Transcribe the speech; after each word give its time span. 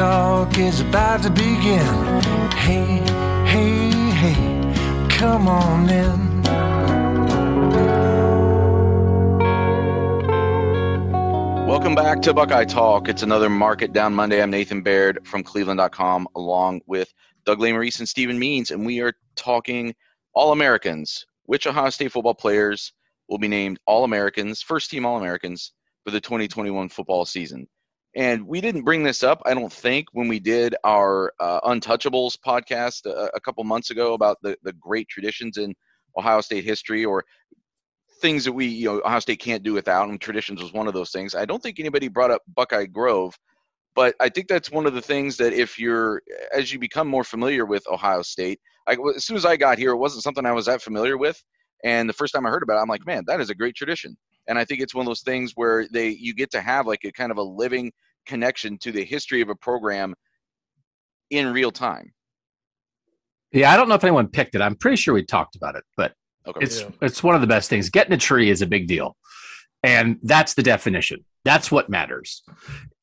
Talk 0.00 0.56
is 0.56 0.80
about 0.80 1.22
to 1.24 1.28
begin. 1.28 1.84
Hey, 2.52 2.86
hey, 3.44 3.90
hey, 4.12 5.08
come 5.10 5.46
on 5.46 5.90
in. 5.90 6.42
Welcome 11.66 11.94
back 11.94 12.22
to 12.22 12.32
Buckeye 12.32 12.64
Talk. 12.64 13.10
It's 13.10 13.22
another 13.22 13.50
Mark 13.50 13.82
It 13.82 13.92
Down 13.92 14.14
Monday. 14.14 14.42
I'm 14.42 14.50
Nathan 14.50 14.80
Baird 14.80 15.26
from 15.26 15.42
Cleveland.com, 15.42 16.28
along 16.34 16.80
with 16.86 17.12
Doug 17.44 17.58
Lesmerises 17.58 17.98
and 17.98 18.08
Stephen 18.08 18.38
Means, 18.38 18.70
and 18.70 18.86
we 18.86 19.00
are 19.02 19.12
talking 19.36 19.94
All 20.32 20.52
Americans. 20.52 21.26
Which 21.44 21.66
Ohio 21.66 21.90
State 21.90 22.12
football 22.12 22.34
players 22.34 22.94
will 23.28 23.36
be 23.36 23.48
named 23.48 23.78
All 23.84 24.04
Americans, 24.04 24.62
first 24.62 24.90
team 24.90 25.04
All 25.04 25.18
Americans 25.18 25.74
for 26.06 26.10
the 26.10 26.22
2021 26.22 26.88
football 26.88 27.26
season? 27.26 27.68
And 28.16 28.46
we 28.46 28.60
didn't 28.60 28.82
bring 28.82 29.04
this 29.04 29.22
up, 29.22 29.40
I 29.46 29.54
don't 29.54 29.72
think, 29.72 30.08
when 30.12 30.26
we 30.26 30.40
did 30.40 30.74
our 30.84 31.32
uh, 31.38 31.60
Untouchables 31.60 32.36
podcast 32.44 33.06
a, 33.06 33.30
a 33.34 33.40
couple 33.40 33.62
months 33.62 33.90
ago 33.90 34.14
about 34.14 34.38
the, 34.42 34.56
the 34.64 34.72
great 34.72 35.08
traditions 35.08 35.58
in 35.58 35.74
Ohio 36.16 36.40
State 36.40 36.64
history 36.64 37.04
or 37.04 37.24
things 38.20 38.44
that 38.44 38.52
we, 38.52 38.66
you 38.66 38.86
know, 38.86 39.00
Ohio 39.04 39.20
State 39.20 39.38
can't 39.38 39.62
do 39.62 39.72
without, 39.72 40.08
and 40.08 40.20
traditions 40.20 40.60
was 40.60 40.72
one 40.72 40.88
of 40.88 40.94
those 40.94 41.10
things. 41.10 41.36
I 41.36 41.44
don't 41.44 41.62
think 41.62 41.78
anybody 41.78 42.08
brought 42.08 42.32
up 42.32 42.42
Buckeye 42.54 42.86
Grove, 42.86 43.38
but 43.94 44.16
I 44.20 44.28
think 44.28 44.48
that's 44.48 44.72
one 44.72 44.86
of 44.86 44.94
the 44.94 45.00
things 45.00 45.36
that 45.36 45.52
if 45.52 45.78
you're, 45.78 46.20
as 46.52 46.72
you 46.72 46.80
become 46.80 47.06
more 47.06 47.24
familiar 47.24 47.64
with 47.64 47.84
Ohio 47.88 48.22
State, 48.22 48.60
I, 48.88 48.96
as 49.14 49.24
soon 49.24 49.36
as 49.36 49.46
I 49.46 49.56
got 49.56 49.78
here, 49.78 49.92
it 49.92 49.96
wasn't 49.96 50.24
something 50.24 50.44
I 50.44 50.52
was 50.52 50.66
that 50.66 50.82
familiar 50.82 51.16
with. 51.16 51.40
And 51.84 52.08
the 52.08 52.14
first 52.14 52.34
time 52.34 52.44
I 52.44 52.50
heard 52.50 52.62
about 52.62 52.78
it, 52.78 52.82
I'm 52.82 52.88
like, 52.88 53.06
man, 53.06 53.22
that 53.26 53.40
is 53.40 53.50
a 53.50 53.54
great 53.54 53.76
tradition. 53.76 54.16
And 54.48 54.58
I 54.58 54.64
think 54.64 54.80
it's 54.80 54.94
one 54.94 55.02
of 55.04 55.06
those 55.10 55.22
things 55.22 55.52
where 55.54 55.86
they 55.92 56.08
you 56.08 56.34
get 56.34 56.50
to 56.52 56.60
have 56.60 56.86
like 56.86 57.04
a 57.04 57.12
kind 57.12 57.30
of 57.30 57.38
a 57.38 57.42
living 57.42 57.92
connection 58.26 58.78
to 58.78 58.92
the 58.92 59.04
history 59.04 59.40
of 59.40 59.48
a 59.48 59.54
program 59.54 60.14
in 61.30 61.52
real 61.52 61.70
time. 61.70 62.12
Yeah, 63.52 63.72
I 63.72 63.76
don't 63.76 63.88
know 63.88 63.94
if 63.94 64.04
anyone 64.04 64.28
picked 64.28 64.54
it. 64.54 64.60
I'm 64.60 64.76
pretty 64.76 64.96
sure 64.96 65.14
we 65.14 65.24
talked 65.24 65.56
about 65.56 65.74
it, 65.76 65.84
but 65.96 66.12
Okay. 66.46 66.60
it's 66.62 66.84
it's 67.02 67.22
one 67.22 67.34
of 67.34 67.42
the 67.42 67.46
best 67.46 67.68
things. 67.68 67.90
Getting 67.90 68.14
a 68.14 68.16
tree 68.16 68.48
is 68.50 68.62
a 68.62 68.66
big 68.66 68.86
deal, 68.88 69.16
and 69.82 70.18
that's 70.22 70.54
the 70.54 70.62
definition. 70.62 71.24
That's 71.44 71.70
what 71.70 71.88
matters. 71.88 72.42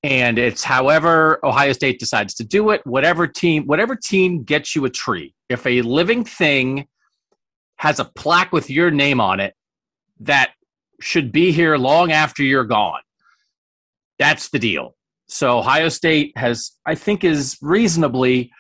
And 0.03 0.37
it's 0.39 0.63
however 0.63 1.39
Ohio 1.43 1.71
State 1.73 1.99
decides 1.99 2.33
to 2.35 2.43
do 2.43 2.69
it. 2.71 2.85
Whatever 2.85 3.27
team, 3.27 3.65
whatever 3.65 3.95
team 3.95 4.43
gets 4.43 4.75
you 4.75 4.85
a 4.85 4.89
tree. 4.89 5.33
If 5.49 5.65
a 5.65 5.81
living 5.81 6.23
thing 6.23 6.87
has 7.77 7.99
a 7.99 8.05
plaque 8.05 8.51
with 8.51 8.69
your 8.69 8.89
name 8.89 9.21
on 9.21 9.39
it 9.39 9.53
that 10.19 10.51
should 11.01 11.31
be 11.31 11.51
here 11.51 11.77
long 11.77 12.11
after 12.11 12.43
you're 12.43 12.65
gone, 12.65 13.01
that's 14.19 14.49
the 14.49 14.59
deal. 14.59 14.95
So 15.27 15.59
Ohio 15.59 15.89
State 15.89 16.37
has, 16.37 16.71
I 16.85 16.95
think, 16.95 17.23
is 17.23 17.57
reasonably 17.61 18.51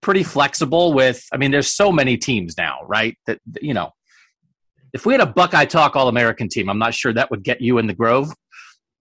pretty 0.00 0.22
flexible 0.22 0.92
with. 0.92 1.24
I 1.32 1.36
mean, 1.36 1.50
there's 1.50 1.72
so 1.72 1.92
many 1.92 2.16
teams 2.16 2.56
now, 2.56 2.78
right? 2.86 3.16
That 3.26 3.40
you 3.60 3.74
know, 3.74 3.90
if 4.92 5.04
we 5.04 5.12
had 5.12 5.20
a 5.20 5.26
Buckeye 5.26 5.66
Talk 5.66 5.96
All 5.96 6.08
American 6.08 6.48
team, 6.48 6.68
I'm 6.68 6.78
not 6.78 6.94
sure 6.94 7.12
that 7.12 7.30
would 7.30 7.42
get 7.42 7.60
you 7.60 7.78
in 7.78 7.86
the 7.86 7.94
Grove. 7.94 8.32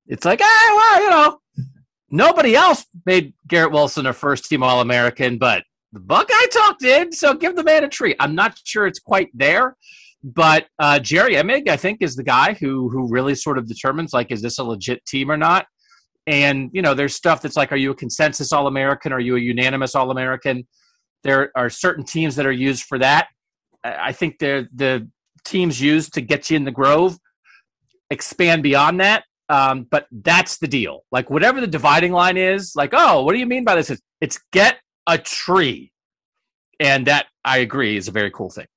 It's 0.08 0.26
like, 0.26 0.42
ah, 0.42 0.74
well, 0.76 1.04
you 1.04 1.10
know, 1.10 1.66
nobody 2.10 2.56
else 2.56 2.86
made 3.06 3.34
Garrett 3.48 3.72
Wilson 3.72 4.06
a 4.06 4.14
first 4.14 4.46
team 4.46 4.64
All 4.64 4.82
American, 4.82 5.38
but 5.38 5.64
the 5.94 6.00
Buckeye 6.00 6.48
Talk 6.52 6.80
did. 6.80 7.14
So 7.14 7.34
give 7.34 7.56
the 7.56 7.64
man 7.64 7.84
a 7.84 7.90
treat. 7.90 8.18
I'm 8.20 8.36
not 8.36 8.60
sure 8.64 8.88
it's 8.88 9.00
quite 9.00 9.30
there, 9.34 9.78
but 10.24 10.68
uh, 10.80 11.00
Jerry 11.00 11.36
Emig, 11.36 11.68
I 11.68 11.76
think, 11.76 12.02
is 12.02 12.16
the 12.16 12.24
guy 12.24 12.54
who 12.54 12.90
who 12.90 13.10
really 13.10 13.36
sort 13.36 13.58
of 13.58 13.68
determines 13.68 14.14
like, 14.14 14.32
is 14.32 14.42
this 14.42 14.58
a 14.58 14.64
legit 14.64 15.06
team 15.06 15.30
or 15.30 15.38
not? 15.38 15.66
And 16.26 16.70
you 16.74 16.82
know, 16.82 16.94
there's 16.94 17.14
stuff 17.16 17.42
that's 17.42 17.58
like, 17.58 17.72
are 17.72 17.78
you 17.78 17.92
a 17.92 17.96
consensus 17.96 18.54
All 18.54 18.68
American? 18.68 19.12
Are 19.12 19.20
you 19.20 19.36
a 19.36 19.40
unanimous 19.40 19.96
All 19.96 20.12
American? 20.12 20.66
There 21.24 21.52
are 21.56 21.70
certain 21.70 22.06
teams 22.06 22.36
that 22.38 22.46
are 22.46 22.52
used 22.52 22.84
for 22.84 22.98
that. 23.00 23.28
I 23.84 24.14
think 24.14 24.40
the 24.40 24.68
the 24.74 25.10
teams 25.44 25.82
used 25.82 26.14
to 26.14 26.22
get 26.22 26.50
you 26.50 26.56
in 26.56 26.64
the 26.64 26.72
Grove 26.72 27.18
expand 28.10 28.64
beyond 28.64 29.02
that. 29.02 29.26
Um, 29.50 29.86
but 29.92 30.08
that's 30.12 30.58
the 30.60 30.68
deal. 30.68 31.04
Like 31.12 31.30
whatever 31.30 31.60
the 31.60 31.68
dividing 31.68 32.14
line 32.14 32.38
is, 32.38 32.74
like, 32.76 32.92
oh, 32.94 33.24
what 33.24 33.34
do 33.34 33.40
you 33.40 33.46
mean 33.46 33.66
by 33.66 33.76
this? 33.76 33.90
It's, 33.90 34.02
it's 34.22 34.40
get 34.54 34.78
a 35.06 35.18
tree, 35.18 35.92
and 36.80 37.06
that 37.08 37.28
I 37.44 37.58
agree 37.58 37.98
is 37.98 38.08
a 38.08 38.12
very 38.12 38.32
cool 38.32 38.50
thing. 38.50 38.68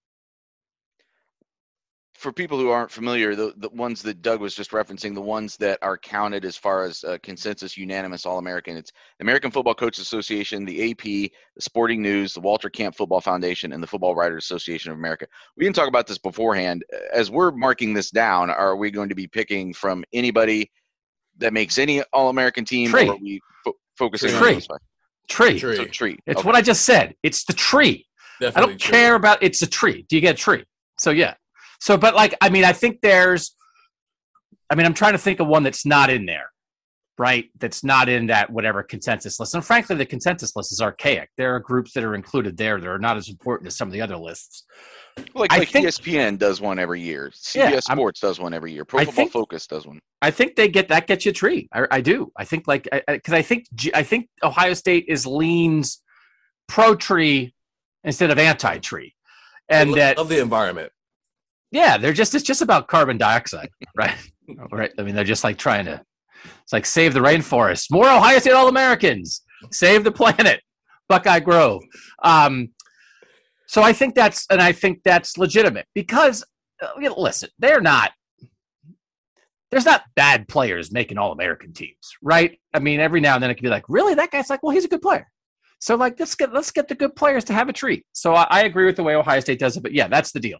For 2.26 2.32
people 2.32 2.58
who 2.58 2.70
aren't 2.70 2.90
familiar, 2.90 3.36
the, 3.36 3.54
the 3.58 3.68
ones 3.68 4.02
that 4.02 4.20
Doug 4.20 4.40
was 4.40 4.52
just 4.52 4.72
referencing, 4.72 5.14
the 5.14 5.20
ones 5.20 5.56
that 5.58 5.78
are 5.80 5.96
counted 5.96 6.44
as 6.44 6.56
far 6.56 6.82
as 6.82 7.04
uh, 7.04 7.16
consensus 7.22 7.76
unanimous 7.76 8.26
All 8.26 8.38
American, 8.38 8.76
it's 8.76 8.90
the 9.20 9.24
American 9.24 9.52
Football 9.52 9.76
Coaches 9.76 10.02
Association, 10.02 10.64
the 10.64 10.90
AP, 10.90 11.02
the 11.04 11.30
Sporting 11.60 12.02
News, 12.02 12.34
the 12.34 12.40
Walter 12.40 12.68
Camp 12.68 12.96
Football 12.96 13.20
Foundation, 13.20 13.72
and 13.72 13.80
the 13.80 13.86
Football 13.86 14.16
Writers 14.16 14.42
Association 14.42 14.90
of 14.90 14.98
America. 14.98 15.28
We 15.56 15.62
didn't 15.62 15.76
talk 15.76 15.86
about 15.86 16.08
this 16.08 16.18
beforehand. 16.18 16.84
As 17.12 17.30
we're 17.30 17.52
marking 17.52 17.94
this 17.94 18.10
down, 18.10 18.50
are 18.50 18.74
we 18.74 18.90
going 18.90 19.08
to 19.08 19.14
be 19.14 19.28
picking 19.28 19.72
from 19.72 20.02
anybody 20.12 20.68
that 21.38 21.52
makes 21.52 21.78
any 21.78 22.02
All 22.12 22.28
American 22.28 22.64
team, 22.64 22.90
Tree. 22.90 23.06
or 23.08 23.12
are 23.12 23.18
we 23.18 23.40
fo- 23.62 23.76
focusing 23.96 24.30
Tree. 24.30 24.48
on 24.48 24.54
those 24.54 24.66
five? 24.66 24.78
Tree. 25.28 25.60
Tree. 25.60 25.76
So 25.76 25.84
tree. 25.84 26.18
It's 26.26 26.40
Okay. 26.40 26.46
what 26.48 26.56
I 26.56 26.60
just 26.60 26.84
said. 26.84 27.14
It's 27.22 27.44
the 27.44 27.52
tree. 27.52 28.04
Definitely 28.40 28.60
I 28.60 28.66
don't 28.66 28.80
true. 28.80 28.92
care 28.92 29.14
about 29.14 29.40
it's 29.44 29.62
a 29.62 29.66
tree. 29.68 30.04
Do 30.08 30.16
you 30.16 30.20
get 30.22 30.34
a 30.34 30.38
tree? 30.38 30.64
So 30.98 31.12
yeah. 31.12 31.34
So 31.80 31.96
but 31.96 32.14
like 32.14 32.34
I 32.40 32.48
mean 32.48 32.64
I 32.64 32.72
think 32.72 33.00
there's 33.02 33.54
I 34.70 34.74
mean 34.74 34.86
I'm 34.86 34.94
trying 34.94 35.12
to 35.12 35.18
think 35.18 35.40
of 35.40 35.46
one 35.46 35.62
that's 35.62 35.86
not 35.86 36.10
in 36.10 36.26
there. 36.26 36.50
Right? 37.18 37.46
That's 37.58 37.82
not 37.82 38.10
in 38.10 38.26
that 38.26 38.50
whatever 38.50 38.82
consensus 38.82 39.40
list. 39.40 39.54
And 39.54 39.64
frankly 39.64 39.96
the 39.96 40.04
consensus 40.04 40.54
list 40.54 40.70
is 40.72 40.82
archaic. 40.82 41.30
There 41.38 41.54
are 41.54 41.60
groups 41.60 41.92
that 41.94 42.04
are 42.04 42.14
included 42.14 42.58
there 42.58 42.78
that 42.78 42.86
are 42.86 42.98
not 42.98 43.16
as 43.16 43.30
important 43.30 43.68
as 43.68 43.76
some 43.76 43.88
of 43.88 43.92
the 43.92 44.02
other 44.02 44.18
lists. 44.18 44.64
Like, 45.34 45.50
I 45.50 45.60
like 45.60 45.70
think- 45.70 45.86
ESPN 45.86 46.36
does 46.38 46.60
one 46.60 46.78
every 46.78 47.00
year. 47.00 47.30
CBS 47.34 47.54
Yeah, 47.54 47.70
I'm- 47.88 47.96
Sports 47.96 48.20
does 48.20 48.38
one 48.38 48.52
every 48.52 48.72
year. 48.72 48.84
Pro 48.84 49.00
I 49.00 49.04
Football 49.06 49.16
think- 49.16 49.32
Focus 49.32 49.66
does 49.66 49.86
one. 49.86 49.98
I 50.20 50.30
think 50.30 50.56
they 50.56 50.68
get 50.68 50.88
that 50.88 51.06
gets 51.06 51.24
you 51.24 51.30
a 51.30 51.32
tree. 51.32 51.68
I, 51.72 51.86
I 51.90 52.00
do. 52.02 52.32
I 52.36 52.44
think 52.44 52.68
like 52.68 52.86
because 53.06 53.32
I, 53.32 53.40
think 53.40 53.64
I 53.94 54.02
think 54.02 54.28
Ohio 54.42 54.74
State 54.74 55.06
is 55.08 55.26
leans 55.26 56.02
pro 56.68 56.94
tree 56.96 57.54
instead 58.04 58.30
of 58.30 58.38
anti 58.38 58.76
tree, 58.78 59.14
and 59.70 59.88
I 59.88 59.92
lo- 59.92 59.96
that 59.96 60.18
love 60.18 60.28
the 60.28 60.40
environment. 60.42 60.92
Yeah, 61.76 61.98
they're 61.98 62.14
just 62.14 62.34
it's 62.34 62.44
just 62.44 62.62
about 62.62 62.88
carbon 62.88 63.18
dioxide, 63.18 63.68
right? 63.96 64.16
right. 64.72 64.92
I 64.98 65.02
mean, 65.02 65.14
they're 65.14 65.24
just 65.24 65.44
like 65.44 65.58
trying 65.58 65.84
to 65.84 66.02
it's 66.62 66.72
like 66.72 66.86
save 66.86 67.12
the 67.12 67.20
rainforest, 67.20 67.90
more 67.90 68.08
Ohio 68.08 68.38
State 68.38 68.52
All 68.52 68.68
Americans, 68.68 69.42
save 69.70 70.02
the 70.02 70.12
planet, 70.12 70.62
Buckeye 71.08 71.40
Grove. 71.40 71.82
Um, 72.22 72.70
so 73.66 73.82
I 73.82 73.92
think 73.92 74.14
that's 74.14 74.46
and 74.50 74.62
I 74.62 74.72
think 74.72 75.02
that's 75.04 75.36
legitimate 75.36 75.86
because 75.94 76.44
uh, 76.82 76.88
you 76.96 77.08
know, 77.10 77.20
listen, 77.20 77.50
they're 77.58 77.82
not 77.82 78.12
there's 79.70 79.84
not 79.84 80.04
bad 80.14 80.48
players 80.48 80.92
making 80.92 81.18
all 81.18 81.32
American 81.32 81.74
teams, 81.74 82.16
right? 82.22 82.58
I 82.72 82.78
mean, 82.78 83.00
every 83.00 83.20
now 83.20 83.34
and 83.34 83.42
then 83.42 83.50
it 83.50 83.56
can 83.56 83.64
be 83.64 83.68
like, 83.68 83.84
really, 83.88 84.14
that 84.14 84.30
guy's 84.30 84.48
like, 84.48 84.62
well, 84.62 84.72
he's 84.72 84.84
a 84.84 84.88
good 84.88 85.02
player. 85.02 85.26
So 85.80 85.96
like, 85.96 86.18
let's 86.18 86.34
get 86.34 86.54
let's 86.54 86.70
get 86.70 86.88
the 86.88 86.94
good 86.94 87.14
players 87.16 87.44
to 87.44 87.52
have 87.52 87.68
a 87.68 87.72
treat. 87.72 88.06
So 88.12 88.34
I, 88.34 88.46
I 88.48 88.64
agree 88.64 88.86
with 88.86 88.96
the 88.96 89.02
way 89.02 89.14
Ohio 89.14 89.40
State 89.40 89.58
does 89.58 89.76
it, 89.76 89.82
but 89.82 89.92
yeah, 89.92 90.08
that's 90.08 90.32
the 90.32 90.40
deal. 90.40 90.58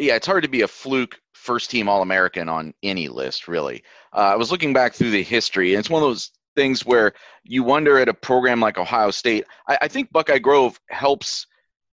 Yeah, 0.00 0.16
it's 0.16 0.26
hard 0.26 0.44
to 0.44 0.48
be 0.48 0.62
a 0.62 0.68
fluke 0.68 1.20
first 1.34 1.70
team 1.70 1.86
All 1.86 2.00
American 2.00 2.48
on 2.48 2.72
any 2.82 3.08
list, 3.08 3.48
really. 3.48 3.82
Uh, 4.14 4.32
I 4.32 4.36
was 4.36 4.50
looking 4.50 4.72
back 4.72 4.94
through 4.94 5.10
the 5.10 5.22
history, 5.22 5.74
and 5.74 5.80
it's 5.80 5.90
one 5.90 6.02
of 6.02 6.08
those 6.08 6.30
things 6.56 6.86
where 6.86 7.12
you 7.44 7.62
wonder 7.62 7.98
at 7.98 8.08
a 8.08 8.14
program 8.14 8.60
like 8.60 8.78
Ohio 8.78 9.10
State. 9.10 9.44
I, 9.68 9.78
I 9.82 9.88
think 9.88 10.10
Buckeye 10.10 10.38
Grove 10.38 10.80
helps 10.88 11.46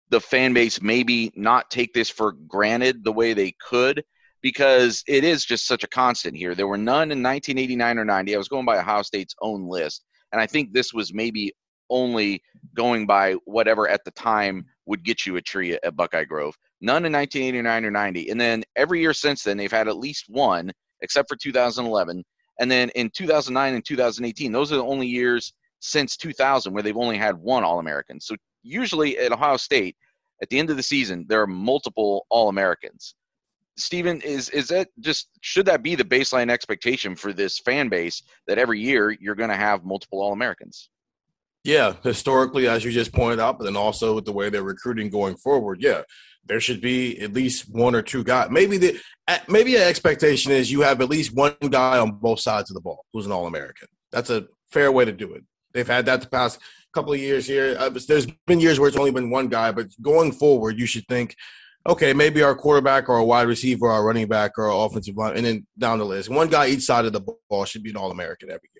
the 0.09 0.21
fan 0.21 0.53
base 0.53 0.81
maybe 0.81 1.33
not 1.35 1.69
take 1.69 1.93
this 1.93 2.09
for 2.09 2.31
granted 2.31 3.03
the 3.03 3.11
way 3.11 3.33
they 3.33 3.53
could 3.59 4.05
because 4.41 5.03
it 5.05 5.25
is 5.25 5.43
just 5.43 5.67
such 5.67 5.83
a 5.83 5.89
constant 5.89 6.37
here. 6.37 6.55
There 6.55 6.67
were 6.67 6.77
none 6.77 7.11
in 7.11 7.21
1989 7.21 7.99
or 7.99 8.05
90. 8.05 8.35
I 8.35 8.37
was 8.37 8.47
going 8.47 8.65
by 8.65 8.77
Ohio 8.77 9.01
State's 9.01 9.35
own 9.41 9.67
list, 9.67 10.05
and 10.31 10.39
I 10.39 10.47
think 10.47 10.71
this 10.71 10.93
was 10.93 11.13
maybe 11.13 11.51
only 11.89 12.41
going 12.73 13.05
by 13.05 13.33
whatever 13.43 13.89
at 13.89 14.05
the 14.05 14.11
time 14.11 14.65
would 14.87 15.03
get 15.03 15.25
you 15.25 15.35
a 15.35 15.41
tree 15.41 15.73
at, 15.73 15.95
Buckeye 15.95 16.23
Grove. 16.23 16.55
None 16.81 17.05
in 17.05 17.13
1989 17.13 17.85
or 17.85 17.91
90. 17.91 18.29
And 18.29 18.41
then 18.41 18.63
every 18.75 19.01
year 19.01 19.13
since 19.13 19.43
then, 19.43 19.57
they've 19.57 19.71
had 19.71 19.87
at 19.87 19.97
least 19.97 20.25
one, 20.27 20.71
except 21.01 21.29
for 21.29 21.35
2011. 21.35 22.23
And 22.59 22.71
then 22.71 22.89
in 22.89 23.11
2009 23.11 23.75
and 23.75 23.85
2018, 23.85 24.51
those 24.51 24.71
are 24.71 24.77
the 24.77 24.83
only 24.83 25.07
years 25.07 25.53
since 25.79 26.17
2000 26.17 26.73
where 26.73 26.81
they've 26.81 26.97
only 26.97 27.17
had 27.17 27.35
one 27.35 27.63
All 27.63 27.79
American. 27.79 28.19
So 28.19 28.35
usually 28.63 29.17
at 29.19 29.31
Ohio 29.31 29.57
State, 29.57 29.95
at 30.41 30.49
the 30.49 30.59
end 30.59 30.69
of 30.69 30.77
the 30.77 30.83
season, 30.83 31.25
there 31.27 31.41
are 31.41 31.47
multiple 31.47 32.25
All 32.29 32.49
Americans. 32.49 33.15
Stephen, 33.77 34.21
is 34.21 34.49
is 34.49 34.67
that 34.69 34.89
just 35.01 35.29
should 35.41 35.65
that 35.67 35.83
be 35.83 35.93
the 35.93 36.03
baseline 36.03 36.49
expectation 36.49 37.15
for 37.15 37.31
this 37.31 37.59
fan 37.59 37.89
base 37.89 38.23
that 38.47 38.57
every 38.57 38.79
year 38.79 39.11
you're 39.19 39.35
going 39.35 39.51
to 39.51 39.55
have 39.55 39.85
multiple 39.85 40.19
All 40.19 40.33
Americans? 40.33 40.89
Yeah, 41.67 41.95
historically, 42.01 42.69
as 42.69 42.85
you 42.85 42.91
just 42.91 43.11
pointed 43.11 43.41
out, 43.41 43.57
but 43.57 43.65
then 43.65 43.75
also 43.75 44.15
with 44.15 44.23
the 44.23 44.31
way 44.31 44.49
they're 44.49 44.63
recruiting 44.63 45.09
going 45.09 45.35
forward, 45.35 45.81
yeah, 45.81 46.03
there 46.45 46.61
should 46.61 46.79
be 46.79 47.19
at 47.19 47.33
least 47.33 47.69
one 47.69 47.93
or 47.93 48.01
two 48.01 48.23
guys. 48.23 48.47
Maybe 48.49 48.77
the 48.77 48.97
maybe 49.49 49.75
an 49.75 49.81
expectation 49.81 50.53
is 50.53 50.71
you 50.71 50.79
have 50.79 51.01
at 51.01 51.09
least 51.09 51.35
one 51.35 51.57
guy 51.69 51.99
on 51.99 52.11
both 52.11 52.39
sides 52.39 52.71
of 52.71 52.75
the 52.75 52.79
ball 52.79 53.03
who's 53.11 53.25
an 53.25 53.33
All 53.33 53.47
American. 53.47 53.89
That's 54.13 54.29
a 54.29 54.47
fair 54.71 54.93
way 54.93 55.03
to 55.03 55.11
do 55.11 55.33
it. 55.33 55.43
They've 55.73 55.85
had 55.85 56.05
that 56.05 56.21
the 56.21 56.29
past 56.29 56.59
couple 56.93 57.11
of 57.11 57.19
years 57.19 57.45
here. 57.45 57.75
Uh, 57.77 57.89
there's 57.89 58.27
been 58.45 58.61
years 58.61 58.79
where 58.79 58.87
it's 58.87 58.95
only 58.95 59.11
been 59.11 59.29
one 59.29 59.49
guy, 59.49 59.73
but 59.73 59.87
going 60.01 60.31
forward, 60.31 60.79
you 60.79 60.85
should 60.85 61.05
think, 61.09 61.35
okay, 61.85 62.13
maybe 62.13 62.43
our 62.43 62.55
quarterback 62.55 63.09
or 63.09 63.17
a 63.17 63.25
wide 63.25 63.45
receiver, 63.49 63.87
or 63.87 63.91
our 63.91 64.05
running 64.05 64.29
back 64.29 64.53
or 64.57 64.71
our 64.71 64.85
offensive 64.85 65.17
line, 65.17 65.35
and 65.35 65.45
then 65.45 65.67
down 65.77 65.99
the 65.99 66.05
list, 66.05 66.29
one 66.29 66.47
guy 66.47 66.67
each 66.67 66.83
side 66.83 67.03
of 67.03 67.11
the 67.11 67.25
ball 67.49 67.65
should 67.65 67.83
be 67.83 67.89
an 67.89 67.97
All 67.97 68.11
American 68.11 68.49
every 68.49 68.69
year. 68.73 68.76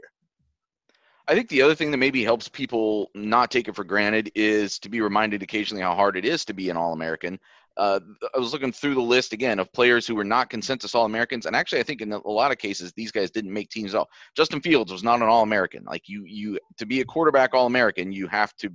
I 1.27 1.35
think 1.35 1.50
the 1.50 1.62
other 1.62 1.75
thing 1.75 1.91
that 1.91 1.97
maybe 1.97 2.24
helps 2.24 2.47
people 2.47 3.12
not 3.13 3.51
take 3.51 3.68
it 3.68 3.75
for 3.75 3.83
granted 3.83 4.31
is 4.33 4.79
to 4.79 4.89
be 4.89 5.01
reminded 5.01 5.44
occasionally 5.44 5.83
how 5.83 5.94
hard 5.94 6.15
it 6.15 6.24
is 6.24 6.45
to 6.45 6.53
be 6.53 6.69
an 6.69 6.77
All 6.77 6.94
American. 6.94 7.38
Uh, 7.75 8.00
I 8.33 8.39
was 8.39 8.53
looking 8.53 8.71
through 8.71 8.95
the 8.95 9.01
list 9.01 9.33
again 9.33 9.59
of 9.59 9.71
players 9.71 10.07
who 10.07 10.15
were 10.15 10.24
not 10.24 10.50
consensus 10.50 10.95
All 10.95 11.06
Americans, 11.06 11.45
and 11.45 11.56
actually, 11.56 11.79
I 11.79 11.83
think 11.83 12.01
in 12.01 12.13
a 12.13 12.27
lot 12.27 12.51
of 12.51 12.57
cases 12.57 12.94
these 12.94 13.12
guys 13.12 13.29
didn't 13.29 13.53
make 13.53 13.69
teams 13.69 13.94
at 13.94 14.00
all. 14.00 14.09
Justin 14.35 14.62
Fields 14.62 14.91
was 14.91 15.03
not 15.03 15.21
an 15.21 15.27
All 15.27 15.44
American. 15.44 15.83
Like 15.83 16.07
you, 16.07 16.24
you 16.25 16.59
to 16.77 16.85
be 16.85 17.01
a 17.01 17.06
quarterback 17.06 17.53
All 17.53 17.68
American, 17.68 18.12
you 18.12 18.27
have 18.27 18.56
to 18.57 18.71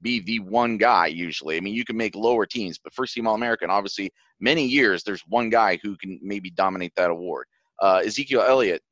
be 0.00 0.20
the 0.20 0.38
one 0.38 0.78
guy 0.78 1.08
usually. 1.08 1.56
I 1.56 1.60
mean, 1.60 1.74
you 1.74 1.84
can 1.84 1.96
make 1.96 2.14
lower 2.14 2.46
teams, 2.46 2.78
but 2.78 2.94
first 2.94 3.12
team 3.12 3.26
All 3.26 3.34
American, 3.34 3.70
obviously, 3.70 4.12
many 4.40 4.64
years 4.64 5.02
there's 5.02 5.22
one 5.28 5.50
guy 5.50 5.78
who 5.82 5.96
can 5.96 6.20
maybe 6.22 6.50
dominate 6.50 6.92
that 6.94 7.10
award. 7.10 7.46
Uh, 7.80 8.02
Ezekiel 8.04 8.42
Elliott 8.42 8.82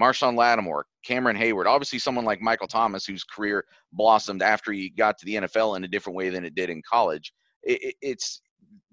Marshon 0.00 0.36
Lattimore, 0.36 0.86
Cameron 1.04 1.36
Heyward, 1.36 1.66
obviously 1.66 1.98
someone 1.98 2.24
like 2.24 2.40
Michael 2.40 2.68
Thomas, 2.68 3.04
whose 3.04 3.24
career 3.24 3.64
blossomed 3.92 4.42
after 4.42 4.72
he 4.72 4.90
got 4.90 5.18
to 5.18 5.26
the 5.26 5.34
NFL 5.34 5.76
in 5.76 5.84
a 5.84 5.88
different 5.88 6.16
way 6.16 6.30
than 6.30 6.44
it 6.44 6.54
did 6.54 6.70
in 6.70 6.82
college. 6.88 7.32
It, 7.62 7.94
it's 8.00 8.40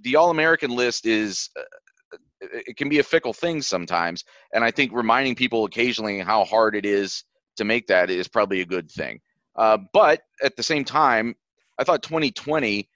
the 0.02 0.16
All 0.16 0.30
American 0.30 0.72
list 0.72 1.06
is 1.06 1.50
uh, 1.58 2.18
it 2.42 2.78
can 2.78 2.90
be 2.90 3.00
a 3.00 3.04
fickle 3.04 3.34
thing 3.34 3.62
sometimes, 3.62 4.24
and 4.54 4.64
I 4.64 4.72
think 4.72 4.92
reminding 4.94 5.36
people 5.36 5.66
occasionally 5.66 6.20
how 6.20 6.44
hard 6.46 6.76
it 6.76 6.86
is 6.86 7.24
to 7.58 7.66
make 7.66 7.88
that 7.88 8.10
is 8.10 8.28
probably 8.28 8.62
a 8.62 8.66
good 8.66 8.90
thing. 8.92 9.20
Uh, 9.56 9.78
but 9.94 10.22
at 10.44 10.56
the 10.56 10.64
same 10.64 10.86
time, 10.86 11.36
I 11.78 11.84
thought 11.84 12.02
2020 12.04 12.90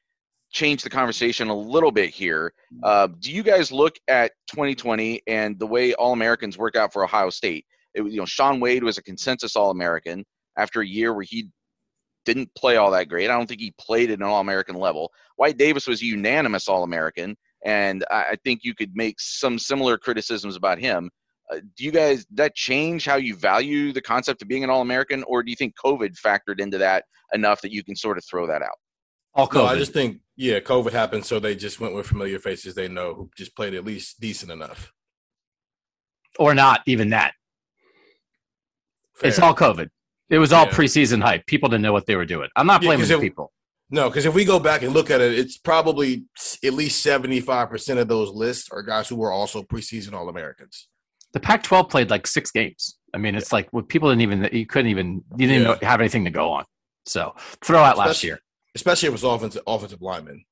changed 0.51 0.85
the 0.85 0.89
conversation 0.89 1.49
a 1.49 1.55
little 1.55 1.91
bit 1.91 2.09
here. 2.09 2.53
Uh, 2.83 3.07
do 3.19 3.31
you 3.31 3.43
guys 3.43 3.71
look 3.71 3.95
at 4.07 4.31
2020 4.47 5.21
and 5.27 5.59
the 5.59 5.67
way 5.67 5.93
All 5.95 6.13
Americans 6.13 6.57
work 6.57 6.75
out 6.75 6.93
for 6.93 7.03
Ohio 7.03 7.29
State? 7.29 7.65
It, 7.93 8.01
was, 8.01 8.13
you 8.13 8.19
know, 8.19 8.25
Shaun 8.25 8.59
Wade 8.59 8.83
was 8.83 8.97
a 8.97 9.03
consensus 9.03 9.55
All 9.55 9.71
American 9.71 10.25
after 10.57 10.81
a 10.81 10.87
year 10.87 11.13
where 11.13 11.25
he 11.27 11.49
didn't 12.25 12.53
play 12.55 12.77
all 12.77 12.91
that 12.91 13.09
great. 13.09 13.29
I 13.29 13.37
don't 13.37 13.47
think 13.47 13.61
he 13.61 13.73
played 13.79 14.11
at 14.11 14.19
an 14.19 14.23
All 14.23 14.39
American 14.39 14.75
level. 14.75 15.11
Wyatt 15.37 15.57
Davis 15.57 15.87
was 15.87 16.01
a 16.01 16.05
unanimous 16.05 16.67
All 16.67 16.83
American, 16.83 17.35
and 17.65 18.05
I, 18.11 18.23
I, 18.31 18.35
think 18.43 18.61
you 18.63 18.75
could 18.75 18.95
make 18.95 19.19
some 19.19 19.59
similar 19.59 19.97
criticisms 19.97 20.55
about 20.55 20.79
him. 20.79 21.09
Uh, 21.51 21.59
do 21.75 21.83
you 21.83 21.91
guys 21.91 22.25
that 22.33 22.55
change 22.55 23.05
how 23.05 23.15
you 23.15 23.35
value 23.35 23.91
the 23.91 24.01
concept 24.01 24.41
of 24.41 24.47
being 24.47 24.63
an 24.63 24.69
All 24.69 24.81
American, 24.81 25.23
or 25.23 25.43
do 25.43 25.49
you 25.49 25.55
think 25.55 25.73
COVID 25.83 26.15
factored 26.19 26.59
into 26.59 26.77
that 26.77 27.05
enough 27.33 27.61
that 27.61 27.71
you 27.71 27.83
can 27.83 27.95
sort 27.95 28.17
of 28.17 28.25
throw 28.25 28.47
that 28.47 28.61
out? 28.61 28.77
All 29.35 29.47
COVID. 29.47 29.55
No, 29.55 29.65
I 29.65 29.75
just 29.77 29.93
think 29.93 30.19
yeah, 30.35 30.59
COVID 30.59 30.91
happened, 30.91 31.25
so 31.25 31.39
they 31.39 31.55
just 31.55 31.79
went 31.79 31.93
with 31.93 32.07
familiar 32.07 32.39
faces 32.39 32.75
they 32.75 32.87
know 32.87 33.13
who 33.13 33.29
just 33.35 33.55
played 33.55 33.73
at 33.73 33.85
least 33.85 34.19
decent 34.19 34.51
enough, 34.51 34.93
or 36.39 36.53
not 36.53 36.81
even 36.85 37.09
that. 37.09 37.33
Fair. 39.23 39.29
It's 39.29 39.39
all 39.39 39.55
COVID. 39.55 39.89
It 40.29 40.37
was 40.37 40.51
all 40.51 40.65
yeah. 40.65 40.71
preseason 40.71 41.21
hype. 41.21 41.45
People 41.45 41.69
didn't 41.69 41.83
know 41.83 41.93
what 41.93 42.05
they 42.05 42.15
were 42.15 42.25
doing. 42.25 42.49
I'm 42.55 42.67
not 42.67 42.81
blaming 42.81 43.07
yeah, 43.07 43.19
people. 43.19 43.51
No, 43.89 44.09
because 44.09 44.25
if 44.25 44.33
we 44.33 44.45
go 44.45 44.59
back 44.59 44.81
and 44.81 44.93
look 44.93 45.11
at 45.11 45.21
it, 45.21 45.37
it's 45.37 45.57
probably 45.57 46.25
at 46.63 46.73
least 46.73 47.05
75% 47.05 47.97
of 47.99 48.07
those 48.07 48.31
lists 48.31 48.69
are 48.71 48.81
guys 48.81 49.07
who 49.07 49.15
were 49.15 49.31
also 49.31 49.61
preseason 49.61 50.13
All 50.13 50.29
Americans. 50.29 50.87
The 51.33 51.39
Pac 51.39 51.63
12 51.63 51.89
played 51.89 52.09
like 52.09 52.27
six 52.27 52.51
games. 52.51 52.97
I 53.13 53.17
mean, 53.17 53.35
it's 53.35 53.51
yeah. 53.51 53.57
like 53.57 53.69
well, 53.71 53.83
people 53.83 54.09
didn't 54.09 54.21
even, 54.21 54.49
you 54.51 54.65
couldn't 54.65 54.89
even, 54.89 55.23
you 55.37 55.47
didn't 55.47 55.79
yeah. 55.81 55.87
have 55.87 55.99
anything 55.99 56.25
to 56.25 56.31
go 56.31 56.51
on. 56.51 56.65
So 57.05 57.35
throw 57.61 57.79
out 57.79 57.93
especially, 57.93 58.07
last 58.07 58.23
year. 58.23 58.39
Especially 58.75 59.07
if 59.07 59.11
it 59.11 59.13
was 59.13 59.23
offensive, 59.23 59.61
offensive 59.67 60.01
linemen. 60.01 60.45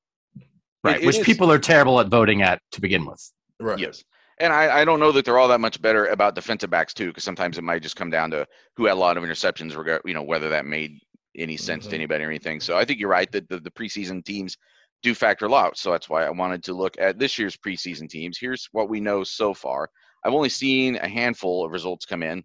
Right, 0.84 1.02
it, 1.02 1.06
which 1.06 1.18
it 1.18 1.26
people 1.26 1.50
are 1.50 1.58
terrible 1.58 2.00
at 2.00 2.08
voting 2.08 2.42
at 2.42 2.60
to 2.72 2.80
begin 2.80 3.04
with. 3.04 3.32
Right. 3.58 3.78
Yes 3.78 4.04
and 4.42 4.52
I, 4.52 4.80
I, 4.80 4.84
don't 4.84 4.98
know 4.98 5.12
that 5.12 5.24
they're 5.24 5.38
all 5.38 5.48
that 5.48 5.60
much 5.60 5.80
better 5.80 6.06
about 6.06 6.34
defensive 6.34 6.68
backs 6.68 6.92
too, 6.92 7.06
because 7.06 7.22
sometimes 7.22 7.58
it 7.58 7.62
might 7.62 7.80
just 7.80 7.94
come 7.94 8.10
down 8.10 8.32
to 8.32 8.44
who 8.76 8.86
had 8.86 8.94
a 8.94 9.00
lot 9.00 9.16
of 9.16 9.22
interceptions, 9.22 9.76
regard 9.76 10.02
you 10.04 10.14
know 10.14 10.22
whether 10.22 10.48
that 10.48 10.66
made 10.66 10.98
any 11.36 11.56
sense 11.56 11.84
mm-hmm. 11.84 11.90
to 11.90 11.96
anybody 11.96 12.24
or 12.24 12.28
anything. 12.28 12.60
So 12.60 12.76
I 12.76 12.84
think 12.84 12.98
you're 12.98 13.08
right 13.08 13.30
that 13.30 13.48
the, 13.48 13.60
the 13.60 13.70
preseason 13.70 14.24
teams 14.24 14.58
do 15.02 15.14
factor 15.14 15.46
a 15.46 15.48
lot. 15.48 15.78
So 15.78 15.92
that's 15.92 16.08
why 16.08 16.26
I 16.26 16.30
wanted 16.30 16.64
to 16.64 16.74
look 16.74 16.96
at 16.98 17.18
this 17.18 17.38
year's 17.38 17.56
preseason 17.56 18.08
teams. 18.08 18.36
Here's 18.36 18.68
what 18.72 18.88
we 18.88 19.00
know 19.00 19.22
so 19.24 19.54
far. 19.54 19.88
I've 20.24 20.34
only 20.34 20.48
seen 20.48 20.96
a 20.96 21.08
handful 21.08 21.64
of 21.64 21.72
results 21.72 22.04
come 22.04 22.22
in. 22.22 22.44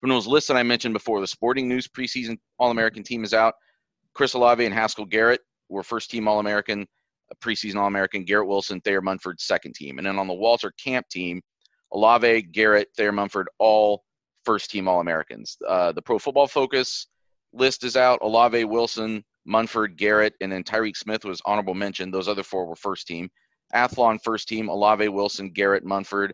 From 0.00 0.10
those 0.10 0.26
lists 0.26 0.48
that 0.48 0.56
I 0.56 0.62
mentioned 0.62 0.94
before, 0.94 1.20
the 1.20 1.26
Sporting 1.26 1.68
News 1.68 1.88
preseason 1.88 2.38
All 2.58 2.70
American 2.70 3.02
team 3.02 3.24
is 3.24 3.34
out. 3.34 3.54
Chris 4.14 4.34
Olave 4.34 4.64
and 4.64 4.74
Haskell 4.74 5.06
Garrett 5.06 5.40
were 5.68 5.82
first 5.82 6.10
team 6.10 6.28
All 6.28 6.40
American 6.40 6.86
preseason 7.36 7.76
All 7.76 7.86
American, 7.86 8.24
Garrett 8.24 8.48
Wilson, 8.48 8.80
Thayer 8.80 9.02
Munford, 9.02 9.40
second 9.40 9.74
team. 9.74 9.98
And 9.98 10.06
then 10.06 10.18
on 10.18 10.26
the 10.26 10.34
Walter 10.34 10.72
Camp 10.82 11.08
team, 11.08 11.40
Olave, 11.92 12.42
Garrett, 12.42 12.88
Thayer 12.96 13.12
Munford, 13.12 13.48
all 13.58 14.04
first 14.44 14.70
team 14.70 14.88
All 14.88 15.00
Americans. 15.00 15.56
Uh, 15.66 15.92
the 15.92 16.02
Pro 16.02 16.18
Football 16.18 16.48
Focus 16.48 17.06
list 17.52 17.84
is 17.84 17.96
out. 17.96 18.18
Olave, 18.22 18.64
Wilson, 18.64 19.24
Munford, 19.46 19.96
Garrett, 19.96 20.34
and 20.40 20.52
then 20.52 20.62
Tyreke 20.62 20.96
Smith 20.96 21.24
was 21.24 21.40
honorable 21.46 21.74
mention. 21.74 22.10
Those 22.10 22.28
other 22.28 22.42
four 22.42 22.66
were 22.66 22.76
first 22.76 23.06
team. 23.06 23.30
Athlon, 23.74 24.18
first 24.22 24.48
team. 24.48 24.68
Olave, 24.68 25.08
Wilson, 25.08 25.50
Garrett, 25.50 25.84
Munford. 25.84 26.32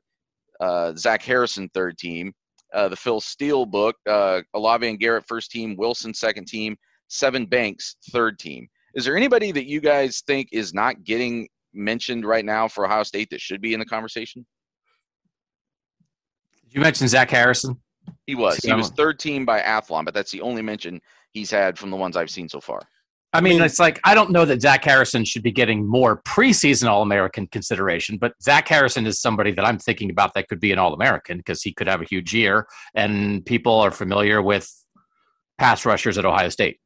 Uh, 0.60 0.94
Zach 0.96 1.22
Harrison, 1.22 1.68
third 1.74 1.98
team. 1.98 2.32
Uh, 2.72 2.88
the 2.88 2.96
Phil 2.96 3.20
Steele 3.20 3.66
book, 3.66 3.96
uh, 4.08 4.40
Olave 4.54 4.88
and 4.88 4.98
Garrett, 4.98 5.24
first 5.28 5.50
team. 5.50 5.76
Wilson, 5.76 6.12
second 6.12 6.46
team. 6.46 6.76
Sevyn 7.08 7.48
Banks, 7.48 7.96
third 8.10 8.38
team. 8.38 8.66
Is 8.94 9.04
there 9.04 9.16
anybody 9.16 9.52
that 9.52 9.66
you 9.66 9.80
guys 9.80 10.22
think 10.26 10.48
is 10.52 10.72
not 10.72 11.04
getting 11.04 11.48
mentioned 11.72 12.24
right 12.24 12.44
now 12.44 12.68
for 12.68 12.86
Ohio 12.86 13.02
State 13.02 13.30
that 13.30 13.40
should 13.40 13.60
be 13.60 13.74
in 13.74 13.80
the 13.80 13.86
conversation? 13.86 14.46
Did 16.64 16.74
you 16.74 16.80
mention 16.80 17.08
Zach 17.08 17.30
Harrison? 17.30 17.80
He 18.26 18.34
was. 18.34 18.58
He 18.58 18.72
was 18.72 18.90
third 18.90 19.18
team 19.18 19.44
by 19.44 19.60
Athlon, 19.60 20.04
but 20.04 20.14
that's 20.14 20.30
the 20.30 20.40
only 20.40 20.62
mention 20.62 21.00
he's 21.32 21.50
had 21.50 21.78
from 21.78 21.90
the 21.90 21.96
ones 21.96 22.16
I've 22.16 22.30
seen 22.30 22.48
so 22.48 22.60
far. 22.60 22.80
I 23.32 23.40
mean, 23.40 23.60
it's 23.62 23.80
like 23.80 23.98
I 24.04 24.14
don't 24.14 24.30
know 24.30 24.44
that 24.44 24.62
Zach 24.62 24.84
Harrison 24.84 25.24
should 25.24 25.42
be 25.42 25.50
getting 25.50 25.88
more 25.88 26.22
preseason 26.22 26.88
All 26.88 27.02
American 27.02 27.48
consideration, 27.48 28.16
but 28.16 28.34
Zach 28.40 28.68
Harrison 28.68 29.06
is 29.06 29.20
somebody 29.20 29.50
that 29.52 29.64
I'm 29.64 29.78
thinking 29.78 30.08
about 30.08 30.34
that 30.34 30.48
could 30.48 30.60
be 30.60 30.70
an 30.70 30.78
All 30.78 30.94
American 30.94 31.38
because 31.38 31.60
he 31.60 31.72
could 31.72 31.88
have 31.88 32.00
a 32.00 32.04
huge 32.04 32.32
year, 32.32 32.68
and 32.94 33.44
people 33.44 33.80
are 33.80 33.90
familiar 33.90 34.40
with 34.40 34.70
pass 35.58 35.84
rushers 35.84 36.16
at 36.16 36.24
Ohio 36.24 36.48
State. 36.48 36.78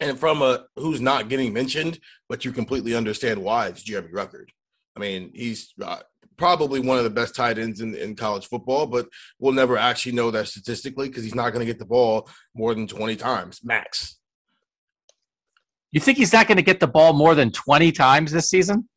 And 0.00 0.18
from 0.18 0.42
a 0.42 0.66
who's 0.76 1.00
not 1.00 1.28
getting 1.28 1.52
mentioned, 1.52 1.98
but 2.28 2.44
you 2.44 2.52
completely 2.52 2.94
understand 2.94 3.42
why 3.42 3.68
it's 3.68 3.82
Jeremy 3.82 4.10
Ruckert. 4.12 4.48
I 4.94 5.00
mean, 5.00 5.30
he's 5.34 5.72
uh, 5.82 6.00
probably 6.36 6.80
one 6.80 6.98
of 6.98 7.04
the 7.04 7.10
best 7.10 7.34
tight 7.34 7.58
ends 7.58 7.80
in, 7.80 7.94
in 7.94 8.14
college 8.14 8.46
football, 8.46 8.86
but 8.86 9.08
we'll 9.38 9.52
never 9.52 9.76
actually 9.76 10.12
know 10.12 10.30
that 10.30 10.48
statistically 10.48 11.08
because 11.08 11.24
he's 11.24 11.34
not 11.34 11.50
going 11.50 11.60
to 11.60 11.70
get 11.70 11.78
the 11.78 11.86
ball 11.86 12.28
more 12.54 12.74
than 12.74 12.86
20 12.86 13.16
times 13.16 13.60
max. 13.64 14.18
You 15.92 16.00
think 16.00 16.18
he's 16.18 16.32
not 16.32 16.46
going 16.46 16.56
to 16.56 16.62
get 16.62 16.80
the 16.80 16.86
ball 16.86 17.12
more 17.12 17.34
than 17.34 17.50
20 17.50 17.92
times 17.92 18.32
this 18.32 18.50
season? 18.50 18.88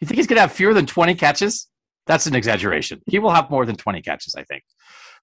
You 0.00 0.06
think 0.06 0.16
he's 0.16 0.26
going 0.26 0.36
to 0.36 0.42
have 0.42 0.52
fewer 0.52 0.74
than 0.74 0.86
20 0.86 1.14
catches? 1.14 1.68
That's 2.06 2.26
an 2.26 2.34
exaggeration. 2.34 3.00
He 3.06 3.18
will 3.18 3.30
have 3.30 3.50
more 3.50 3.64
than 3.64 3.76
20 3.76 4.02
catches, 4.02 4.34
I 4.34 4.42
think. 4.44 4.62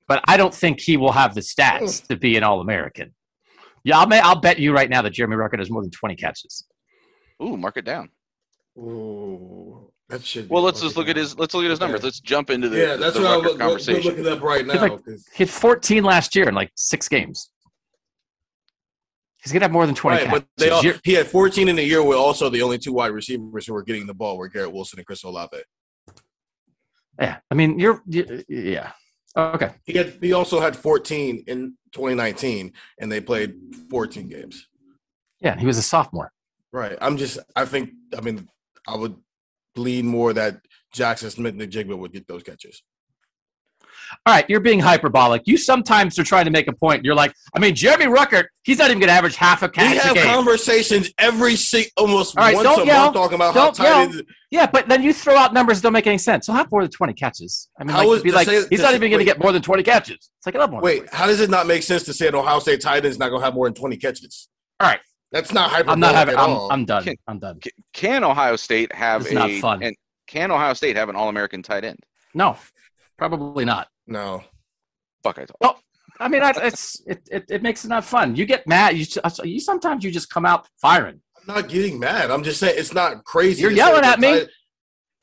But 0.08 0.24
I 0.28 0.38
don't 0.38 0.54
think 0.54 0.80
he 0.80 0.98
will 0.98 1.12
have 1.12 1.36
the 1.36 1.42
stats 1.42 2.06
to 2.08 2.16
be 2.16 2.36
an 2.36 2.44
All 2.44 2.62
American. 2.62 3.14
Yeah, 3.90 4.00
I'll, 4.00 4.14
I'll 4.24 4.40
bet 4.40 4.60
you 4.60 4.72
right 4.74 4.90
now 4.90 5.02
that 5.02 5.10
Jeremy 5.12 5.36
Ruckert 5.36 5.60
has 5.60 5.70
more 5.72 5.82
than 5.82 5.92
20 5.92 6.16
catches. 6.16 6.66
Ooh, 7.42 7.58
mark 7.58 7.78
it 7.78 7.86
down. 7.86 8.10
Ooh, 8.78 9.92
that 10.10 10.24
should. 10.24 10.50
Well, 10.50 10.62
let's 10.64 10.80
just 10.82 10.96
look 10.96 11.08
at 11.10 11.16
his. 11.16 11.38
Let's 11.38 11.54
look 11.54 11.64
at 11.66 11.70
his 11.72 11.80
numbers. 11.80 12.04
Let's 12.04 12.20
jump 12.20 12.50
into 12.50 12.70
the 12.70 12.78
yeah. 12.80 12.96
That's 12.96 13.16
the 13.16 13.22
what 13.24 13.32
I'm 13.32 13.42
look, 13.42 13.60
conversation. 13.60 14.04
looking 14.12 14.28
up 14.28 14.42
right 14.42 14.66
now. 14.66 14.82
like- 14.82 15.04
'cause- 15.06 15.26
He 15.34 15.44
had 15.44 15.50
14 15.50 16.04
last 16.04 16.36
year 16.36 16.48
in 16.48 16.54
like 16.56 16.72
six 16.76 17.08
games. 17.10 17.50
He's 19.44 19.54
going 19.54 19.62
to 19.62 19.66
have 19.66 19.72
more 19.72 19.86
than 19.86 19.96
20 19.96 20.18
Right, 20.18 20.26
catches. 20.28 20.40
but 20.42 20.48
they 20.58 20.70
all, 20.70 20.84
You're- 20.84 21.00
he 21.04 21.14
had 21.14 21.26
14 21.28 21.70
in 21.70 21.80
a 21.80 21.82
year 21.82 22.04
with 22.04 22.18
also 22.18 22.50
the 22.50 22.62
only 22.62 22.78
two 22.78 22.92
wide 22.92 23.12
receivers 23.12 23.66
who 23.66 23.74
were 23.74 23.84
getting 23.84 24.06
the 24.06 24.14
ball 24.14 24.38
were 24.38 24.50
Garrett 24.50 24.74
Wilson 24.74 25.00
and 25.00 25.06
Chris 25.06 25.24
Olave. 25.24 25.58
yeah, 27.20 27.38
I 27.50 27.56
mean, 27.56 27.80
you're, 27.80 28.02
you 28.06 28.44
yeah. 28.50 28.92
Oh, 29.36 29.52
okay. 29.52 29.72
He 29.84 29.94
had 29.94 30.18
he 30.22 30.34
also 30.34 30.60
had 30.60 30.76
14 30.76 31.44
in 31.48 31.78
2019, 31.92 32.74
and 33.00 33.12
they 33.12 33.22
played 33.22 33.56
14 33.90 34.28
games. 34.28 34.68
Yeah, 35.40 35.58
he 35.58 35.66
was 35.66 35.78
a 35.78 35.84
sophomore. 35.84 36.32
Right. 36.72 36.98
I'm 37.02 37.18
just. 37.18 37.40
I 37.56 37.66
think. 37.66 37.92
I 38.18 38.22
mean, 38.22 38.48
I 38.88 38.96
would 38.96 39.16
lean 39.76 40.08
more 40.08 40.34
that 40.34 40.62
Jaxon 40.96 41.32
Smith-Njigba 41.32 41.98
would 41.98 42.12
get 42.12 42.28
those 42.28 42.44
catches. 42.44 42.84
All 44.26 44.34
right, 44.34 44.46
you're 44.50 44.60
being 44.60 44.80
hyperbolic. 44.80 45.44
You 45.46 45.58
sometimes 45.58 46.18
are 46.20 46.24
trying 46.24 46.46
to 46.46 46.52
make 46.52 46.68
a 46.68 46.74
point. 46.74 47.06
You're 47.06 47.16
like, 47.16 47.34
I 47.56 47.60
mean, 47.60 47.76
Jeremy 47.76 48.06
Ruckert, 48.06 48.46
he's 48.64 48.78
not 48.80 48.86
even 48.90 49.00
going 49.00 49.08
to 49.10 49.14
average 49.14 49.36
half 49.36 49.62
a 49.62 49.68
We 49.68 49.72
catch 49.72 49.98
a 49.98 50.00
have 50.08 50.16
game. 50.16 50.26
conversations 50.26 51.12
every 51.18 51.56
se- 51.56 51.92
almost 51.98 52.38
All 52.38 52.44
right, 52.44 52.56
once 52.56 52.64
don't 52.68 52.82
a 52.82 52.86
yell. 52.86 53.04
month 53.06 53.14
talking 53.16 53.36
about 53.36 53.54
Don't 53.54 53.78
how 53.78 53.84
tight 53.84 53.90
yell. 53.90 54.00
ends. 54.02 54.22
yeah, 54.52 54.66
but 54.66 54.88
then 54.88 55.04
you 55.04 55.14
throw 55.14 55.36
out 55.36 55.54
numbers 55.54 55.78
that 55.80 55.84
don't 55.84 55.94
make 55.94 56.08
any 56.08 56.18
sense. 56.18 56.48
He'll 56.48 56.56
have 56.56 56.72
more 56.72 56.82
than 56.82 56.92
20 56.92 57.14
catches. 57.14 57.70
I 57.80 57.84
mean, 57.84 57.96
How 57.96 58.08
like, 58.12 58.24
be 58.24 58.32
like, 58.32 58.48
say- 58.48 58.66
he's 58.70 58.80
not 58.82 58.90
say- 58.90 58.96
even 58.96 59.10
going 59.12 59.20
to 59.20 59.26
get 59.26 59.40
more 59.40 59.52
than 59.52 59.62
20 59.62 59.84
catches. 59.84 60.16
It's 60.38 60.46
like, 60.46 60.56
I 60.56 60.60
love 60.60 60.72
more. 60.72 60.82
Wait, 60.82 60.98
20. 61.00 61.10
how 61.16 61.28
does 61.28 61.40
it 61.40 61.50
not 61.50 61.68
make 61.68 61.84
sense 61.84 62.04
to 62.04 62.14
say 62.14 62.28
an 62.28 62.36
Ohio 62.36 62.60
State 62.60 62.82
tight 62.82 62.98
end 62.98 63.06
is 63.06 63.20
not 63.20 63.30
going 63.30 63.42
to 63.42 63.46
have 63.46 63.54
more 63.54 63.68
than 63.68 63.74
20 63.76 63.98
catches? 63.98 64.48
All 64.80 64.88
right, 64.88 65.00
That's 65.32 65.54
not 65.54 65.70
hyperbolic 65.70 65.94
I'm 65.94 66.00
not 66.00 66.16
having. 66.16 66.36
at 66.36 66.42
I'm, 66.42 66.50
all. 66.50 66.72
I'm 66.72 66.86
done. 66.86 67.04
Can- 67.04 67.18
I'm 67.28 67.40
done. 67.40 67.60
Can 67.94 68.24
Ohio 68.24 68.56
State 68.56 68.94
have 68.94 69.22
It's 69.22 69.32
a 69.32 69.36
not 69.36 69.52
fun. 69.62 69.84
And 69.84 69.96
can 70.28 70.52
Ohio 70.52 70.74
State 70.74 70.96
have 70.96 71.10
an 71.10 71.16
All-American 71.16 71.62
tight 71.64 71.84
end? 71.84 72.00
No, 72.34 72.56
probably 73.18 73.66
not. 73.66 73.88
No. 74.10 74.44
Buckeye 75.24 75.46
talk. 75.46 75.58
Well, 75.60 75.80
I 76.20 76.28
mean, 76.28 76.44
I, 76.44 76.52
it's 76.58 77.02
it, 77.08 77.28
it, 77.32 77.46
it 77.50 77.64
makes 77.64 77.86
it 77.86 77.88
not 77.90 78.04
fun. 78.06 78.36
You 78.36 78.46
get 78.46 78.68
mad. 78.68 78.98
You, 78.98 79.06
you 79.44 79.60
sometimes 79.60 80.04
you 80.04 80.12
just 80.12 80.30
come 80.30 80.46
out 80.46 80.68
firing. 80.82 81.22
I'm 81.38 81.56
not 81.56 81.70
getting 81.70 82.00
mad. 82.00 82.32
I'm 82.32 82.44
just 82.44 82.60
saying 82.60 82.76
it's 82.78 82.94
not 82.94 83.24
crazy. 83.24 83.62
You're 83.62 83.72
yelling 83.72 84.04
at 84.04 84.20
me. 84.20 84.40
tight- 84.40 84.48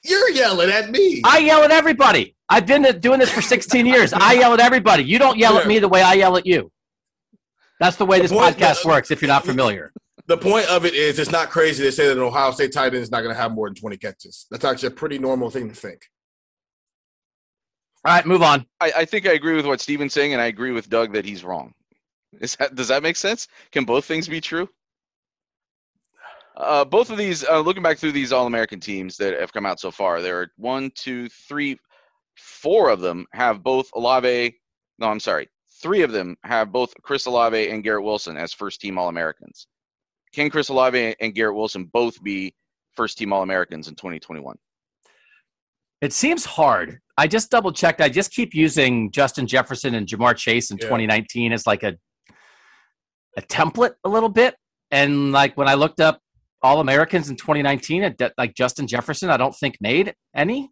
You're 0.03 0.31
yelling 0.31 0.71
at 0.71 0.91
me. 0.91 1.23
I 1.25 1.39
yell 1.39 1.63
at 1.63 1.71
everybody. 1.71 2.35
I've 2.49 2.67
been 2.67 2.83
doing 3.01 3.19
this 3.19 3.31
for 3.31 3.43
16 3.43 3.85
years. 3.95 4.13
I 4.13 4.35
yell 4.35 4.55
at 4.55 4.61
everybody. 4.61 5.03
You 5.05 5.19
don't 5.19 5.37
yell 5.39 5.59
at 5.59 5.67
me 5.67 5.79
the 5.79 5.89
way 5.89 6.03
I 6.03 6.15
yell 6.15 6.37
at 6.37 6.47
you. 6.47 6.71
That's 7.81 7.97
the 7.97 8.07
way 8.07 8.21
this 8.21 8.33
point- 8.33 8.57
podcast 8.57 8.83
the- 8.83 8.89
works. 8.89 9.11
If 9.11 9.21
you're 9.21 9.29
not 9.29 9.45
familiar, 9.45 9.93
the 10.27 10.39
point 10.39 10.67
of 10.71 10.85
it 10.87 10.95
is 10.95 11.19
it's 11.19 11.31
not 11.31 11.51
crazy 11.51 11.85
to 11.85 11.93
say 11.93 12.07
that 12.07 12.17
an 12.17 12.23
Ohio 12.23 12.51
State 12.53 12.73
tight 12.73 12.87
end 12.95 12.97
is 12.97 13.11
not 13.11 13.21
going 13.23 13.35
to 13.35 13.41
have 13.41 13.53
more 13.53 13.69
than 13.69 13.75
20 13.75 13.97
catches. 13.99 14.47
That's 14.51 14.65
actually 14.65 14.89
a 14.89 14.93
pretty 14.93 15.19
normal 15.19 15.51
thing 15.51 15.69
to 15.69 15.75
think. 15.75 16.07
All 18.07 18.13
right, 18.13 18.25
move 18.25 18.43
on. 18.43 18.65
I, 18.81 18.93
I 18.99 19.05
think 19.05 19.27
I 19.27 19.33
agree 19.33 19.57
with 19.57 19.67
what 19.67 19.81
Stephen's 19.81 20.13
saying, 20.13 20.33
and 20.33 20.41
I 20.41 20.47
agree 20.47 20.71
with 20.71 20.89
Doug 20.89 21.13
that 21.15 21.25
he's 21.25 21.43
wrong. 21.43 21.75
Is 22.41 22.55
that, 22.55 22.77
does 22.77 22.87
that 22.87 23.03
make 23.03 23.17
sense? 23.17 23.49
Can 23.73 23.85
both 23.85 24.05
things 24.05 24.29
be 24.29 24.41
true? 24.41 24.69
Uh, 26.57 26.85
both 26.85 27.11
of 27.11 27.19
these, 27.19 27.43
uh, 27.43 27.59
looking 27.59 27.83
back 27.83 27.99
through 27.99 28.13
these 28.13 28.33
All-American 28.33 28.79
teams 28.79 29.17
that 29.17 29.41
have 29.41 29.53
come 29.53 29.67
out 29.67 29.81
so 29.81 29.91
far, 29.91 30.23
there 30.23 30.41
are 30.41 30.53
one, 30.57 30.93
two, 30.95 31.29
three, 31.49 31.81
four 32.37 32.91
of 32.91 33.01
them 33.01 33.27
have 33.33 33.65
both 33.65 33.91
Olave. 33.93 34.57
No, 35.01 35.09
I'm 35.09 35.19
sorry, 35.19 35.49
three 35.83 36.03
of 36.03 36.13
them 36.13 36.37
have 36.45 36.71
both 36.71 36.95
Chris 37.03 37.27
Olave 37.27 37.71
and 37.71 37.83
Garrett 37.83 38.05
Wilson 38.05 38.37
as 38.37 38.53
first-team 38.53 38.99
All-Americans. 38.99 39.67
Can 40.33 40.49
Chris 40.49 40.69
Olave 40.69 41.17
and 41.21 41.35
Garrett 41.35 41.57
Wilson 41.57 41.87
both 41.87 42.23
be 42.23 42.55
first-team 42.93 43.33
All-Americans 43.33 43.89
in 43.89 43.97
2021? 43.97 44.57
It 46.03 46.13
seems 46.13 46.45
hard. 46.45 47.01
I 47.19 47.27
just 47.27 47.51
double 47.51 47.73
checked. 47.73 48.01
I 48.01 48.09
just 48.09 48.31
keep 48.33 48.55
using 48.55 49.11
Justin 49.11 49.47
Jefferson 49.47 49.95
and 49.95 50.07
Ja'Marr 50.07 50.37
Chase 50.37 50.71
in 50.71 50.77
Yeah. 50.79 50.85
2019 50.87 51.53
as 51.53 51.67
like 51.67 51.83
a 51.83 51.97
a 53.39 53.43
template 53.43 53.95
a 54.05 54.09
little 54.09 54.29
bit. 54.31 54.55
And 54.91 55.31
like 55.33 55.57
when 55.57 55.69
I 55.69 55.75
looked 55.75 56.01
up 56.01 56.21
All 56.63 56.81
Americans 56.81 57.29
in 57.29 57.37
2019, 57.37 58.03
it, 58.03 58.19
that- 58.19 58.33
like 58.39 58.55
Justin 58.55 58.87
Jefferson, 58.87 59.29
I 59.31 59.37
don't 59.37 59.55
think 59.55 59.77
made 59.81 60.15
any 60.35 60.71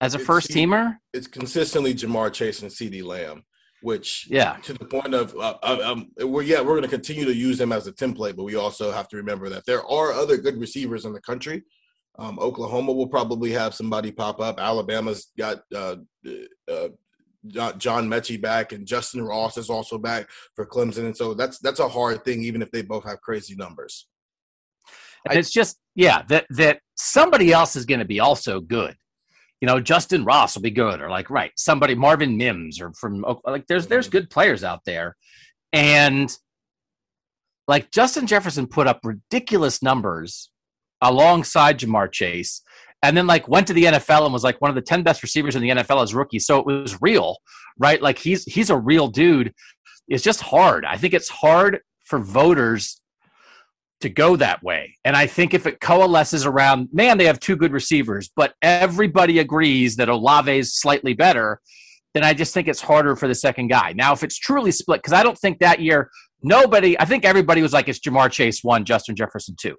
as 0.00 0.14
a 0.14 0.18
It's- 0.18 0.26
first 0.26 0.48
teamer. 0.50 0.96
It's 1.12 1.26
consistently 1.26 1.94
Ja'Marr 1.94 2.32
Chase 2.32 2.62
and 2.62 2.70
CeeDee 2.70 3.04
Lamb, 3.04 3.44
which 3.82 4.26
Yeah. 4.30 4.56
to 4.62 4.72
the 4.72 4.84
point 4.86 5.12
of 5.14 5.36
uh, 5.36 5.58
um, 5.62 6.10
we're 6.18 6.42
yeah 6.42 6.60
we're 6.60 6.72
going 6.78 6.82
to 6.82 6.88
continue 6.88 7.24
to 7.26 7.34
use 7.34 7.58
them 7.58 7.72
as 7.72 7.86
a 7.86 7.92
template, 7.92 8.36
but 8.36 8.44
we 8.44 8.54
also 8.56 8.90
have 8.90 9.06
to 9.08 9.16
remember 9.16 9.48
that 9.50 9.64
there 9.66 9.84
are 9.86 10.12
other 10.12 10.36
good 10.38 10.58
receivers 10.58 11.04
in 11.04 11.12
the 11.12 11.20
country. 11.20 11.62
Um, 12.18 12.38
Oklahoma 12.40 12.92
will 12.92 13.06
probably 13.06 13.52
have 13.52 13.74
somebody 13.74 14.10
pop 14.10 14.40
up. 14.40 14.58
Alabama's 14.58 15.28
got 15.38 15.62
uh, 15.74 15.96
uh, 16.70 16.88
John- 17.46 17.78
John 17.78 18.08
Metchie 18.08 18.40
back, 18.40 18.72
and 18.72 18.86
Justyn 18.86 19.26
Ross 19.26 19.56
is 19.56 19.70
also 19.70 19.98
back 19.98 20.28
for 20.56 20.66
Clemson, 20.66 21.06
and 21.06 21.16
so 21.16 21.34
that's 21.34 21.58
that's 21.60 21.80
a 21.80 21.88
hard 21.88 22.24
thing, 22.24 22.42
even 22.42 22.60
if 22.60 22.70
they 22.72 22.82
both 22.82 23.04
have 23.04 23.20
crazy 23.20 23.54
numbers. 23.54 24.08
And 25.28 25.38
it's 25.38 25.50
just, 25.50 25.78
yeah, 25.94 26.22
that 26.28 26.46
that 26.50 26.80
somebody 26.96 27.52
else 27.52 27.76
is 27.76 27.84
going 27.84 28.00
to 28.00 28.04
be 28.04 28.20
also 28.20 28.60
good. 28.60 28.96
You 29.60 29.66
know, 29.66 29.80
Justyn 29.80 30.26
Ross 30.26 30.54
will 30.54 30.62
be 30.62 30.70
good, 30.70 31.00
or 31.00 31.10
like, 31.10 31.30
right, 31.30 31.52
somebody 31.56 31.94
Marvin 31.94 32.36
Mims, 32.36 32.80
or 32.80 32.92
from 32.94 33.24
like, 33.44 33.66
there's 33.68 33.86
there's 33.86 34.08
good 34.08 34.28
players 34.28 34.64
out 34.64 34.80
there, 34.84 35.16
and 35.72 36.36
like 37.68 37.92
Justin 37.92 38.26
Jefferson 38.26 38.66
put 38.66 38.88
up 38.88 39.00
ridiculous 39.04 39.82
numbers 39.82 40.50
alongside 41.02 41.78
Ja'Marr 41.78 42.10
Chase, 42.10 42.62
and 43.02 43.16
then 43.16 43.26
like 43.26 43.48
went 43.48 43.66
to 43.68 43.72
the 43.72 43.84
NFL 43.84 44.24
and 44.24 44.32
was 44.32 44.44
like 44.44 44.60
one 44.60 44.70
of 44.70 44.74
the 44.74 44.82
ten 44.82 45.02
best 45.02 45.22
receivers 45.22 45.56
in 45.56 45.62
the 45.62 45.70
NFL 45.70 46.02
as 46.02 46.14
rookie. 46.14 46.38
So 46.38 46.58
it 46.58 46.66
was 46.66 47.00
real, 47.00 47.36
right? 47.78 48.00
Like 48.00 48.18
he's 48.18 48.44
he's 48.44 48.70
a 48.70 48.76
real 48.76 49.08
dude. 49.08 49.54
It's 50.08 50.24
just 50.24 50.40
hard. 50.40 50.84
I 50.84 50.96
think 50.96 51.14
it's 51.14 51.28
hard 51.28 51.80
for 52.04 52.18
voters 52.18 53.00
to 54.00 54.08
go 54.08 54.36
that 54.36 54.62
way. 54.62 54.96
And 55.04 55.16
I 55.16 55.26
think 55.26 55.54
if 55.54 55.66
it 55.66 55.80
coalesces 55.80 56.46
around, 56.46 56.88
man, 56.92 57.18
they 57.18 57.24
have 57.24 57.40
two 57.40 57.56
good 57.56 57.72
receivers, 57.72 58.30
but 58.34 58.54
everybody 58.62 59.40
agrees 59.40 59.96
that 59.96 60.08
Olave 60.08 60.56
is 60.56 60.74
slightly 60.76 61.14
better, 61.14 61.60
then 62.14 62.24
I 62.24 62.32
just 62.32 62.54
think 62.54 62.68
it's 62.68 62.80
harder 62.80 63.16
for 63.16 63.28
the 63.28 63.34
second 63.34 63.68
guy. 63.68 63.92
Now, 63.94 64.12
if 64.12 64.22
it's 64.22 64.38
truly 64.38 64.70
split, 64.70 65.02
because 65.02 65.12
I 65.12 65.22
don't 65.22 65.38
think 65.38 65.58
that 65.58 65.80
year 65.80 66.10
nobody, 66.42 66.98
I 66.98 67.04
think 67.04 67.24
everybody 67.24 67.60
was 67.60 67.72
like, 67.72 67.88
it's 67.88 67.98
Ja'Marr 67.98 68.30
Chase 68.30 68.62
one, 68.62 68.84
Justin 68.84 69.16
Jefferson 69.16 69.56
two. 69.60 69.76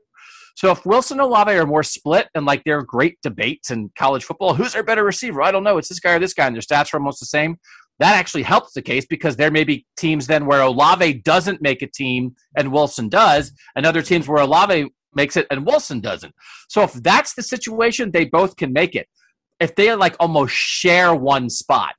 So 0.56 0.72
if 0.72 0.86
Wilson 0.86 1.20
and 1.20 1.28
Olave 1.28 1.52
are 1.52 1.66
more 1.66 1.84
split 1.84 2.28
and 2.36 2.46
like 2.46 2.64
they're 2.64 2.82
great 2.82 3.18
debates 3.22 3.72
in 3.72 3.92
college 3.98 4.24
football, 4.24 4.54
who's 4.54 4.74
their 4.74 4.84
better 4.84 5.04
receiver? 5.04 5.42
I 5.42 5.52
don't 5.52 5.64
know. 5.64 5.78
It's 5.78 5.90
this 5.90 6.00
guy 6.00 6.14
or 6.14 6.20
this 6.20 6.34
guy, 6.34 6.48
and 6.48 6.56
their 6.56 6.62
stats 6.62 6.94
are 6.94 6.98
almost 6.98 7.20
the 7.20 7.26
same. 7.26 7.58
That 8.00 8.16
actually 8.16 8.44
helps 8.44 8.74
the 8.74 8.82
case 8.82 9.06
because 9.06 9.36
there 9.36 9.52
may 9.52 9.64
be 9.64 9.86
teams 9.98 10.28
then 10.28 10.46
where 10.46 10.62
Olave 10.62 11.22
doesn't 11.26 11.62
make 11.62 11.82
a 11.82 11.88
team 11.88 12.36
and 12.56 12.72
Wilson 12.72 13.10
does, 13.10 13.52
and 13.76 13.86
other 13.86 14.02
teams 14.02 14.28
where 14.28 14.42
Olave 14.42 14.90
makes 15.14 15.36
it 15.36 15.48
and 15.52 15.66
Wilson 15.66 16.00
doesn't. 16.00 16.34
So 16.70 16.84
if 16.84 16.94
that's 16.94 17.34
the 17.34 17.44
situation, 17.44 18.12
they 18.12 18.26
both 18.26 18.56
can 18.56 18.72
make 18.72 18.96
it. 18.96 19.08
If 19.60 19.76
they 19.76 19.94
like 19.96 20.16
almost 20.20 20.54
share 20.54 21.14
one 21.14 21.50
spot, 21.50 21.96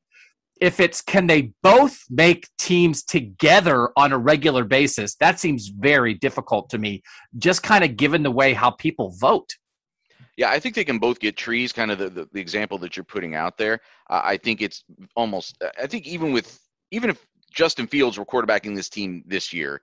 if 0.60 0.78
it's 0.78 1.00
can 1.00 1.26
they 1.26 1.52
both 1.62 1.98
make 2.10 2.46
teams 2.58 3.02
together 3.02 3.90
on 3.96 4.12
a 4.12 4.18
regular 4.18 4.64
basis, 4.64 5.14
that 5.16 5.40
seems 5.40 5.68
very 5.68 6.14
difficult 6.14 6.68
to 6.70 6.78
me, 6.78 7.02
just 7.38 7.62
kind 7.62 7.82
of 7.82 7.96
given 7.96 8.22
the 8.22 8.30
way 8.30 8.52
how 8.52 8.70
people 8.70 9.14
vote. 9.18 9.56
Yeah, 10.36 10.50
I 10.50 10.58
think 10.58 10.74
they 10.74 10.84
can 10.84 10.98
both 10.98 11.18
get 11.18 11.36
trees. 11.36 11.72
Kind 11.72 11.90
of 11.90 11.98
the, 11.98 12.08
the, 12.08 12.28
the 12.32 12.40
example 12.40 12.78
that 12.78 12.96
you're 12.96 13.04
putting 13.04 13.34
out 13.34 13.58
there. 13.58 13.80
Uh, 14.08 14.22
I 14.24 14.36
think 14.36 14.62
it's 14.62 14.84
almost. 15.16 15.62
I 15.78 15.86
think 15.86 16.06
even 16.06 16.32
with 16.32 16.58
even 16.90 17.10
if 17.10 17.26
Justin 17.52 17.86
Fields 17.86 18.18
were 18.18 18.24
quarterbacking 18.24 18.74
this 18.74 18.88
team 18.88 19.22
this 19.26 19.52
year, 19.52 19.80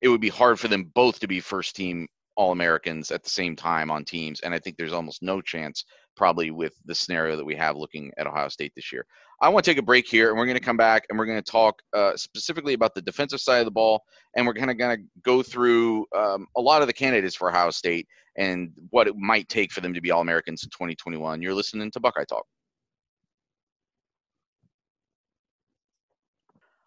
it 0.00 0.08
would 0.08 0.20
be 0.20 0.28
hard 0.28 0.58
for 0.58 0.68
them 0.68 0.90
both 0.94 1.20
to 1.20 1.28
be 1.28 1.40
first 1.40 1.76
team 1.76 2.08
All 2.36 2.52
Americans 2.52 3.10
at 3.10 3.22
the 3.22 3.30
same 3.30 3.54
time 3.54 3.90
on 3.90 4.04
teams. 4.04 4.40
And 4.40 4.54
I 4.54 4.58
think 4.58 4.76
there's 4.76 4.92
almost 4.92 5.22
no 5.22 5.40
chance 5.40 5.84
probably 6.16 6.50
with 6.50 6.74
the 6.84 6.94
scenario 6.94 7.36
that 7.36 7.44
we 7.44 7.54
have 7.56 7.76
looking 7.76 8.12
at 8.18 8.26
Ohio 8.26 8.48
State 8.48 8.72
this 8.74 8.92
year. 8.92 9.06
I 9.40 9.48
want 9.48 9.64
to 9.64 9.70
take 9.70 9.78
a 9.78 9.82
break 9.82 10.06
here, 10.06 10.28
and 10.28 10.38
we're 10.38 10.46
going 10.46 10.58
to 10.58 10.64
come 10.64 10.76
back 10.76 11.06
and 11.08 11.18
we're 11.18 11.26
going 11.26 11.42
to 11.42 11.50
talk 11.50 11.80
uh, 11.94 12.16
specifically 12.16 12.74
about 12.74 12.94
the 12.94 13.02
defensive 13.02 13.40
side 13.40 13.60
of 13.60 13.64
the 13.64 13.70
ball, 13.70 14.02
and 14.36 14.46
we're 14.46 14.54
kind 14.54 14.70
of 14.70 14.78
going 14.78 14.98
to 14.98 15.02
go 15.22 15.42
through 15.42 16.06
um, 16.14 16.46
a 16.56 16.60
lot 16.60 16.82
of 16.82 16.88
the 16.88 16.92
candidates 16.92 17.34
for 17.34 17.50
Ohio 17.50 17.70
State 17.70 18.06
and 18.36 18.70
what 18.90 19.06
it 19.06 19.16
might 19.16 19.48
take 19.48 19.72
for 19.72 19.80
them 19.80 19.94
to 19.94 20.00
be 20.00 20.10
All 20.10 20.20
Americans 20.20 20.62
in 20.62 20.70
2021. 20.70 21.42
You're 21.42 21.54
listening 21.54 21.90
to 21.90 22.00
Buckeye 22.00 22.24
Talk. 22.24 22.44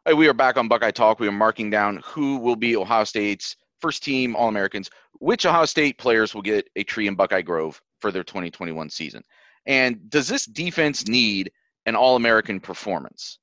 Right, 0.06 0.18
we 0.18 0.28
are 0.28 0.34
back 0.34 0.58
on 0.58 0.68
Buckeye 0.68 0.92
Talk. 0.92 1.20
We 1.20 1.28
are 1.28 1.32
marking 1.32 1.70
down 1.70 2.02
who 2.04 2.38
will 2.38 2.56
be 2.56 2.76
Ohio 2.76 3.06
State's 3.06 3.56
first 3.80 4.04
team 4.04 4.36
All 4.36 4.48
Americans 4.48 4.90
which 5.24 5.46
Ohio 5.46 5.64
State 5.64 5.98
players 5.98 6.36
will 6.36 6.42
get 6.42 6.68
a 6.76 6.84
tree 6.84 7.08
in 7.08 7.16
Buckeye 7.16 7.42
Grove 7.42 7.82
for 8.00 8.12
their 8.12 8.26
2021 8.26 8.90
season? 8.90 9.24
And 9.66 10.10
does 10.10 10.28
this 10.28 10.46
defense 10.46 11.08
need 11.08 11.50
an 11.86 11.96
All 11.96 12.18
American 12.18 12.60
performance? 12.60 13.40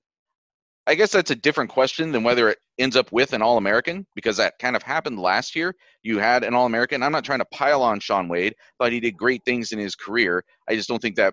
I 0.87 0.95
guess 0.95 1.13
that's 1.13 1.31
a 1.31 1.37
different 1.37 1.71
question 1.71 2.13
than 2.13 2.23
whether 2.23 2.51
it 2.51 2.59
ends 2.79 2.97
up 2.97 3.13
with 3.13 3.33
an 3.33 3.41
All 3.41 3.57
American 3.57 4.07
because 4.15 4.37
that 4.37 4.59
kind 4.59 4.77
of 4.77 4.83
happened 4.83 5.19
last 5.21 5.57
year. 5.57 5.75
You 6.03 6.19
had 6.19 6.45
an 6.45 6.53
All 6.55 6.67
American. 6.67 7.03
I'm 7.03 7.13
not 7.13 7.25
trying 7.25 7.39
to 7.39 7.47
pile 7.47 7.83
on 7.83 7.99
Shaun 7.99 8.29
Wade. 8.29 8.55
but 8.79 8.93
he 8.93 9.01
did 9.01 9.17
great 9.17 9.43
things 9.47 9.73
in 9.73 9.79
his 9.79 9.95
career. 9.95 10.45
I 10.69 10.75
just 10.75 10.89
don't 10.89 11.01
think 11.01 11.17
that 11.17 11.33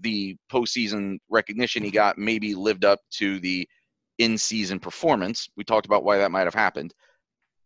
the 0.00 0.38
postseason 0.50 1.18
recognition 1.28 1.84
he 1.84 1.90
got 1.90 2.16
maybe 2.16 2.54
lived 2.54 2.86
up 2.86 3.00
to 3.18 3.38
the 3.40 3.68
in 4.16 4.38
season 4.38 4.78
performance. 4.78 5.50
We 5.54 5.64
talked 5.64 5.84
about 5.84 6.04
why 6.04 6.16
that 6.16 6.30
might 6.30 6.46
have 6.46 6.54
happened. 6.54 6.94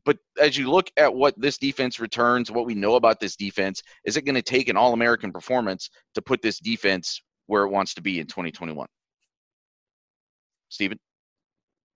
But 0.07 0.19
as 0.41 0.57
you 0.57 0.71
look 0.71 0.89
at 0.97 1.13
what 1.13 1.35
this 1.37 1.59
defense 1.59 1.99
returns, 1.99 2.51
what 2.51 2.65
we 2.65 2.77
know 2.77 2.95
about 2.95 3.19
this 3.19 3.35
defense, 3.35 3.83
is 4.05 4.17
it 4.17 4.25
going 4.25 4.37
to 4.37 4.43
take 4.43 4.69
an 4.69 4.77
All 4.77 4.93
American 4.93 5.33
performance 5.33 5.91
to 6.15 6.23
put 6.23 6.41
this 6.41 6.61
defense 6.61 7.21
where 7.49 7.65
it 7.65 7.71
wants 7.71 7.93
to 7.95 8.01
be 8.01 8.21
in 8.21 8.27
2021? 8.29 8.87
Stephen? 10.69 10.99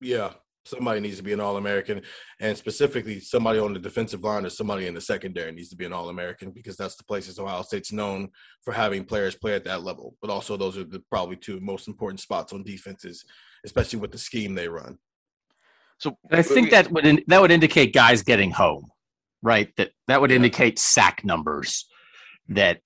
Yeah, 0.01 0.33
somebody 0.65 0.99
needs 0.99 1.19
to 1.19 1.23
be 1.23 1.33
an 1.33 1.41
All 1.41 1.57
American, 1.57 2.03
and 2.41 2.59
specifically 2.59 3.21
somebody 3.21 3.61
on 3.61 3.75
the 3.75 3.79
defensive 3.79 4.25
line 4.25 4.45
or 4.45 4.51
somebody 4.51 4.89
in 4.89 4.95
the 4.95 5.01
secondary 5.01 5.53
needs 5.53 5.69
to 5.69 5.77
be 5.77 5.85
an 5.85 5.93
All 5.93 6.09
American 6.09 6.51
because 6.51 6.77
that's 6.77 6.97
the 6.97 7.05
places 7.05 7.39
Ohio 7.39 7.63
State's 7.63 7.93
known 7.93 8.31
for 8.63 8.73
having 8.73 9.05
players 9.05 9.37
play 9.37 9.55
at 9.55 9.65
that 9.65 9.85
level. 9.85 10.17
But 10.21 10.31
also, 10.31 10.57
those 10.57 10.77
are 10.77 10.85
the 10.85 11.03
probably 11.11 11.37
two 11.37 11.61
most 11.61 11.87
important 11.87 12.19
spots 12.19 12.53
on 12.53 12.65
defenses, 12.65 13.25
especially 13.65 14.01
with 14.01 14.11
the 14.11 14.19
scheme 14.19 14.57
they 14.57 14.69
run. 14.69 14.99
So 16.01 16.17
I 16.33 16.43
think 16.43 16.71
that 16.71 16.91
would 16.91 17.07
in, 17.07 17.23
that 17.29 17.41
would 17.41 17.51
indicate 17.51 17.93
guys 17.93 18.23
getting 18.23 18.51
home, 18.51 18.91
right? 19.43 19.69
That 19.77 19.91
that 20.09 20.21
would 20.21 20.31
indicate 20.33 20.79
sack 20.79 21.25
numbers. 21.25 21.87
That 22.49 22.81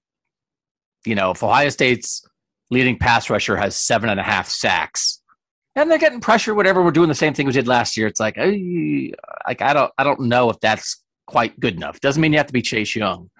you 1.07 1.15
know, 1.15 1.31
if 1.31 1.43
Ohio 1.43 1.69
State's 1.69 2.23
leading 2.71 2.99
pass 2.99 3.31
rusher 3.31 3.57
has 3.57 3.77
seven 3.77 4.11
and 4.11 4.19
a 4.19 4.23
half 4.23 4.49
sacks, 4.49 5.23
and 5.77 5.91
they're 5.91 5.99
getting 5.99 6.21
pressure, 6.21 6.55
whatever. 6.55 6.83
We're 6.83 6.91
doing 6.91 7.09
the 7.09 7.15
same 7.15 7.35
thing 7.35 7.47
we 7.47 7.53
did 7.53 7.69
last 7.69 7.97
year. 7.97 8.07
It's 8.07 8.21
like, 8.21 8.37
like 8.37 9.63
I 9.63 9.73
don't, 9.73 9.93
I 9.97 10.05
don't 10.05 10.23
know 10.23 10.51
if 10.51 10.59
that's 10.61 11.03
quite 11.27 11.59
good 11.59 11.75
enough. 11.77 12.01
Doesn't 12.01 12.21
mean 12.21 12.33
you 12.33 12.39
have 12.39 12.49
to 12.49 12.53
be 12.53 12.63
Chase 12.63 12.95
Young, 12.95 13.31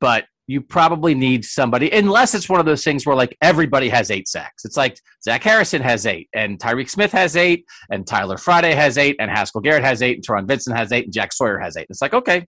but 0.00 0.24
you 0.46 0.60
probably 0.60 1.14
need 1.14 1.44
somebody, 1.44 1.90
unless 1.90 2.34
it's 2.34 2.48
one 2.48 2.60
of 2.60 2.66
those 2.66 2.84
things 2.84 3.06
where 3.06 3.16
like 3.16 3.36
everybody 3.40 3.88
has 3.88 4.10
eight 4.10 4.28
sacks. 4.28 4.64
It's 4.64 4.76
like 4.76 4.98
Zach 5.22 5.42
Harrison 5.42 5.82
has 5.82 6.06
eight, 6.06 6.28
and 6.34 6.58
Tyreke 6.58 6.90
Smith 6.90 7.12
has 7.12 7.36
eight, 7.36 7.64
and 7.90 8.06
Tyler 8.06 8.36
Friday 8.36 8.74
has 8.74 8.98
eight, 8.98 9.16
and 9.18 9.30
Haskell 9.30 9.62
Garrett 9.62 9.84
has 9.84 10.02
eight, 10.02 10.16
and 10.16 10.26
Taron 10.26 10.46
Vincent 10.46 10.76
has 10.76 10.92
eight, 10.92 11.04
and 11.04 11.12
Jack 11.12 11.32
Sawyer 11.32 11.58
has 11.58 11.76
eight. 11.76 11.86
It's 11.88 12.02
like, 12.02 12.14
okay, 12.14 12.46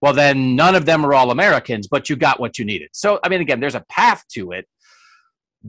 well, 0.00 0.12
then 0.12 0.56
none 0.56 0.74
of 0.74 0.86
them 0.86 1.04
are 1.04 1.14
all 1.14 1.30
Americans, 1.30 1.88
but 1.88 2.08
you 2.08 2.16
got 2.16 2.40
what 2.40 2.58
you 2.58 2.64
needed. 2.64 2.88
So, 2.92 3.18
I 3.22 3.28
mean, 3.28 3.40
again, 3.40 3.60
there's 3.60 3.74
a 3.74 3.84
path 3.88 4.24
to 4.34 4.52
it. 4.52 4.66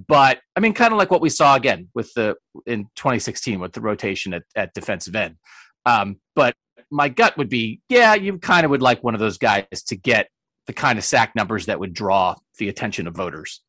But 0.08 0.40
I 0.56 0.60
mean, 0.60 0.74
kind 0.74 0.94
of 0.94 1.00
like 1.00 1.10
what 1.10 1.22
we 1.22 1.30
saw 1.30 1.56
again 1.56 1.90
with 1.96 2.14
the 2.14 2.36
in 2.68 2.84
2016 2.96 3.60
with 3.60 3.74
the 3.74 3.82
rotation 3.82 4.34
at, 4.34 4.44
at 4.56 4.74
defensive 4.74 5.16
end. 5.16 5.38
Um, 5.86 6.20
but 6.36 6.54
my 6.92 7.10
gut 7.10 7.38
would 7.38 7.50
be, 7.50 7.82
yeah, 7.90 8.14
you 8.14 8.38
kind 8.38 8.64
of 8.64 8.70
would 8.70 8.82
like 8.82 9.04
one 9.04 9.16
of 9.16 9.20
those 9.20 9.38
guys 9.38 9.66
to 9.88 9.96
get 9.96 10.30
the 10.68 10.74
kind 10.74 11.00
of 11.00 11.06
sack 11.06 11.34
numbers 11.36 11.66
that 11.66 11.80
would 11.80 11.94
draw 11.94 12.36
the 12.60 12.70
attention 12.70 13.08
of 13.08 13.16
voters. 13.16 13.62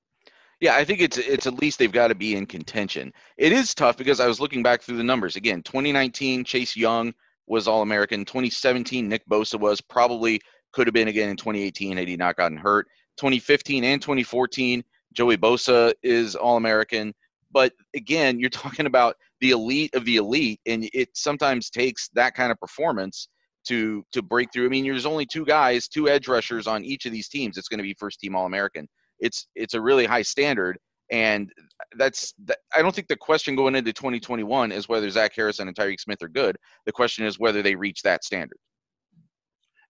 Yeah, 0.61 0.75
I 0.75 0.85
think 0.85 1.00
it's 1.00 1.19
it's 1.19 1.47
at 1.47 1.55
least 1.55 1.78
they've 1.78 1.90
got 1.90 2.09
to 2.09 2.17
be 2.17 2.35
in 2.35 2.45
contention. 2.45 3.12
It 3.37 3.52
is 3.52 3.75
tough 3.75 3.97
because 3.97 4.19
I 4.19 4.26
was 4.26 4.40
looking 4.40 4.62
back 4.62 4.83
through 4.83 4.97
the 4.97 5.05
numbers 5.05 5.37
again. 5.37 5.62
2019, 5.62 6.45
Chase 6.45 6.76
Young 6.76 7.14
was 7.47 7.69
All 7.69 7.83
American. 7.83 8.25
2017, 8.25 9.09
Nick 9.09 9.23
Bosa 9.28 9.59
was 9.59 9.81
probably 9.81 10.40
could 10.72 10.87
have 10.88 10.94
been 10.94 11.09
again 11.09 11.29
in 11.29 11.37
2018 11.37 11.96
had 11.96 12.09
he 12.09 12.16
not 12.16 12.37
gotten 12.37 12.59
hurt. 12.59 12.88
2015 13.18 13.85
and 13.85 14.03
2014, 14.03 14.83
Joey 15.12 15.37
Bosa 15.37 15.92
is 16.03 16.35
All 16.35 16.57
American. 16.57 17.14
But 17.53 17.72
again, 17.94 18.40
you're 18.40 18.51
talking 18.51 18.87
about 18.87 19.16
the 19.40 19.51
elite 19.51 19.94
of 19.94 20.05
the 20.05 20.16
elite, 20.16 20.61
and 20.66 20.90
it 20.92 21.11
sometimes 21.16 21.70
takes 21.70 22.09
that 22.14 22.35
kind 22.35 22.51
of 22.51 22.59
performance 22.59 23.29
to 23.66 24.05
to 24.12 24.23
break 24.23 24.53
through. 24.53 24.66
I 24.66 24.68
mean, 24.68 24.85
there's 24.85 25.07
only 25.07 25.27
two 25.27 25.44
guys, 25.44 25.88
two 25.88 26.09
edge 26.09 26.29
rushers 26.29 26.66
on 26.66 26.85
each 26.85 27.07
of 27.07 27.12
these 27.12 27.29
teams. 27.29 27.57
It's 27.57 27.68
going 27.68 27.79
to 27.79 27.85
be 27.85 27.94
first 27.99 28.21
team 28.21 28.35
All 28.35 28.47
American. 28.47 28.88
It's 29.21 29.49
it's 29.55 29.75
a 29.75 29.81
really 29.81 30.07
high 30.07 30.23
standard, 30.23 30.79
and 31.11 31.51
that's 31.97 32.35
that, 32.44 32.59
I 32.75 32.83
don't 32.83 32.94
think 32.94 33.09
the 33.09 33.16
question 33.16 33.57
going 33.57 33.75
into 33.75 33.92
2021 33.92 34.73
is 34.73 34.88
whether 34.88 35.09
Zach 35.11 35.33
Harrison 35.35 35.68
and 35.68 35.77
Tyreke 35.77 36.01
Smith 36.01 36.23
are 36.23 36.29
good. 36.29 36.57
The 36.87 36.92
question 36.92 37.25
is 37.25 37.38
whether 37.38 37.62
they 37.62 37.75
reach 37.75 38.03
that 38.03 38.25
standard. 38.25 38.59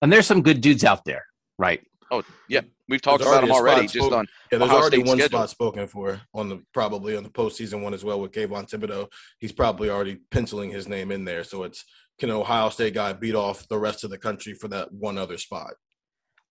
And 0.00 0.12
there's 0.12 0.26
some 0.26 0.42
good 0.42 0.60
dudes 0.60 0.84
out 0.84 1.04
there, 1.04 1.24
right? 1.58 1.80
Oh 2.10 2.22
yeah, 2.48 2.60
we've 2.88 3.02
talked 3.02 3.22
about 3.22 3.42
them 3.42 3.50
already. 3.50 3.82
Just 3.82 3.96
spoken, 3.96 4.20
on 4.20 4.28
yeah, 4.50 4.58
there's 4.58 4.70
Ohio 4.70 4.80
already 4.80 4.96
State 4.96 5.06
one 5.06 5.18
schedule. 5.18 5.38
spot 5.38 5.50
spoken 5.50 5.86
for 5.88 6.20
on 6.32 6.48
the 6.48 6.62
probably 6.72 7.16
on 7.16 7.22
the 7.22 7.28
postseason 7.28 7.82
one 7.82 7.92
as 7.92 8.04
well 8.04 8.20
with 8.20 8.32
Kayvon 8.32 8.70
Thibodeaux. 8.70 9.08
He's 9.38 9.52
probably 9.52 9.90
already 9.90 10.18
penciling 10.30 10.70
his 10.70 10.88
name 10.88 11.12
in 11.12 11.24
there. 11.24 11.44
So 11.44 11.64
it's 11.64 11.84
can 12.18 12.30
Ohio 12.30 12.68
State 12.68 12.94
guy 12.94 13.12
beat 13.12 13.34
off 13.34 13.68
the 13.68 13.78
rest 13.78 14.04
of 14.04 14.10
the 14.10 14.18
country 14.18 14.54
for 14.54 14.68
that 14.68 14.92
one 14.92 15.18
other 15.18 15.38
spot? 15.38 15.74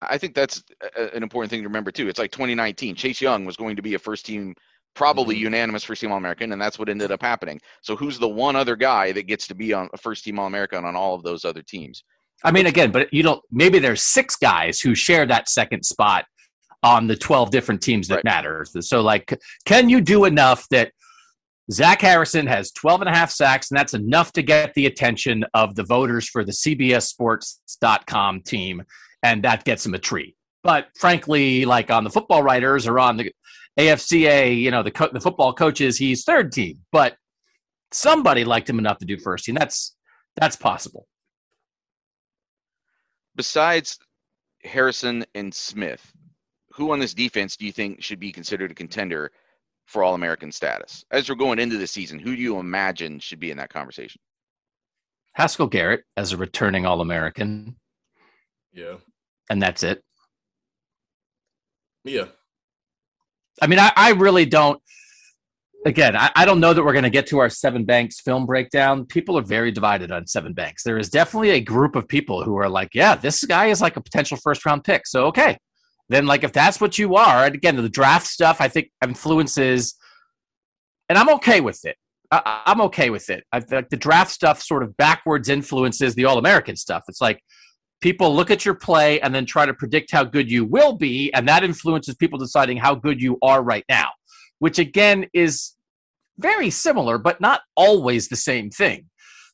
I 0.01 0.17
think 0.17 0.35
that's 0.35 0.63
a, 0.95 1.15
an 1.15 1.23
important 1.23 1.49
thing 1.49 1.61
to 1.61 1.67
remember 1.67 1.91
too. 1.91 2.07
It's 2.07 2.19
like 2.19 2.31
2019. 2.31 2.95
Chase 2.95 3.21
Young 3.21 3.45
was 3.45 3.57
going 3.57 3.75
to 3.75 3.81
be 3.81 3.95
a 3.95 3.99
first 3.99 4.25
team, 4.25 4.53
probably 4.95 5.35
mm-hmm. 5.35 5.45
unanimous 5.45 5.83
first 5.83 6.01
team 6.01 6.11
All 6.11 6.17
American, 6.17 6.51
and 6.51 6.61
that's 6.61 6.77
what 6.79 6.89
ended 6.89 7.11
up 7.11 7.21
happening. 7.21 7.59
So 7.81 7.95
who's 7.95 8.19
the 8.19 8.29
one 8.29 8.55
other 8.55 8.75
guy 8.75 9.11
that 9.11 9.23
gets 9.23 9.47
to 9.47 9.55
be 9.55 9.73
on 9.73 9.89
a 9.93 9.97
first 9.97 10.23
team 10.23 10.39
All 10.39 10.47
American 10.47 10.85
on 10.85 10.95
all 10.95 11.15
of 11.15 11.23
those 11.23 11.45
other 11.45 11.61
teams? 11.61 12.03
I 12.43 12.51
mean, 12.51 12.67
again, 12.67 12.91
but 12.91 13.11
you 13.11 13.23
don't. 13.23 13.41
Maybe 13.51 13.79
there's 13.79 14.03
six 14.03 14.35
guys 14.35 14.79
who 14.79 14.93
share 14.93 15.25
that 15.25 15.49
second 15.49 15.83
spot 15.83 16.25
on 16.83 17.07
the 17.07 17.15
12 17.15 17.49
different 17.49 17.81
teams 17.81 18.07
that 18.07 18.17
right. 18.17 18.23
matter. 18.23 18.65
So, 18.81 19.01
like, 19.01 19.39
can 19.65 19.89
you 19.89 19.99
do 20.01 20.25
enough 20.25 20.67
that 20.69 20.91
Zach 21.71 22.01
Harrison 22.01 22.47
has 22.47 22.71
12 22.71 23.01
and 23.01 23.09
a 23.09 23.13
half 23.13 23.31
sacks, 23.31 23.69
and 23.69 23.77
that's 23.77 23.93
enough 23.93 24.31
to 24.33 24.41
get 24.41 24.73
the 24.73 24.85
attention 24.85 25.43
of 25.53 25.75
the 25.75 25.83
voters 25.83 26.29
for 26.29 26.43
the 26.43 26.51
CBSSports.com 26.51 28.41
team, 28.41 28.83
and 29.23 29.43
that 29.43 29.65
gets 29.65 29.85
him 29.85 29.93
a 29.93 29.99
treat. 29.99 30.35
But 30.63 30.87
frankly, 30.97 31.65
like 31.65 31.91
on 31.91 32.03
the 32.03 32.09
football 32.09 32.43
writers 32.43 32.87
or 32.87 32.99
on 32.99 33.17
the 33.17 33.31
AFCA, 33.77 34.59
you 34.59 34.71
know, 34.71 34.83
the, 34.83 34.91
co- 34.91 35.09
the 35.11 35.19
football 35.19 35.53
coaches, 35.53 35.97
he's 35.97 36.23
third 36.23 36.51
team. 36.51 36.79
But 36.91 37.17
somebody 37.91 38.43
liked 38.45 38.69
him 38.69 38.79
enough 38.79 38.97
to 38.99 39.05
do 39.05 39.17
first 39.17 39.45
team. 39.45 39.55
That's 39.55 39.95
that's 40.35 40.55
possible 40.55 41.07
besides 43.37 43.99
Harrison 44.63 45.23
and 45.35 45.53
Smith, 45.53 46.11
who 46.73 46.91
on 46.91 46.99
this 46.99 47.13
defense 47.13 47.55
do 47.55 47.65
you 47.65 47.71
think 47.71 48.03
should 48.03 48.19
be 48.19 48.33
considered 48.33 48.71
a 48.71 48.75
contender 48.75 49.31
for 49.87 50.03
All 50.03 50.13
American 50.13 50.51
status? 50.51 51.03
As 51.11 51.27
we're 51.29 51.35
going 51.35 51.59
into 51.59 51.77
the 51.77 51.87
season, 51.87 52.19
who 52.19 52.35
do 52.35 52.41
you 52.41 52.59
imagine 52.59 53.19
should 53.19 53.39
be 53.39 53.51
in 53.51 53.57
that 53.57 53.69
conversation? 53.69 54.21
Haskell 55.33 55.67
Garrett 55.67 56.03
as 56.15 56.31
a 56.31 56.37
returning 56.37 56.85
All 56.85 57.01
American. 57.01 57.75
Yeah. 58.71 58.97
And 59.49 59.61
that's 59.61 59.83
it. 59.83 60.03
Yeah. 62.03 62.25
I 63.61 63.67
mean, 63.67 63.79
I, 63.79 63.91
I 63.95 64.11
really 64.11 64.45
don't 64.45 64.81
again, 65.85 66.15
I, 66.15 66.31
I, 66.35 66.45
don't 66.45 66.59
know 66.59 66.73
that 66.73 66.83
we're 66.83 66.93
going 66.93 67.03
to 67.03 67.09
get 67.09 67.27
to 67.27 67.39
our 67.39 67.47
Sevyn 67.47 67.85
Banks 67.85 68.19
film 68.19 68.45
breakdown. 68.45 69.05
People 69.05 69.37
are 69.37 69.43
very 69.43 69.71
divided 69.71 70.11
on 70.11 70.25
Sevyn 70.25 70.53
Banks. 70.53 70.83
There 70.83 70.97
is 70.97 71.09
definitely 71.09 71.51
a 71.51 71.61
group 71.61 71.95
of 71.95 72.07
people 72.07 72.43
who 72.43 72.57
are 72.57 72.69
like, 72.69 72.89
yeah, 72.93 73.15
this 73.15 73.43
guy 73.45 73.67
is 73.67 73.81
like 73.81 73.95
a 73.95 74.01
potential 74.01 74.37
first 74.37 74.65
round 74.65 74.83
pick. 74.83 75.07
So, 75.07 75.25
okay. 75.27 75.57
Then, 76.09 76.25
like, 76.25 76.43
if 76.43 76.53
that's 76.53 76.79
what 76.79 76.97
you 76.97 77.15
are, 77.15 77.45
and 77.45 77.55
again, 77.55 77.75
the 77.75 77.89
draft 77.89 78.27
stuff, 78.27 78.61
I 78.61 78.67
think 78.67 78.91
influences, 79.03 79.95
and 81.09 81.17
I'm 81.17 81.29
okay 81.35 81.61
with 81.61 81.83
it. 81.83 81.97
I, 82.31 82.61
am 82.65 82.81
okay 82.81 83.09
with 83.09 83.29
it. 83.29 83.43
I 83.51 83.59
feel 83.61 83.79
like 83.79 83.89
the 83.89 83.97
draft 83.97 84.31
stuff 84.31 84.61
sort 84.61 84.83
of 84.83 84.95
backwards 84.97 85.49
influences 85.49 86.15
the 86.15 86.25
All 86.25 86.37
American 86.37 86.75
stuff. 86.75 87.03
It's 87.07 87.21
like 87.21 87.41
people 88.01 88.35
look 88.35 88.51
at 88.51 88.65
your 88.65 88.73
play 88.73 89.19
and 89.21 89.33
then 89.33 89.45
try 89.45 89.65
to 89.65 89.73
predict 89.73 90.11
how 90.11 90.23
good 90.23 90.51
you 90.51 90.65
will 90.65 90.93
be, 90.93 91.33
and 91.33 91.47
that 91.47 91.63
influences 91.63 92.15
people 92.15 92.37
deciding 92.37 92.77
how 92.77 92.95
good 92.95 93.21
you 93.21 93.37
are 93.41 93.63
right 93.63 93.85
now 93.89 94.09
which 94.59 94.79
again 94.79 95.27
is 95.33 95.73
very 96.37 96.69
similar, 96.69 97.17
but 97.17 97.41
not 97.41 97.61
always 97.75 98.27
the 98.27 98.35
same 98.35 98.69
thing. 98.69 99.05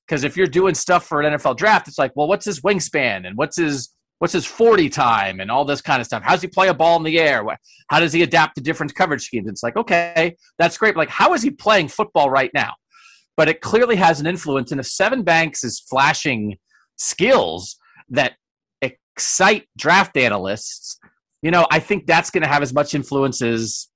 Because 0.06 0.24
if 0.24 0.36
you're 0.36 0.48
doing 0.48 0.76
stuff 0.76 1.06
for 1.06 1.22
an 1.22 1.34
NFL 1.34 1.58
draft, 1.58 1.88
it's 1.88 1.98
like, 1.98 2.12
well, 2.16 2.28
what's 2.28 2.46
his 2.46 2.60
wingspan 2.60 3.26
and 3.26 3.38
what's 3.38 3.58
his 3.58 3.90
what's 4.24 4.32
his 4.32 4.46
40 4.46 4.88
time 4.88 5.42
and 5.42 5.52
all 5.52 5.66
this 5.66 5.82
kind 5.82 6.00
of 6.00 6.06
stuff. 6.06 6.24
How's 6.24 6.42
he 6.42 6.48
play 6.48 6.70
a 6.70 6.74
ball 6.74 6.96
in 6.96 7.04
the 7.04 7.20
air? 7.20 7.44
How 7.90 8.00
does 8.00 8.14
he 8.14 8.24
adapt 8.24 8.56
to 8.56 8.62
different 8.62 8.96
coverage 8.96 9.24
schemes? 9.24 9.50
It's 9.50 9.64
like, 9.64 9.76
okay, 9.76 10.38
that's 10.58 10.78
great. 10.78 10.94
But 10.96 11.02
like, 11.02 11.10
how 11.10 11.34
is 11.34 11.42
he 11.42 11.50
playing 11.50 11.90
football 11.90 12.30
right 12.30 12.50
now? 12.54 12.72
But 13.36 13.50
it 13.50 13.60
clearly 13.60 13.98
has 13.98 14.22
an 14.22 14.26
influence. 14.26 14.72
And 14.72 14.80
if 14.80 14.88
Sevyn 14.88 15.26
Banks 15.26 15.66
is 15.66 15.82
flashing 15.82 16.58
skills 16.96 17.76
that 18.12 18.36
excite 18.82 19.68
draft 19.78 20.16
analysts, 20.16 20.98
you 21.42 21.52
know, 21.52 21.68
I 21.70 21.80
think 21.80 22.08
that's 22.08 22.30
going 22.30 22.44
to 22.44 22.48
have 22.48 22.64
as 22.64 22.74
much 22.74 22.94
influence 22.94 23.42
as 23.42 23.90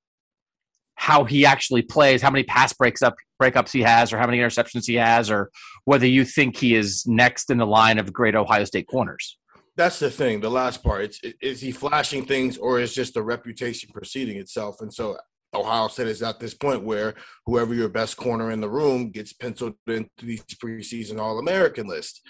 how 0.95 1.23
he 1.23 1.45
actually 1.45 1.83
plays, 1.83 2.21
how 2.21 2.31
many 2.31 2.43
pass 2.43 2.73
breaks 2.73 3.01
up 3.01 3.15
breakups 3.41 3.71
he 3.71 3.83
has 3.83 4.11
or 4.11 4.17
how 4.17 4.25
many 4.25 4.39
interceptions 4.39 4.87
he 4.87 4.95
has 4.95 5.31
or 5.31 5.51
whether 5.85 6.05
you 6.05 6.25
think 6.25 6.57
he 6.57 6.75
is 6.75 7.05
next 7.07 7.49
in 7.49 7.59
the 7.59 7.65
line 7.65 7.97
of 7.97 8.11
great 8.11 8.35
Ohio 8.35 8.65
State 8.65 8.87
corners. 8.87 9.37
That's 9.77 9.99
the 9.99 10.09
thing. 10.09 10.41
The 10.41 10.49
last 10.49 10.83
part. 10.83 11.03
It's 11.03 11.21
is 11.39 11.61
he 11.61 11.71
flashing 11.71 12.25
things 12.25 12.57
or 12.57 12.79
is 12.79 12.95
just 12.95 13.13
the 13.13 13.21
reputation 13.21 13.91
preceding 13.93 14.37
itself? 14.37 14.81
And 14.81 14.91
so 14.91 15.17
Ohio 15.53 15.87
State 15.87 16.07
is 16.07 16.23
at 16.23 16.39
this 16.39 16.55
point 16.55 16.83
where 16.83 17.13
whoever 17.45 17.75
your 17.75 17.87
best 17.87 18.17
corner 18.17 18.49
in 18.49 18.59
the 18.59 18.69
room 18.69 19.11
gets 19.11 19.33
penciled 19.33 19.75
into 19.85 20.09
these 20.17 20.43
preseason 20.43 21.19
All 21.19 21.37
American 21.37 21.87
list. 21.87 22.21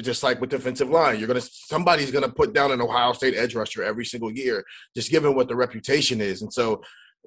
Just 0.00 0.22
like 0.22 0.40
with 0.40 0.48
defensive 0.48 0.88
line, 0.88 1.18
you're 1.18 1.28
gonna 1.28 1.42
somebody's 1.42 2.10
gonna 2.10 2.28
put 2.28 2.54
down 2.54 2.72
an 2.72 2.80
Ohio 2.80 3.12
State 3.12 3.36
edge 3.36 3.54
rusher 3.54 3.84
every 3.84 4.06
single 4.06 4.32
year, 4.32 4.64
just 4.96 5.10
given 5.10 5.34
what 5.34 5.48
the 5.48 5.54
reputation 5.54 6.22
is. 6.22 6.40
And 6.40 6.50
so, 6.50 6.82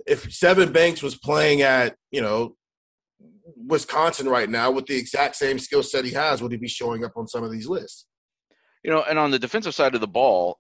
if 0.08 0.28
Sevyn 0.30 0.74
Banks 0.74 1.04
was 1.04 1.16
playing 1.16 1.62
at 1.62 1.96
you 2.10 2.22
know 2.22 2.56
Wisconsin 3.56 4.28
right 4.28 4.50
now 4.50 4.72
with 4.72 4.88
the 4.88 4.98
exact 4.98 5.36
same 5.36 5.60
skill 5.60 5.84
set 5.84 6.04
he 6.04 6.12
has, 6.12 6.42
would 6.42 6.52
he 6.52 6.58
be 6.58 6.68
showing 6.68 7.06
up 7.06 7.14
on 7.16 7.28
some 7.28 7.44
of 7.44 7.52
these 7.52 7.68
lists? 7.68 8.08
You 8.86 8.92
know, 8.92 9.02
and 9.02 9.18
on 9.18 9.32
the 9.32 9.40
defensive 9.40 9.74
side 9.74 9.96
of 9.96 10.02
the 10.02 10.08
ball, 10.08 10.60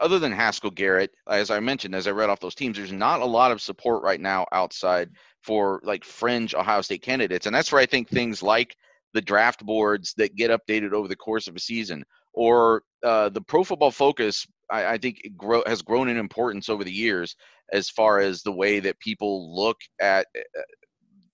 other 0.00 0.18
than 0.18 0.32
Haskell 0.32 0.70
Garrett, 0.70 1.10
as 1.28 1.50
I 1.50 1.60
mentioned, 1.60 1.94
as 1.94 2.06
I 2.06 2.12
read 2.12 2.30
off 2.30 2.40
those 2.40 2.54
teams, 2.54 2.78
there's 2.78 2.90
not 2.90 3.20
a 3.20 3.26
lot 3.26 3.52
of 3.52 3.60
support 3.60 4.02
right 4.02 4.18
now 4.18 4.46
outside 4.50 5.10
for 5.42 5.82
like 5.84 6.02
fringe 6.02 6.54
Ohio 6.54 6.80
State 6.80 7.02
candidates. 7.02 7.44
And 7.44 7.54
that's 7.54 7.70
where 7.70 7.80
I 7.82 7.84
think 7.84 8.08
things 8.08 8.42
like 8.42 8.74
the 9.12 9.20
draft 9.20 9.62
boards 9.62 10.14
that 10.16 10.36
get 10.36 10.50
updated 10.50 10.94
over 10.94 11.06
the 11.06 11.16
course 11.16 11.48
of 11.48 11.54
a 11.54 11.60
season 11.60 12.02
or 12.32 12.82
uh, 13.04 13.28
the 13.28 13.42
pro 13.42 13.62
football 13.62 13.90
focus, 13.90 14.46
I, 14.70 14.94
I 14.94 14.96
think 14.96 15.20
grow, 15.36 15.62
has 15.66 15.82
grown 15.82 16.08
in 16.08 16.16
importance 16.16 16.70
over 16.70 16.82
the 16.82 16.90
years 16.90 17.36
as 17.74 17.90
far 17.90 18.20
as 18.20 18.42
the 18.42 18.52
way 18.52 18.80
that 18.80 18.98
people 19.00 19.54
look 19.54 19.76
at 20.00 20.26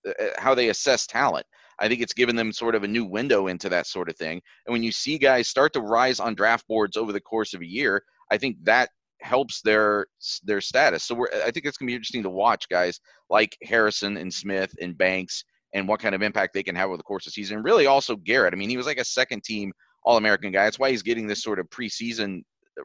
uh, 0.05 0.09
uh 0.09 0.25
how 0.37 0.53
they 0.53 0.67
assess 0.67 1.07
talent. 1.07 1.45
I 1.79 1.87
think 1.87 2.01
it's 2.01 2.13
given 2.13 2.35
them 2.35 2.51
sort 2.51 2.75
of 2.75 2.83
a 2.83 2.87
new 2.87 3.05
window 3.05 3.47
into 3.47 3.69
that 3.69 3.87
sort 3.87 4.09
of 4.09 4.15
thing. 4.15 4.41
And 4.65 4.73
when 4.73 4.83
you 4.83 4.91
see 4.91 5.17
guys 5.17 5.47
start 5.47 5.73
to 5.73 5.81
rise 5.81 6.19
on 6.19 6.35
draft 6.35 6.67
boards 6.67 6.97
over 6.97 7.11
the 7.11 7.21
course 7.21 7.53
of 7.53 7.61
a 7.61 7.67
year, 7.67 8.03
I 8.31 8.37
think 8.37 8.57
that 8.63 8.89
helps 9.21 9.61
their 9.61 10.07
their 10.43 10.61
status. 10.61 11.03
So 11.03 11.25
I 11.45 11.51
think 11.51 11.65
it's 11.65 11.77
going 11.77 11.87
to 11.87 11.91
be 11.91 11.95
interesting 11.95 12.23
to 12.23 12.29
watch 12.29 12.67
guys 12.69 12.99
like 13.29 13.57
Harrison 13.63 14.17
and 14.17 14.33
Smith 14.33 14.73
and 14.81 14.97
Banks 14.97 15.43
and 15.73 15.87
what 15.87 15.99
kind 15.99 16.13
of 16.13 16.21
impact 16.21 16.53
they 16.53 16.63
can 16.63 16.75
have 16.75 16.89
over 16.89 16.97
the 16.97 17.03
course 17.03 17.25
of 17.25 17.31
the 17.31 17.41
season. 17.41 17.63
Really, 17.63 17.87
also 17.87 18.15
Garrett. 18.15 18.53
I 18.53 18.57
mean, 18.57 18.69
he 18.69 18.77
was 18.77 18.85
like 18.85 18.99
a 18.99 19.05
second 19.05 19.43
team 19.43 19.71
All 20.03 20.17
American 20.17 20.51
guy. 20.51 20.65
That's 20.65 20.79
why 20.79 20.91
he's 20.91 21.03
getting 21.03 21.27
this 21.27 21.41
sort 21.41 21.59
of 21.59 21.69
preseason 21.69 22.41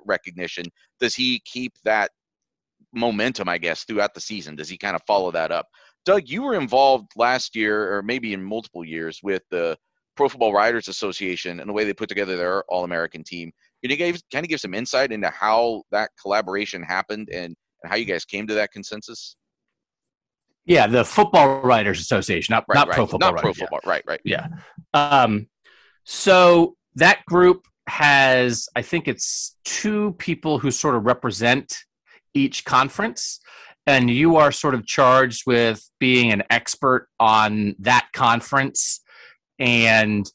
recognition. 0.06 0.64
Does 1.00 1.14
he 1.14 1.40
keep 1.44 1.72
that 1.84 2.10
momentum, 2.94 3.48
I 3.48 3.58
guess, 3.58 3.84
throughout 3.84 4.14
the 4.14 4.20
season? 4.20 4.56
Does 4.56 4.68
he 4.68 4.78
kind 4.78 4.96
of 4.96 5.02
follow 5.06 5.30
that 5.32 5.52
up? 5.52 5.66
Doug, 6.04 6.22
you 6.26 6.42
were 6.42 6.54
involved 6.54 7.10
last 7.16 7.54
year, 7.54 7.94
or 7.94 8.02
maybe 8.02 8.32
in 8.32 8.42
multiple 8.42 8.84
years, 8.84 9.20
with 9.22 9.42
the 9.50 9.76
Pro 10.16 10.28
Football 10.28 10.52
Writers 10.52 10.88
Association 10.88 11.60
and 11.60 11.68
the 11.68 11.72
way 11.72 11.84
they 11.84 11.94
put 11.94 12.08
together 12.08 12.36
their 12.36 12.64
All 12.68 12.84
American 12.84 13.22
team. 13.22 13.52
Can 13.82 13.90
you 13.90 13.96
give, 13.96 14.20
kind 14.32 14.44
of 14.44 14.48
give 14.48 14.60
some 14.60 14.74
insight 14.74 15.12
into 15.12 15.28
how 15.28 15.82
that 15.92 16.10
collaboration 16.20 16.82
happened 16.82 17.28
and, 17.28 17.54
and 17.82 17.90
how 17.90 17.96
you 17.96 18.04
guys 18.04 18.24
came 18.24 18.46
to 18.48 18.54
that 18.54 18.72
consensus? 18.72 19.36
Yeah, 20.64 20.86
the 20.86 21.04
Football 21.04 21.60
Writers 21.62 22.00
Association, 22.00 22.52
not, 22.52 22.64
right, 22.68 22.74
not 22.74 22.88
right. 22.88 22.94
Pro 22.94 23.06
Football 23.06 23.32
Not 23.32 23.34
Writers. 23.36 23.56
Pro 23.58 23.66
Football, 23.66 23.80
right, 23.86 24.02
right. 24.06 24.20
Yeah. 24.24 24.48
Um, 24.92 25.46
so 26.04 26.76
that 26.96 27.24
group 27.26 27.66
has, 27.86 28.68
I 28.76 28.82
think 28.82 29.08
it's 29.08 29.56
two 29.64 30.14
people 30.18 30.58
who 30.58 30.70
sort 30.70 30.94
of 30.94 31.06
represent 31.06 31.78
each 32.34 32.64
conference 32.64 33.40
and 33.88 34.10
you 34.10 34.36
are 34.36 34.52
sort 34.52 34.74
of 34.74 34.84
charged 34.84 35.44
with 35.46 35.90
being 35.98 36.30
an 36.30 36.42
expert 36.50 37.08
on 37.18 37.74
that 37.78 38.06
conference 38.12 39.00
and 39.58 40.30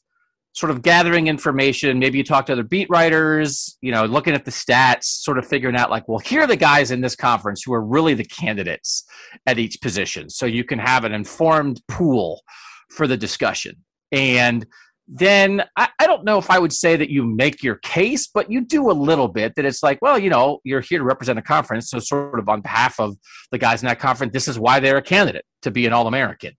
sort 0.54 0.70
of 0.70 0.82
gathering 0.82 1.28
information. 1.28 2.00
Maybe 2.00 2.18
you 2.18 2.24
talk 2.24 2.46
to 2.46 2.52
other 2.52 2.64
beat 2.64 2.88
writers 2.90 3.78
you 3.80 3.92
know 3.92 4.06
looking 4.06 4.34
at 4.34 4.44
the 4.44 4.50
stats 4.50 5.04
sort 5.04 5.38
of 5.38 5.46
figuring 5.46 5.76
out 5.76 5.88
like 5.88 6.08
well 6.08 6.18
here 6.18 6.42
are 6.42 6.46
the 6.48 6.56
guys 6.56 6.90
in 6.90 7.00
this 7.00 7.14
conference 7.14 7.62
who 7.62 7.72
are 7.72 7.84
really 7.84 8.14
the 8.14 8.24
candidates 8.24 9.04
at 9.46 9.58
each 9.58 9.80
position. 9.80 10.28
So 10.28 10.46
you 10.46 10.64
can 10.64 10.80
have 10.80 11.04
an 11.04 11.12
informed 11.12 11.80
pool 11.86 12.42
for 12.90 13.06
the 13.06 13.16
discussion. 13.16 13.76
And 14.10 14.66
then 15.06 15.62
I, 15.76 15.88
I, 15.98 16.06
don't 16.06 16.24
know 16.24 16.38
if 16.38 16.50
I 16.50 16.58
would 16.58 16.72
say 16.72 16.96
that 16.96 17.10
you 17.10 17.24
make 17.26 17.62
your 17.62 17.76
case, 17.76 18.26
but 18.26 18.50
you 18.50 18.62
do 18.62 18.90
a 18.90 18.92
little 18.92 19.28
bit 19.28 19.54
that 19.56 19.66
it's 19.66 19.82
like, 19.82 19.98
well, 20.00 20.18
you 20.18 20.30
know, 20.30 20.60
you're 20.64 20.80
here 20.80 20.98
to 20.98 21.04
represent 21.04 21.38
a 21.38 21.42
conference. 21.42 21.90
So, 21.90 21.98
sort 21.98 22.38
of 22.38 22.48
on 22.48 22.62
behalf 22.62 22.98
of 22.98 23.16
the 23.50 23.58
guys 23.58 23.82
in 23.82 23.88
that 23.88 23.98
conference, 23.98 24.32
this 24.32 24.48
is 24.48 24.58
why 24.58 24.80
they're 24.80 24.96
a 24.96 25.02
candidate 25.02 25.44
to 25.62 25.70
be 25.70 25.84
an 25.86 25.92
All 25.92 26.06
American. 26.06 26.54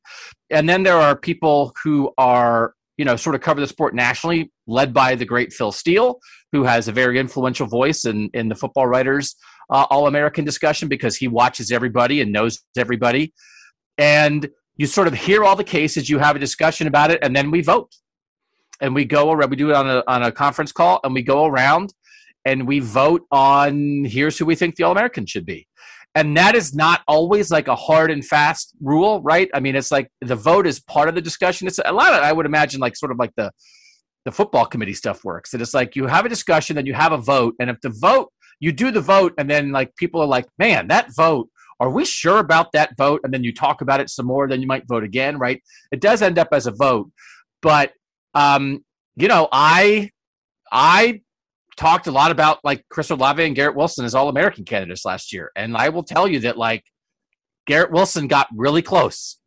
And 0.52 0.70
then 0.70 0.84
there 0.84 0.98
are 0.98 1.16
people 1.16 1.74
who 1.84 2.14
are, 2.20 2.76
you 2.98 3.06
know, 3.06 3.16
sort 3.16 3.36
of 3.36 3.42
cover 3.42 3.62
the 3.62 3.68
sport 3.68 3.96
nationally, 3.96 4.52
led 4.68 4.94
by 4.94 5.16
the 5.16 5.26
great 5.26 5.52
Phil 5.52 5.72
Steele, 5.72 6.20
who 6.52 6.64
has 6.64 6.88
a 6.88 6.92
very 6.92 7.20
influential 7.20 7.66
voice 7.66 8.06
in, 8.06 8.30
in 8.34 8.48
the 8.48 8.56
football 8.56 8.86
writers 8.86 9.36
uh, 9.72 9.88
All 9.90 10.06
American 10.06 10.46
discussion 10.46 10.88
because 10.88 11.16
he 11.16 11.28
watches 11.28 11.72
everybody 11.72 12.22
and 12.22 12.32
knows 12.32 12.60
everybody. 12.78 13.34
And 13.98 14.50
you 14.78 14.86
sort 14.86 15.08
of 15.08 15.14
hear 15.14 15.44
all 15.44 15.56
the 15.56 15.64
cases, 15.64 16.10
you 16.10 16.20
have 16.20 16.36
a 16.36 16.40
discussion 16.40 16.86
about 16.86 17.10
it, 17.10 17.20
and 17.24 17.36
then 17.36 17.50
we 17.50 17.62
vote 17.62 17.92
and 18.82 18.94
we 18.94 19.06
go 19.06 19.32
around. 19.32 19.50
We 19.50 19.56
do 19.56 19.70
it 19.70 19.76
on 19.76 19.90
a 19.90 20.04
on 20.08 20.24
a 20.24 20.32
conference 20.32 20.72
call, 20.72 21.00
and 21.04 21.14
we 21.14 21.22
go 21.22 21.46
around 21.46 21.94
and 22.46 22.68
we 22.68 22.80
vote 22.80 23.26
on 23.32 24.06
here's 24.06 24.38
who 24.38 24.46
we 24.46 24.56
think 24.56 24.76
the 24.76 24.84
All 24.84 24.92
American 24.92 25.26
should 25.26 25.46
be. 25.46 25.68
And 26.14 26.38
that 26.38 26.56
is 26.56 26.74
not 26.74 27.02
always 27.08 27.52
like 27.52 27.68
a 27.68 27.76
hard 27.76 28.10
and 28.10 28.26
fast 28.26 28.74
rule, 28.82 29.22
right? 29.22 29.50
I 29.54 29.60
mean, 29.60 29.76
it's 29.76 29.92
like 29.92 30.10
the 30.22 30.36
vote 30.36 30.66
is 30.66 30.80
part 30.80 31.10
of 31.10 31.16
the 31.16 31.22
discussion. 31.22 31.68
It's 31.68 31.80
a 31.84 31.92
lot 31.92 32.14
of 32.14 32.24
I 32.24 32.32
would 32.32 32.46
imagine 32.46 32.80
like 32.80 32.96
sort 32.96 33.12
of 33.12 33.20
like 33.20 33.34
the 33.36 33.52
the 34.24 34.32
football 34.32 34.66
committee 34.66 34.94
stuff 34.94 35.24
works. 35.24 35.52
That 35.52 35.62
it's 35.62 35.74
like 35.74 35.96
you 35.96 36.08
have 36.08 36.26
a 36.26 36.30
discussion, 36.30 36.76
then 36.76 36.86
you 36.86 36.94
have 36.94 37.12
a 37.12 37.18
vote, 37.18 37.56
and 37.60 37.70
if 37.70 37.82
the 37.82 37.90
vote 37.90 38.32
you 38.60 38.72
do 38.72 38.92
the 38.92 39.02
vote, 39.02 39.34
and 39.38 39.50
then 39.50 39.72
like 39.72 39.96
people 39.96 40.22
are 40.22 40.28
like, 40.28 40.46
man, 40.58 40.88
that 40.88 41.14
vote. 41.16 41.50
Are 41.80 41.90
we 41.90 42.06
sure 42.06 42.40
about 42.40 42.72
that 42.72 42.96
vote? 42.98 43.20
And 43.24 43.34
then 43.34 43.44
you 43.44 43.54
talk 43.54 43.82
about 43.82 44.00
it 44.00 44.10
some 44.10 44.26
more, 44.26 44.48
then 44.48 44.62
you 44.62 44.68
might 44.68 44.88
vote 44.88 45.04
again, 45.04 45.38
right? 45.38 45.62
It 45.92 46.00
does 46.00 46.22
end 46.22 46.40
up 46.40 46.50
as 46.54 46.68
a 46.68 46.72
vote, 46.72 47.12
but 47.62 47.92
um, 48.36 48.84
you 49.16 49.28
know, 49.28 49.48
I 49.52 50.12
I 50.72 51.22
talked 51.78 52.08
a 52.08 52.12
lot 52.12 52.32
about 52.32 52.60
like 52.64 52.86
Chris 52.90 53.10
Olave 53.10 53.44
and 53.44 53.56
Garrett 53.56 53.76
Wilson 53.76 54.06
as 54.06 54.14
All 54.14 54.30
American 54.30 54.66
candidates 54.66 55.06
last 55.06 55.34
year, 55.34 55.52
and 55.56 55.76
I 55.76 55.90
will 55.90 56.04
tell 56.04 56.28
you 56.28 56.42
that 56.42 56.58
like 56.58 56.84
Garrett 57.66 57.92
Wilson 57.92 58.28
got 58.28 58.48
really 58.54 58.82
close 58.82 59.40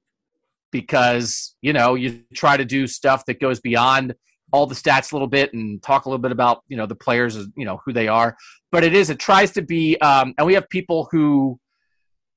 because 0.73 1.55
you 1.61 1.73
know 1.73 1.95
you 1.95 2.23
try 2.35 2.57
to 2.57 2.65
do 2.65 2.87
stuff 2.87 3.25
that 3.27 3.41
goes 3.41 3.61
beyond 3.61 4.15
all 4.51 4.67
the 4.67 4.75
stats 4.75 5.13
a 5.13 5.15
little 5.15 5.29
bit 5.29 5.53
and 5.53 5.83
talk 5.83 6.07
a 6.07 6.09
little 6.09 6.23
bit 6.23 6.33
about 6.33 6.63
you 6.69 6.77
know 6.77 6.87
the 6.87 6.95
players 6.95 7.37
you 7.57 7.67
know 7.67 7.81
who 7.85 7.93
they 7.93 8.09
are. 8.09 8.37
But 8.73 8.85
it 8.85 8.95
is 8.95 9.11
it 9.11 9.19
tries 9.19 9.53
to 9.53 9.63
be 9.63 9.99
um, 9.99 10.35
and 10.39 10.47
we 10.47 10.55
have 10.55 10.69
people 10.71 11.09
who 11.13 11.61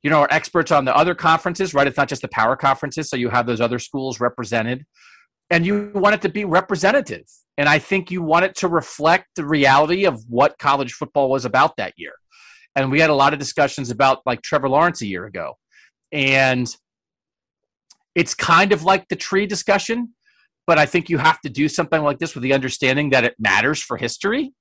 you 0.04 0.10
know 0.10 0.20
are 0.20 0.28
experts 0.32 0.72
on 0.72 0.84
the 0.84 0.96
other 0.96 1.16
conferences 1.16 1.74
right? 1.74 1.88
It's 1.88 1.98
not 1.98 2.10
just 2.10 2.22
the 2.22 2.28
power 2.28 2.58
conferences. 2.58 3.10
So 3.10 3.16
you 3.16 3.30
have 3.30 3.46
those 3.46 3.62
other 3.62 3.80
schools 3.80 4.20
represented 4.20 4.86
and 5.52 5.66
you 5.66 5.92
want 5.94 6.16
it 6.16 6.22
to 6.22 6.30
be 6.30 6.46
representative. 6.46 7.26
And 7.58 7.68
I 7.68 7.78
think 7.78 8.10
you 8.10 8.24
want 8.24 8.46
it 8.46 8.56
to 8.56 8.70
reflect 8.70 9.28
the 9.36 9.46
reality 9.46 10.06
of 10.06 10.24
what 10.28 10.58
college 10.58 10.94
football 10.94 11.30
was 11.30 11.44
about 11.44 11.76
that 11.76 11.94
year. 11.98 12.14
And 12.76 12.90
we 12.90 13.02
had 13.02 13.10
a 13.10 13.16
lot 13.16 13.34
of 13.34 13.40
discussions 13.40 13.92
about 13.92 14.22
like 14.26 14.42
Trevor 14.42 14.70
Lawrence 14.70 15.02
a 15.02 15.08
year 15.08 15.26
ago. 15.26 15.58
And 16.14 16.74
it's 18.16 18.34
kind 18.34 18.72
of 18.72 18.84
like 18.84 19.10
the 19.10 19.16
tree 19.18 19.46
discussion, 19.46 20.14
but 20.66 20.80
I 20.80 20.86
think 20.86 21.10
you 21.10 21.18
have 21.18 21.42
to 21.42 21.50
do 21.50 21.68
something 21.68 22.02
like 22.02 22.20
this 22.20 22.34
with 22.34 22.44
the 22.44 22.54
understanding 22.54 23.10
that 23.10 23.26
it 23.26 23.36
matters 23.38 23.84
for 23.84 23.98
history. 23.98 24.54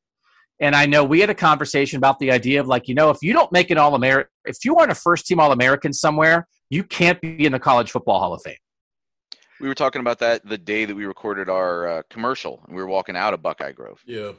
And 0.58 0.74
I 0.74 0.86
know 0.86 1.04
we 1.04 1.20
had 1.20 1.30
a 1.30 1.34
conversation 1.34 1.98
about 1.98 2.18
the 2.18 2.32
idea 2.32 2.60
of 2.60 2.66
like, 2.66 2.88
you 2.88 2.94
know, 2.96 3.10
if 3.10 3.18
you 3.22 3.32
don't 3.32 3.50
make 3.52 3.70
an 3.70 3.78
All 3.78 3.94
American, 3.94 4.30
if 4.44 4.64
you 4.64 4.76
aren't 4.76 4.92
a 4.92 4.96
first 4.96 5.26
team 5.26 5.38
All 5.38 5.52
American 5.52 5.92
somewhere, 5.92 6.48
you 6.68 6.82
can't 6.82 7.20
be 7.20 7.46
in 7.46 7.52
the 7.52 7.60
College 7.60 7.92
Football 7.92 8.18
Hall 8.18 8.34
of 8.34 8.42
Fame 8.42 8.56
we 9.60 9.68
were 9.68 9.74
talking 9.74 10.00
about 10.00 10.18
that 10.20 10.46
the 10.46 10.58
day 10.58 10.84
that 10.84 10.94
we 10.94 11.04
recorded 11.04 11.48
our 11.48 11.88
uh, 11.88 12.02
commercial 12.10 12.62
and 12.66 12.74
we 12.74 12.82
were 12.82 12.88
walking 12.88 13.16
out 13.16 13.34
of 13.34 13.42
Buckeye 13.42 13.72
Grove. 13.72 14.02
Yeah. 14.06 14.32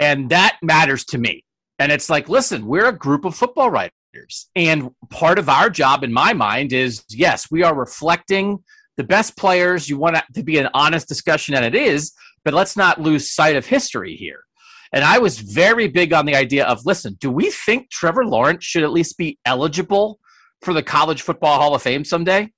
And 0.00 0.28
that 0.30 0.58
matters 0.62 1.04
to 1.06 1.18
me. 1.18 1.44
And 1.78 1.92
it's 1.92 2.10
like, 2.10 2.28
listen, 2.28 2.66
we're 2.66 2.86
a 2.86 2.96
group 2.96 3.24
of 3.24 3.34
football 3.34 3.70
writers. 3.70 4.48
And 4.54 4.90
part 5.10 5.38
of 5.38 5.48
our 5.48 5.70
job, 5.70 6.04
in 6.04 6.12
my 6.12 6.32
mind, 6.32 6.72
is 6.72 7.04
yes, 7.10 7.50
we 7.50 7.62
are 7.62 7.74
reflecting 7.74 8.62
the 8.96 9.04
best 9.04 9.36
players. 9.36 9.88
You 9.88 9.98
want 9.98 10.16
it 10.16 10.24
to 10.34 10.42
be 10.42 10.58
an 10.58 10.68
honest 10.74 11.08
discussion, 11.08 11.54
and 11.54 11.64
it 11.64 11.74
is, 11.74 12.12
but 12.44 12.54
let's 12.54 12.76
not 12.76 13.00
lose 13.00 13.30
sight 13.30 13.56
of 13.56 13.66
history 13.66 14.14
here. 14.14 14.44
And 14.92 15.02
I 15.02 15.18
was 15.18 15.40
very 15.40 15.88
big 15.88 16.12
on 16.12 16.26
the 16.26 16.36
idea 16.36 16.64
of 16.64 16.86
listen, 16.86 17.16
do 17.18 17.30
we 17.30 17.50
think 17.50 17.90
Trevor 17.90 18.24
Lawrence 18.24 18.64
should 18.64 18.84
at 18.84 18.92
least 18.92 19.18
be 19.18 19.38
eligible 19.44 20.20
for 20.62 20.72
the 20.72 20.82
College 20.82 21.22
Football 21.22 21.58
Hall 21.58 21.74
of 21.74 21.82
Fame 21.82 22.04
someday? 22.04 22.52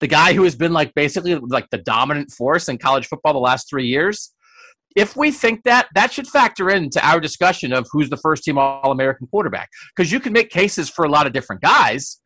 The 0.00 0.06
guy 0.06 0.34
who 0.34 0.44
has 0.44 0.54
been 0.54 0.72
like 0.72 0.94
basically 0.94 1.34
like 1.34 1.68
the 1.70 1.78
dominant 1.78 2.30
force 2.30 2.68
in 2.68 2.78
college 2.78 3.06
football 3.06 3.32
the 3.32 3.38
last 3.38 3.68
three 3.68 3.86
years. 3.86 4.32
If 4.94 5.14
we 5.14 5.30
think 5.30 5.64
that, 5.64 5.88
that 5.94 6.12
should 6.12 6.26
factor 6.26 6.70
into 6.70 7.06
our 7.06 7.20
discussion 7.20 7.72
of 7.72 7.86
who's 7.90 8.08
the 8.08 8.16
first 8.16 8.44
team 8.44 8.56
All 8.56 8.90
American 8.90 9.26
quarterback. 9.26 9.68
Because 9.94 10.10
you 10.10 10.20
can 10.20 10.32
make 10.32 10.50
cases 10.50 10.88
for 10.88 11.04
a 11.04 11.08
lot 11.08 11.26
of 11.26 11.32
different 11.32 11.60
guys, 11.60 12.20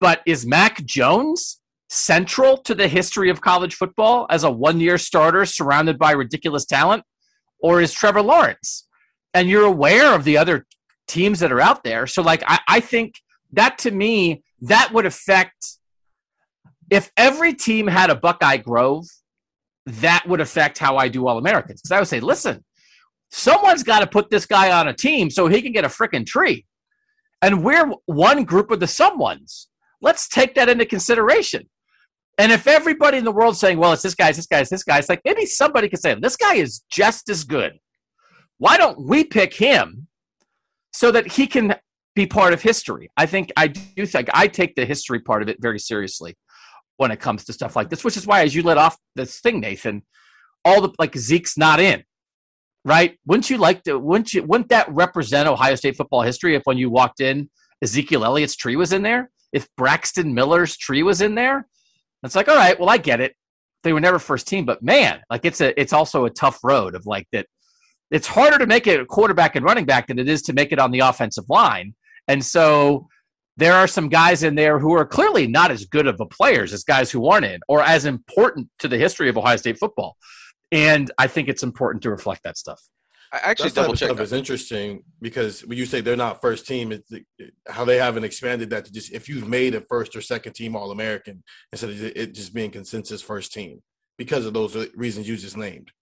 but 0.00 0.20
is 0.26 0.46
Mac 0.46 0.84
Jones 0.84 1.60
central 1.88 2.56
to 2.56 2.74
the 2.74 2.88
history 2.88 3.30
of 3.30 3.40
college 3.40 3.74
football 3.74 4.26
as 4.30 4.44
a 4.44 4.50
one 4.50 4.80
year 4.80 4.98
starter 4.98 5.44
surrounded 5.44 5.98
by 5.98 6.12
ridiculous 6.12 6.64
talent? 6.64 7.04
Or 7.60 7.80
is 7.80 7.92
Trevor 7.92 8.22
Lawrence? 8.22 8.86
And 9.34 9.48
you're 9.48 9.64
aware 9.64 10.14
of 10.14 10.24
the 10.24 10.38
other 10.38 10.66
teams 11.06 11.40
that 11.40 11.52
are 11.52 11.60
out 11.60 11.84
there. 11.84 12.06
So, 12.06 12.22
like, 12.22 12.42
I, 12.46 12.60
I 12.66 12.80
think 12.80 13.14
that 13.52 13.78
to 13.78 13.90
me, 13.90 14.42
that 14.62 14.92
would 14.92 15.06
affect 15.06 15.78
if 16.90 17.10
every 17.16 17.54
team 17.54 17.86
had 17.86 18.10
a 18.10 18.14
Buckeye 18.16 18.58
Grove, 18.58 19.06
that 19.86 20.24
would 20.26 20.40
affect 20.40 20.78
how 20.78 20.96
I 20.96 21.08
do 21.08 21.26
All 21.26 21.38
Americans. 21.38 21.80
Because 21.80 21.92
I 21.92 21.98
would 22.00 22.08
say, 22.08 22.20
listen, 22.20 22.64
someone's 23.30 23.82
got 23.82 24.00
to 24.00 24.06
put 24.06 24.30
this 24.30 24.44
guy 24.44 24.72
on 24.72 24.88
a 24.88 24.92
team 24.92 25.30
so 25.30 25.46
he 25.46 25.62
can 25.62 25.72
get 25.72 25.84
a 25.84 25.88
freaking 25.88 26.26
tree. 26.26 26.66
And 27.42 27.64
we're 27.64 27.90
one 28.06 28.44
group 28.44 28.70
of 28.70 28.80
the 28.80 28.86
someones. 28.86 29.66
Let's 30.02 30.28
take 30.28 30.54
that 30.56 30.68
into 30.68 30.84
consideration. 30.84 31.68
And 32.38 32.52
if 32.52 32.66
everybody 32.66 33.18
in 33.18 33.24
the 33.24 33.32
world 33.32 33.56
saying, 33.56 33.78
well, 33.78 33.92
it's 33.92 34.02
this 34.02 34.14
guy, 34.14 34.28
it's 34.28 34.38
this 34.38 34.46
guy, 34.46 34.60
it's 34.60 34.70
this 34.70 34.82
guy, 34.82 34.98
it's 34.98 35.08
like 35.08 35.20
maybe 35.24 35.46
somebody 35.46 35.88
could 35.88 36.00
say, 36.00 36.14
this 36.14 36.36
guy 36.36 36.54
is 36.54 36.82
just 36.90 37.28
as 37.28 37.44
good. 37.44 37.78
Why 38.58 38.76
don't 38.76 39.06
we 39.06 39.24
pick 39.24 39.54
him 39.54 40.06
so 40.92 41.10
that 41.12 41.32
he 41.32 41.46
can 41.46 41.76
be 42.14 42.26
part 42.26 42.52
of 42.52 42.62
history? 42.62 43.10
I 43.16 43.26
think 43.26 43.52
I 43.56 43.68
do 43.68 44.06
think 44.06 44.28
I 44.32 44.48
take 44.48 44.74
the 44.74 44.86
history 44.86 45.20
part 45.20 45.42
of 45.42 45.48
it 45.48 45.58
very 45.60 45.78
seriously 45.78 46.36
when 47.00 47.10
it 47.10 47.20
comes 47.20 47.44
to 47.44 47.52
stuff 47.52 47.76
like 47.76 47.88
this, 47.88 48.04
which 48.04 48.16
is 48.16 48.26
why, 48.26 48.42
as 48.42 48.54
you 48.54 48.62
let 48.62 48.78
off 48.78 48.96
this 49.16 49.40
thing, 49.40 49.60
Nathan, 49.60 50.02
all 50.64 50.80
the 50.80 50.92
like 50.98 51.16
Zeke's 51.16 51.56
not 51.56 51.80
in 51.80 52.04
right? 52.84 53.18
Wouldn't 53.26 53.50
you 53.50 53.58
like 53.58 53.82
to? 53.84 53.98
Wouldn't 53.98 54.34
you? 54.34 54.42
Wouldn't 54.42 54.70
that 54.70 54.92
represent 54.92 55.48
Ohio 55.48 55.74
State 55.74 55.96
football 55.96 56.22
history 56.22 56.54
if 56.54 56.62
when 56.64 56.78
you 56.78 56.90
walked 56.90 57.20
in, 57.20 57.50
Ezekiel 57.82 58.24
Elliott's 58.24 58.56
tree 58.56 58.76
was 58.76 58.92
in 58.92 59.02
there? 59.02 59.30
If 59.52 59.68
Braxton 59.76 60.34
Miller's 60.34 60.76
tree 60.76 61.02
was 61.02 61.20
in 61.20 61.34
there, 61.34 61.66
it's 62.22 62.36
like, 62.36 62.48
all 62.48 62.56
right, 62.56 62.78
well, 62.78 62.88
I 62.88 62.98
get 62.98 63.20
it. 63.20 63.34
They 63.82 63.92
were 63.92 64.00
never 64.00 64.18
first 64.18 64.46
team, 64.46 64.64
but 64.64 64.82
man, 64.82 65.22
like 65.30 65.44
it's 65.44 65.60
a, 65.60 65.78
it's 65.80 65.92
also 65.92 66.26
a 66.26 66.30
tough 66.30 66.60
road 66.62 66.94
of 66.94 67.06
like 67.06 67.26
that. 67.32 67.46
It's 68.10 68.26
harder 68.26 68.58
to 68.58 68.66
make 68.66 68.86
it 68.86 69.00
a 69.00 69.06
quarterback 69.06 69.56
and 69.56 69.64
running 69.64 69.86
back 69.86 70.08
than 70.08 70.18
it 70.18 70.28
is 70.28 70.42
to 70.42 70.52
make 70.52 70.72
it 70.72 70.78
on 70.78 70.90
the 70.90 71.00
offensive 71.00 71.44
line, 71.48 71.94
and 72.28 72.44
so 72.44 73.08
there 73.60 73.74
are 73.74 73.86
some 73.86 74.08
guys 74.08 74.42
in 74.42 74.54
there 74.54 74.78
who 74.78 74.92
are 74.94 75.06
clearly 75.06 75.46
not 75.46 75.70
as 75.70 75.84
good 75.84 76.06
of 76.06 76.20
a 76.20 76.26
players 76.26 76.72
as 76.72 76.82
guys 76.82 77.10
who 77.10 77.28
aren't 77.28 77.46
in 77.46 77.60
or 77.68 77.82
as 77.82 78.04
important 78.04 78.68
to 78.80 78.88
the 78.88 78.98
history 78.98 79.28
of 79.28 79.38
Ohio 79.38 79.56
State 79.56 79.78
football 79.78 80.16
and 80.72 81.10
I 81.18 81.26
think 81.26 81.48
it's 81.48 81.62
important 81.62 82.02
to 82.04 82.10
reflect 82.10 82.42
that 82.44 82.56
stuff. 82.56 82.80
I 83.32 83.38
actually 83.38 83.70
double 83.70 83.94
check. 83.94 84.08
Stuff 84.08 84.20
is 84.20 84.32
interesting 84.32 85.04
because 85.20 85.64
when 85.64 85.78
you 85.78 85.86
say 85.86 86.00
they're 86.00 86.16
not 86.16 86.40
first 86.40 86.66
team, 86.66 86.90
it's 86.90 87.12
how 87.68 87.84
they 87.84 87.96
haven't 87.96 88.24
expanded 88.24 88.70
that 88.70 88.86
to 88.86 88.92
just 88.92 89.12
if 89.12 89.28
you've 89.28 89.48
made 89.48 89.74
a 89.74 89.80
first 89.82 90.16
or 90.16 90.20
second 90.20 90.54
team 90.54 90.74
All 90.74 90.90
American 90.90 91.44
instead 91.70 91.90
of 91.90 92.02
it 92.02 92.34
just 92.34 92.52
being 92.52 92.72
consensus 92.72 93.22
first 93.22 93.52
team 93.52 93.82
because 94.18 94.46
of 94.46 94.52
those 94.52 94.76
reasons 94.96 95.28
you 95.28 95.36
just 95.36 95.56
named. 95.56 95.92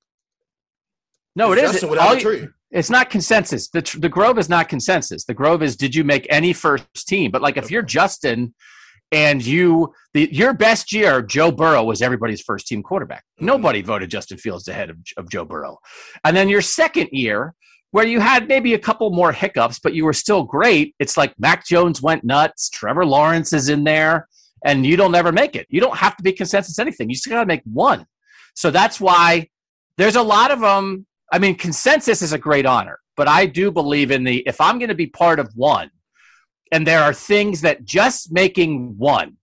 No, 1.36 1.52
it 1.52 1.58
isn't. 1.58 1.88
Without 1.88 2.22
you, 2.22 2.52
it's 2.70 2.90
not 2.90 3.10
consensus. 3.10 3.68
The 3.68 3.96
the 3.98 4.08
Grove 4.08 4.38
is 4.38 4.48
not 4.48 4.68
consensus. 4.68 5.24
The 5.24 5.34
Grove 5.34 5.62
is 5.62 5.76
did 5.76 5.94
you 5.94 6.04
make 6.04 6.26
any 6.30 6.52
first 6.52 7.08
team? 7.08 7.30
But 7.30 7.42
like 7.42 7.56
if 7.56 7.70
you're 7.70 7.82
Justin 7.82 8.54
and 9.12 9.44
you 9.44 9.92
the 10.12 10.28
your 10.32 10.52
best 10.52 10.92
year 10.92 11.22
joe 11.22 11.50
burrow 11.50 11.82
was 11.82 12.02
everybody's 12.02 12.40
first 12.40 12.66
team 12.66 12.82
quarterback 12.82 13.24
mm-hmm. 13.36 13.46
nobody 13.46 13.82
voted 13.82 14.10
justin 14.10 14.36
fields 14.36 14.68
ahead 14.68 14.90
of, 14.90 14.96
of 15.16 15.30
joe 15.30 15.44
burrow 15.44 15.78
and 16.24 16.36
then 16.36 16.48
your 16.48 16.60
second 16.60 17.08
year 17.10 17.54
where 17.90 18.06
you 18.06 18.20
had 18.20 18.48
maybe 18.48 18.74
a 18.74 18.78
couple 18.78 19.10
more 19.10 19.32
hiccups 19.32 19.78
but 19.78 19.94
you 19.94 20.04
were 20.04 20.12
still 20.12 20.42
great 20.42 20.94
it's 20.98 21.16
like 21.16 21.32
mac 21.38 21.66
jones 21.66 22.02
went 22.02 22.24
nuts 22.24 22.68
trevor 22.68 23.06
lawrence 23.06 23.52
is 23.52 23.68
in 23.68 23.84
there 23.84 24.28
and 24.64 24.84
you 24.84 24.96
don't 24.96 25.14
ever 25.14 25.32
make 25.32 25.56
it 25.56 25.66
you 25.70 25.80
don't 25.80 25.96
have 25.96 26.16
to 26.16 26.22
be 26.22 26.32
consensus 26.32 26.78
anything 26.78 27.08
you 27.08 27.14
just 27.14 27.28
got 27.28 27.40
to 27.40 27.46
make 27.46 27.62
one 27.64 28.04
so 28.54 28.70
that's 28.70 29.00
why 29.00 29.48
there's 29.96 30.16
a 30.16 30.22
lot 30.22 30.50
of 30.50 30.60
them 30.60 31.06
i 31.32 31.38
mean 31.38 31.54
consensus 31.54 32.22
is 32.22 32.32
a 32.32 32.38
great 32.38 32.66
honor 32.66 32.98
but 33.16 33.28
i 33.28 33.46
do 33.46 33.70
believe 33.70 34.10
in 34.10 34.24
the 34.24 34.42
if 34.46 34.60
i'm 34.60 34.78
going 34.78 34.88
to 34.88 34.94
be 34.94 35.06
part 35.06 35.38
of 35.38 35.50
one 35.54 35.90
and 36.70 36.86
there 36.86 37.02
are 37.02 37.14
things 37.14 37.62
that 37.62 37.84
just 37.84 38.30
making 38.30 38.96
one 38.98 39.36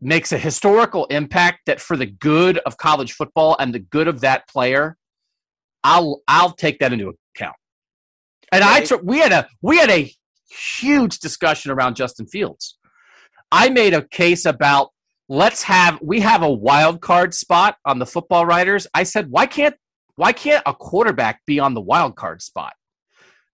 makes 0.00 0.32
a 0.32 0.38
historical 0.38 1.06
impact 1.06 1.60
that 1.66 1.80
for 1.80 1.96
the 1.96 2.06
good 2.06 2.58
of 2.58 2.76
college 2.76 3.12
football 3.12 3.56
and 3.58 3.74
the 3.74 3.78
good 3.78 4.08
of 4.08 4.20
that 4.20 4.46
player 4.48 4.96
i'll 5.82 6.22
i'll 6.28 6.52
take 6.52 6.78
that 6.78 6.92
into 6.92 7.12
account. 7.34 7.56
And 8.52 8.64
i 8.64 8.84
we 9.02 9.18
had 9.18 9.32
a 9.32 9.48
we 9.62 9.78
had 9.78 9.90
a 9.90 10.12
huge 10.50 11.18
discussion 11.18 11.70
around 11.70 11.96
justin 11.96 12.26
fields. 12.26 12.78
I 13.50 13.68
made 13.68 13.94
a 13.94 14.06
case 14.08 14.44
about 14.46 14.90
let's 15.28 15.62
have 15.64 15.98
we 16.02 16.20
have 16.20 16.42
a 16.42 16.50
wild 16.50 17.00
card 17.00 17.34
spot 17.34 17.76
on 17.84 17.98
the 17.98 18.06
football 18.06 18.46
writers. 18.46 18.86
I 18.94 19.04
said 19.04 19.30
why 19.30 19.46
can't 19.46 19.76
why 20.16 20.32
can't 20.32 20.62
a 20.66 20.74
quarterback 20.74 21.44
be 21.46 21.58
on 21.58 21.74
the 21.74 21.80
wild 21.80 22.16
card 22.16 22.42
spot 22.42 22.74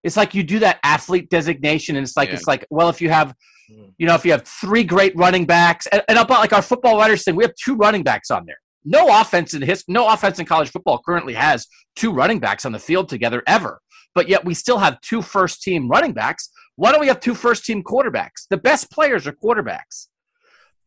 it's 0.03 0.17
like 0.17 0.35
you 0.35 0.43
do 0.43 0.61
that 0.61 0.79
athlete 0.83 1.29
designation, 1.31 1.97
and 1.97 2.05
it's 2.05 2.17
like 2.17 2.29
yeah. 2.29 2.37
it's 2.37 2.47
like 2.47 2.67
well, 2.71 2.89
if 2.89 3.01
you 3.01 3.11
have, 3.11 3.35
mm. 3.71 3.93
you 3.99 4.07
know, 4.07 4.15
if 4.15 4.25
you 4.25 4.33
have 4.33 4.45
three 4.45 4.85
great 4.85 5.15
running 5.17 5.45
backs, 5.45 5.87
and, 5.89 6.03
and 6.09 6.19
about 6.19 6.41
like 6.41 6.53
our 6.53 6.63
football 6.63 6.99
writers 6.99 7.25
thing, 7.25 7.37
we 7.37 7.45
have 7.45 7.55
two 7.55 7.77
running 7.77 8.03
backs 8.03 8.31
on 8.31 8.47
there. 8.47 8.57
No 8.85 9.21
offense 9.21 9.53
in 9.53 9.63
his 9.63 9.85
no 9.89 10.09
offense 10.09 10.39
in 10.39 10.47
college 10.47 10.71
football 10.71 11.03
currently 11.05 11.35
has 11.35 11.67
two 11.97 12.13
running 12.13 12.41
backs 12.41 12.65
on 12.65 12.73
the 12.73 12.79
field 12.79 13.09
together 13.09 13.43
ever. 13.47 13.81
But 14.15 14.29
yet 14.29 14.45
we 14.45 14.55
still 14.55 14.79
have 14.79 15.01
two 15.03 15.23
first 15.23 15.63
team 15.63 15.89
running 15.89 16.13
backs. 16.13 16.51
Why 16.77 16.91
don't 16.91 17.01
we 17.01 17.07
have 17.09 17.21
two 17.21 17.35
first 17.35 17.65
team 17.65 17.83
quarterbacks? 17.83 18.47
The 18.49 18.57
best 18.57 18.91
players 18.91 19.27
are 19.27 19.33
quarterbacks. 19.33 20.07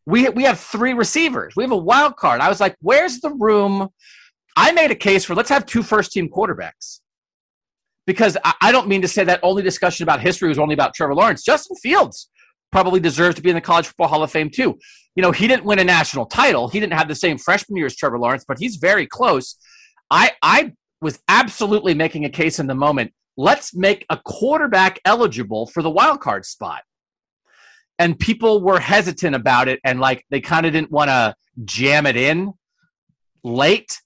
We 0.06 0.28
we 0.30 0.42
have 0.42 0.58
three 0.58 0.92
receivers. 0.92 1.54
We 1.56 1.62
have 1.62 1.70
a 1.70 1.76
wild 1.76 2.16
card. 2.16 2.40
I 2.40 2.48
was 2.48 2.60
like, 2.60 2.76
where's 2.80 3.20
the 3.20 3.30
room? 3.30 3.90
I 4.56 4.72
made 4.72 4.90
a 4.90 4.94
case 4.96 5.24
for 5.24 5.34
let's 5.34 5.50
have 5.50 5.66
two 5.66 5.82
first 5.82 6.12
team 6.12 6.28
quarterbacks 6.28 7.00
because 8.06 8.36
I 8.60 8.70
don't 8.70 8.88
mean 8.88 9.02
to 9.02 9.08
say 9.08 9.24
that 9.24 9.40
only 9.42 9.62
discussion 9.62 10.02
about 10.02 10.20
history 10.20 10.48
was 10.48 10.58
only 10.58 10.74
about 10.74 10.94
Trevor 10.94 11.14
Lawrence. 11.14 11.42
Justin 11.42 11.76
Fields 11.76 12.28
probably 12.70 13.00
deserves 13.00 13.36
to 13.36 13.42
be 13.42 13.50
in 13.50 13.54
the 13.54 13.60
College 13.60 13.86
Football 13.86 14.08
Hall 14.08 14.22
of 14.22 14.30
Fame 14.30 14.50
too. 14.50 14.78
You 15.16 15.22
know, 15.22 15.30
he 15.30 15.46
didn't 15.46 15.64
win 15.64 15.78
a 15.78 15.84
national 15.84 16.26
title. 16.26 16.68
He 16.68 16.80
didn't 16.80 16.94
have 16.94 17.08
the 17.08 17.14
same 17.14 17.38
freshman 17.38 17.76
year 17.76 17.86
as 17.86 17.96
Trevor 17.96 18.18
Lawrence, 18.18 18.44
but 18.46 18.58
he's 18.58 18.76
very 18.76 19.06
close. 19.06 19.56
I 20.10 20.32
I 20.42 20.72
was 21.00 21.18
absolutely 21.28 21.94
making 21.94 22.24
a 22.24 22.30
case 22.30 22.58
in 22.58 22.66
the 22.66 22.74
moment. 22.74 23.12
Let's 23.36 23.74
make 23.74 24.04
a 24.10 24.18
quarterback 24.24 25.00
eligible 25.04 25.66
for 25.66 25.82
the 25.82 25.90
wild 25.90 26.20
card 26.20 26.44
spot. 26.44 26.82
And 27.98 28.18
people 28.18 28.60
were 28.60 28.80
hesitant 28.80 29.36
about 29.36 29.68
it 29.68 29.80
and 29.84 30.00
like 30.00 30.24
they 30.30 30.40
kind 30.40 30.66
of 30.66 30.72
didn't 30.72 30.90
want 30.90 31.10
to 31.10 31.34
jam 31.64 32.06
it 32.06 32.16
in 32.16 32.52
late 33.44 34.00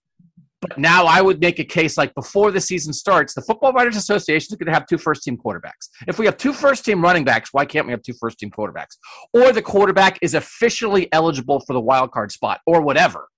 but 0.61 0.77
now 0.77 1.05
I 1.05 1.21
would 1.21 1.41
make 1.41 1.59
a 1.59 1.65
case 1.65 1.97
like 1.97 2.15
before 2.15 2.51
the 2.51 2.61
season 2.61 2.93
starts, 2.93 3.35
the 3.35 3.43
Football 3.43 3.73
Writers 3.73 3.97
Association 3.97 4.49
is 4.53 4.57
going 4.57 4.67
to 4.67 4.73
have 4.73 4.87
two 4.87 4.99
first 4.99 5.23
team 5.23 5.37
quarterbacks. 5.37 5.89
If 6.07 6.19
we 6.19 6.27
have 6.27 6.37
two 6.37 6.53
first 6.53 6.85
team 6.85 7.01
running 7.01 7.25
backs, 7.25 7.51
why 7.53 7.65
can't 7.65 7.87
we 7.87 7.93
have 7.93 8.03
two 8.03 8.15
first 8.15 8.39
team 8.39 8.51
quarterbacks? 8.51 8.97
Or 9.33 9.53
the 9.53 9.63
quarterback 9.63 10.19
is 10.21 10.35
officially 10.35 11.13
eligible 11.13 11.61
for 11.61 11.75
the 11.75 11.81
wild 11.81 12.11
card 12.11 12.33
spot 12.33 12.61
or 12.67 12.83
whatever. 12.83 13.29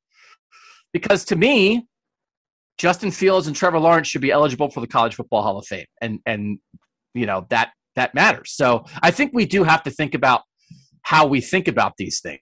Because 0.92 1.24
to 1.26 1.36
me, 1.36 1.86
Justin 2.78 3.10
Fields 3.10 3.46
and 3.46 3.54
Trevor 3.54 3.78
Lawrence 3.78 4.08
should 4.08 4.22
be 4.22 4.30
eligible 4.30 4.70
for 4.70 4.80
the 4.80 4.86
College 4.86 5.14
Football 5.14 5.42
Hall 5.42 5.58
of 5.58 5.66
Fame. 5.66 5.86
And 6.00 6.20
and 6.24 6.58
you 7.12 7.26
know, 7.26 7.46
that 7.50 7.72
that 7.96 8.14
matters. 8.14 8.52
So 8.52 8.86
I 9.02 9.10
think 9.10 9.32
we 9.34 9.44
do 9.44 9.64
have 9.64 9.82
to 9.82 9.90
think 9.90 10.14
about 10.14 10.42
how 11.02 11.26
we 11.26 11.40
think 11.40 11.68
about 11.68 11.94
these 11.98 12.20
things 12.20 12.40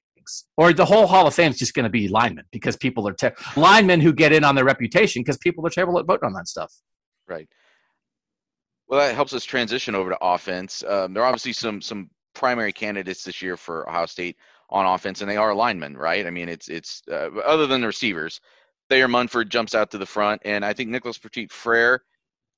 or 0.56 0.72
the 0.72 0.84
whole 0.84 1.06
Hall 1.06 1.26
of 1.26 1.34
Fame 1.34 1.50
is 1.50 1.58
just 1.58 1.74
going 1.74 1.84
to 1.84 1.90
be 1.90 2.08
linemen 2.08 2.44
because 2.50 2.76
people 2.76 3.06
are 3.08 3.14
ter- 3.14 3.34
linemen 3.56 4.00
who 4.00 4.12
get 4.12 4.32
in 4.32 4.44
on 4.44 4.54
their 4.54 4.64
reputation 4.64 5.22
because 5.22 5.38
people 5.38 5.66
are 5.66 5.70
terrible 5.70 5.98
at 5.98 6.06
voting 6.06 6.26
on 6.26 6.32
that 6.34 6.48
stuff. 6.48 6.72
Right. 7.26 7.48
Well, 8.88 9.00
that 9.00 9.14
helps 9.14 9.34
us 9.34 9.44
transition 9.44 9.94
over 9.94 10.10
to 10.10 10.18
offense. 10.20 10.82
Um, 10.86 11.12
there 11.12 11.22
are 11.22 11.26
obviously 11.26 11.52
some 11.52 11.80
some 11.80 12.10
primary 12.34 12.72
candidates 12.72 13.24
this 13.24 13.42
year 13.42 13.56
for 13.56 13.88
Ohio 13.88 14.06
State 14.06 14.36
on 14.70 14.86
offense, 14.86 15.20
and 15.20 15.30
they 15.30 15.36
are 15.36 15.54
linemen, 15.54 15.96
right? 15.96 16.26
I 16.26 16.30
mean, 16.30 16.48
it's 16.48 16.68
it's 16.68 17.02
uh, 17.10 17.30
other 17.44 17.66
than 17.66 17.80
the 17.82 17.86
receivers, 17.86 18.40
Thayer 18.88 19.08
Munford 19.08 19.50
jumps 19.50 19.74
out 19.74 19.90
to 19.90 19.98
the 19.98 20.06
front, 20.06 20.40
and 20.44 20.64
I 20.64 20.72
think 20.72 20.90
Nicholas 20.90 21.18
Petit 21.18 21.48
Frere 21.48 22.02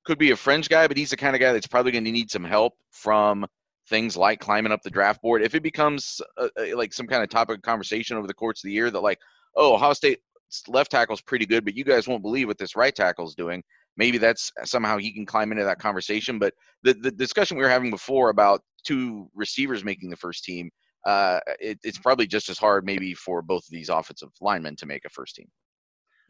could 0.05 0.17
be 0.17 0.31
a 0.31 0.35
fringe 0.35 0.69
guy, 0.69 0.87
but 0.87 0.97
he's 0.97 1.11
the 1.11 1.17
kind 1.17 1.35
of 1.35 1.41
guy 1.41 1.53
that's 1.53 1.67
probably 1.67 1.91
going 1.91 2.05
to 2.05 2.11
need 2.11 2.31
some 2.31 2.43
help 2.43 2.73
from 2.91 3.45
things 3.87 4.15
like 4.15 4.39
climbing 4.39 4.71
up 4.71 4.81
the 4.83 4.89
draft 4.89 5.21
board, 5.21 5.41
if 5.41 5.55
it 5.55 5.63
becomes 5.63 6.21
a, 6.37 6.49
a, 6.59 6.73
like 6.73 6.93
some 6.93 7.07
kind 7.07 7.23
of 7.23 7.29
topic 7.29 7.57
of 7.57 7.61
conversation 7.61 8.17
over 8.17 8.27
the 8.27 8.33
course 8.33 8.63
of 8.63 8.67
the 8.67 8.73
year 8.73 8.89
that 8.89 9.01
like, 9.01 9.19
oh, 9.55 9.75
Ohio 9.75 9.93
State 9.93 10.19
left 10.67 10.91
tackle 10.91 11.13
is 11.13 11.21
pretty 11.21 11.45
good, 11.45 11.65
but 11.65 11.75
you 11.75 11.83
guys 11.83 12.07
won't 12.07 12.23
believe 12.23 12.47
what 12.47 12.57
this 12.57 12.75
right 12.75 12.95
tackle 12.95 13.27
is 13.27 13.35
doing. 13.35 13.63
Maybe 13.97 14.17
that's 14.17 14.51
uh, 14.61 14.65
somehow 14.65 14.97
he 14.97 15.13
can 15.13 15.25
climb 15.25 15.51
into 15.51 15.63
that 15.63 15.79
conversation. 15.79 16.39
But 16.39 16.53
the, 16.83 16.93
the 16.93 17.11
discussion 17.11 17.57
we 17.57 17.63
were 17.63 17.69
having 17.69 17.89
before 17.89 18.29
about 18.29 18.61
two 18.85 19.29
receivers 19.35 19.83
making 19.83 20.09
the 20.09 20.15
first 20.15 20.43
team, 20.43 20.69
uh, 21.05 21.39
it, 21.59 21.79
it's 21.83 21.97
probably 21.97 22.27
just 22.27 22.49
as 22.49 22.57
hard 22.57 22.85
maybe 22.85 23.13
for 23.13 23.41
both 23.41 23.63
of 23.63 23.71
these 23.71 23.89
offensive 23.89 24.29
linemen 24.39 24.75
to 24.77 24.85
make 24.85 25.05
a 25.05 25.09
first 25.09 25.35
team. 25.35 25.47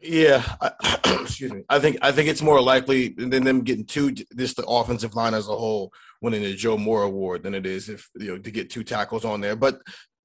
Yeah, 0.02 0.42
I, 0.60 0.72
excuse 1.22 1.52
me. 1.52 1.62
I 1.68 1.78
think 1.78 1.98
I 2.02 2.10
think 2.12 2.28
it's 2.28 2.42
more 2.42 2.60
likely 2.60 3.08
than 3.10 3.44
them 3.44 3.62
getting 3.62 3.84
two 3.84 4.10
just 4.12 4.56
the 4.56 4.66
offensive 4.66 5.14
line 5.14 5.34
as 5.34 5.48
a 5.48 5.56
whole 5.56 5.92
winning 6.20 6.42
the 6.42 6.54
Joe 6.54 6.76
Moore 6.76 7.04
Award 7.04 7.42
than 7.42 7.54
it 7.54 7.66
is 7.66 7.88
if 7.88 8.08
you 8.16 8.28
know 8.28 8.38
to 8.38 8.50
get 8.50 8.70
two 8.70 8.82
tackles 8.82 9.24
on 9.24 9.40
there. 9.40 9.54
But 9.54 9.80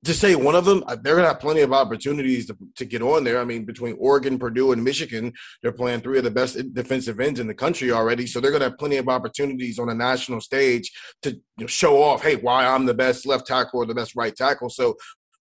to 0.06 0.13
say 0.13 0.36
one 0.36 0.56
of 0.56 0.66
them, 0.66 0.84
they're 1.02 1.16
gonna 1.16 1.28
have 1.28 1.40
plenty 1.40 1.62
of 1.62 1.74
opportunities 1.74 2.48
to, 2.48 2.58
to 2.76 2.86
get 2.86 3.02
on 3.02 3.24
there. 3.24 3.40
I 3.40 3.46
mean, 3.46 3.66
between 3.66 3.98
Oregon, 4.00 4.40
Purdue, 4.40 4.72
and 4.72 4.84
Michigan, 4.84 5.34
they're 5.62 5.72
playing 5.72 6.02
three 6.02 6.18
of 6.18 6.24
the 6.24 6.32
best 6.32 6.58
defensive 6.74 7.20
ends 7.20 7.40
in 7.40 7.48
the 7.48 7.54
country 7.54 7.92
already. 7.92 8.26
So 8.26 8.40
they're 8.40 8.52
gonna 8.52 8.66
have 8.66 8.80
plenty 8.80 8.98
of 8.98 9.10
opportunities 9.10 9.78
on 9.78 9.90
a 9.90 9.96
national 9.96 10.42
stage 10.42 10.92
to 11.22 11.32
you 11.32 11.42
know, 11.60 11.68
show 11.68 12.02
off, 12.02 12.24
hey, 12.24 12.36
why 12.36 12.66
I'm 12.66 12.86
the 12.86 12.94
best 12.96 13.28
left 13.28 13.46
tackle 13.46 13.82
or 13.82 13.86
the 13.86 13.96
best 13.96 14.16
right 14.16 14.36
tackle. 14.36 14.70
So 14.70 14.96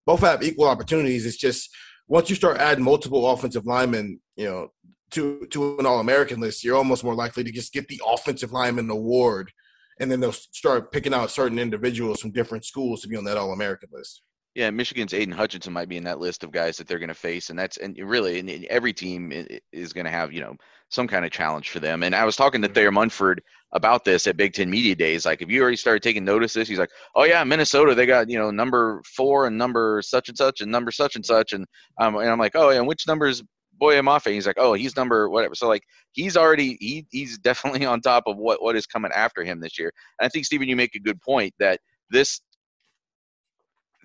both 0.05 0.21
have 0.21 0.43
equal 0.43 0.67
opportunities. 0.67 1.25
It's 1.25 1.37
just 1.37 1.75
once 2.07 2.29
you 2.29 2.35
start 2.35 2.57
adding 2.57 2.83
multiple 2.83 3.29
offensive 3.29 3.65
linemen, 3.65 4.19
you 4.37 4.45
know, 4.45 4.71
to 5.11 5.45
to 5.51 5.77
an 5.79 5.85
All 5.85 5.99
American 5.99 6.39
list, 6.39 6.63
you're 6.63 6.77
almost 6.77 7.03
more 7.03 7.15
likely 7.15 7.43
to 7.43 7.51
just 7.51 7.73
get 7.73 7.87
the 7.87 8.01
offensive 8.05 8.51
lineman 8.51 8.89
award, 8.89 9.51
and 9.99 10.09
then 10.09 10.19
they'll 10.19 10.31
start 10.31 10.91
picking 10.91 11.13
out 11.13 11.31
certain 11.31 11.59
individuals 11.59 12.21
from 12.21 12.31
different 12.31 12.65
schools 12.65 13.01
to 13.01 13.07
be 13.07 13.15
on 13.15 13.23
that 13.25 13.37
All 13.37 13.51
American 13.51 13.89
list. 13.91 14.21
Yeah, 14.55 14.71
Michigan's 14.71 15.13
Aidan 15.13 15.35
Hutchinson 15.35 15.71
might 15.71 15.87
be 15.87 15.97
in 15.97 16.03
that 16.05 16.19
list 16.19 16.43
of 16.43 16.51
guys 16.51 16.77
that 16.77 16.87
they're 16.87 16.97
going 16.97 17.09
to 17.09 17.13
face, 17.13 17.49
and 17.49 17.59
that's 17.59 17.77
and 17.77 17.95
really, 17.97 18.39
and 18.39 18.49
every 18.65 18.91
team 18.91 19.31
is 19.71 19.93
going 19.93 20.05
to 20.05 20.11
have 20.11 20.33
you 20.33 20.41
know 20.41 20.55
some 20.89 21.07
kind 21.07 21.25
of 21.25 21.31
challenge 21.31 21.69
for 21.69 21.79
them. 21.79 22.03
And 22.03 22.15
I 22.15 22.25
was 22.25 22.35
talking 22.35 22.61
to 22.61 22.67
mm-hmm. 22.67 22.73
Thayer 22.73 22.91
Munford 22.91 23.41
about 23.73 24.03
this 24.03 24.25
at 24.25 24.37
Big 24.37 24.53
Ten 24.53 24.69
Media 24.69 24.95
Days. 24.95 25.25
Like, 25.25 25.41
if 25.41 25.49
you 25.49 25.61
already 25.61 25.77
started 25.77 26.01
taking 26.01 26.23
notice 26.23 26.55
of 26.55 26.61
this, 26.61 26.69
he's 26.69 26.79
like, 26.79 26.89
"Oh 27.15 27.23
yeah, 27.23 27.43
Minnesota, 27.43 27.93
they 27.93 28.05
got 28.05 28.29
you 28.29 28.39
know 28.39 28.49
number 28.49 29.01
four 29.15 29.47
and 29.47 29.57
number 29.57 30.01
such 30.01 30.27
and 30.27 30.37
such 30.37 30.61
and 30.61 30.71
number 30.71 30.91
such 30.91 31.15
and 31.15 31.25
such," 31.25 31.53
and 31.53 31.65
um, 31.99 32.15
and 32.15 32.29
I'm 32.29 32.39
like, 32.39 32.55
"Oh 32.55 32.71
yeah, 32.71 32.79
and 32.79 32.87
which 32.87 33.07
numbers 33.07 33.43
Boye 33.77 34.01
Mafe. 34.01 34.31
He's 34.31 34.47
like, 34.47 34.57
oh, 34.59 34.73
he's 34.73 34.95
number 34.95 35.29
whatever. 35.29 35.55
So 35.55 35.67
like 35.67 35.83
he's 36.11 36.37
already 36.37 36.77
he 36.79 37.05
he's 37.11 37.37
definitely 37.37 37.85
on 37.85 38.01
top 38.01 38.23
of 38.27 38.37
what 38.37 38.61
what 38.61 38.75
is 38.75 38.85
coming 38.85 39.11
after 39.13 39.43
him 39.43 39.59
this 39.59 39.77
year. 39.77 39.91
And 40.19 40.25
I 40.25 40.29
think 40.29 40.45
Stephen, 40.45 40.67
you 40.67 40.75
make 40.75 40.95
a 40.95 40.99
good 40.99 41.21
point 41.21 41.53
that 41.59 41.79
this 42.09 42.41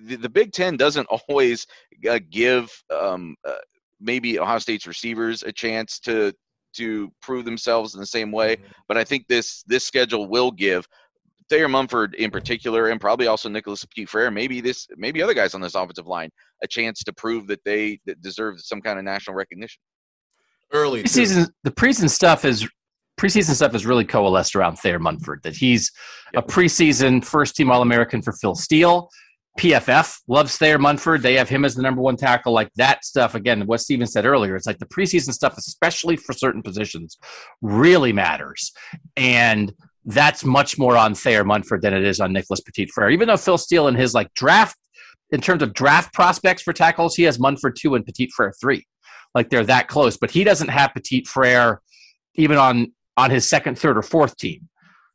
the, 0.05 0.17
the 0.17 0.29
Big 0.29 0.53
Ten 0.53 0.77
doesn't 0.77 1.07
always 1.29 1.67
uh, 2.09 2.21
give 2.31 2.71
um, 2.95 3.37
uh, 3.47 3.55
maybe 4.01 4.39
Ohio 4.39 4.59
State's 4.59 4.87
receivers 4.87 5.43
a 5.43 5.53
chance 5.53 5.99
to 6.01 6.33
to 6.75 7.13
prove 7.21 7.45
themselves 7.45 7.95
in 7.95 8.01
the 8.01 8.07
same 8.07 8.33
way. 8.33 8.57
Mm-hmm. 8.57 8.73
But 8.89 8.97
I 8.97 9.05
think 9.05 9.27
this 9.29 9.63
this 9.67 9.85
schedule 9.85 10.29
will 10.29 10.51
give 10.51 10.87
Thayer 11.53 11.69
Munford 11.69 12.15
in 12.15 12.31
particular, 12.31 12.89
and 12.89 12.99
probably 12.99 13.27
also 13.27 13.47
Nicholas 13.47 13.85
Petit 13.85 14.07
Frere, 14.07 14.31
maybe 14.31 14.63
this 14.63 14.89
maybe 14.97 15.21
other 15.21 15.35
guys 15.35 15.55
on 15.55 15.61
this 15.61 15.75
offensive 15.75 16.07
line, 16.07 16.31
a 16.63 16.67
chance 16.67 17.05
to 17.05 17.13
prove 17.13 17.47
that 17.49 17.63
they 17.67 18.01
that 18.07 18.23
deserve 18.23 18.59
some 18.59 18.81
kind 18.81 18.99
of 18.99 19.05
national 19.05 19.37
recognition. 19.37 19.79
Early 20.73 21.03
preseason, 21.03 21.51
the 21.63 21.71
preseason 21.71 22.09
stuff 22.09 22.47
is 22.47 22.67
preseason 23.21 23.55
stuff 23.55 23.75
is 23.75 23.85
really 23.85 24.07
coalesced 24.07 24.57
around 24.57 24.77
Thayer 24.77 24.99
Munford. 24.99 25.41
That 25.43 25.55
he's 25.55 25.93
yep. 26.33 26.45
a 26.45 26.47
preseason 26.47 27.23
first 27.23 27.55
team 27.55 27.71
All 27.71 27.83
American 27.83 28.23
for 28.23 28.33
Phil 28.33 28.55
Steele. 28.55 29.11
PFF 29.61 30.21
loves 30.29 30.57
Thayer 30.57 30.79
Munford. 30.79 31.21
They 31.21 31.35
have 31.35 31.51
him 31.51 31.67
as 31.67 31.75
the 31.75 31.83
number 31.83 32.01
one 32.01 32.17
tackle. 32.17 32.55
Like 32.55 32.71
that 32.77 33.05
stuff, 33.05 33.35
again, 33.35 33.67
what 33.67 33.83
Stephen 33.83 34.07
said 34.07 34.25
earlier, 34.25 34.57
it's 34.57 34.65
like 34.65 34.79
the 34.79 34.87
preseason 34.87 35.35
stuff, 35.35 35.59
especially 35.59 36.17
for 36.17 36.33
certain 36.33 36.63
positions, 36.63 37.19
really 37.61 38.15
matters. 38.15 38.73
And 39.19 39.75
that's 40.05 40.45
much 40.45 40.79
more 40.79 40.97
on 40.97 41.15
Thayer 41.15 41.45
Munford 41.45 41.83
than 41.83 41.95
it 41.95 42.05
is 42.05 42.21
on 42.21 42.33
Nicholas 42.33 42.61
Petit 42.61 42.87
Frere. 42.87 43.11
Even 43.11 43.29
though 43.29 43.37
Phil 43.37 43.59
Steele 43.59 43.89
in 43.89 43.95
his 43.95 44.15
like 44.15 44.33
draft, 44.35 44.77
in 45.31 45.41
terms 45.41 45.63
of 45.63 45.73
draft 45.73 46.13
prospects 46.13 46.63
for 46.63 46.73
tackles, 46.73 47.15
he 47.15 47.23
has 47.23 47.39
Munford 47.39 47.77
two 47.77 47.95
and 47.95 48.05
Petit 48.05 48.31
Frere 48.35 48.53
three. 48.61 48.87
Like 49.35 49.49
they're 49.49 49.65
that 49.65 49.89
close, 49.89 50.17
but 50.17 50.31
he 50.31 50.45
doesn't 50.45 50.69
have 50.69 50.93
Petit 50.93 51.25
Frere 51.25 51.81
even 52.35 52.59
on 52.59 52.93
on 53.17 53.31
his 53.31 53.47
second, 53.47 53.79
third, 53.79 53.97
or 53.97 54.03
fourth 54.03 54.37
team 54.37 54.69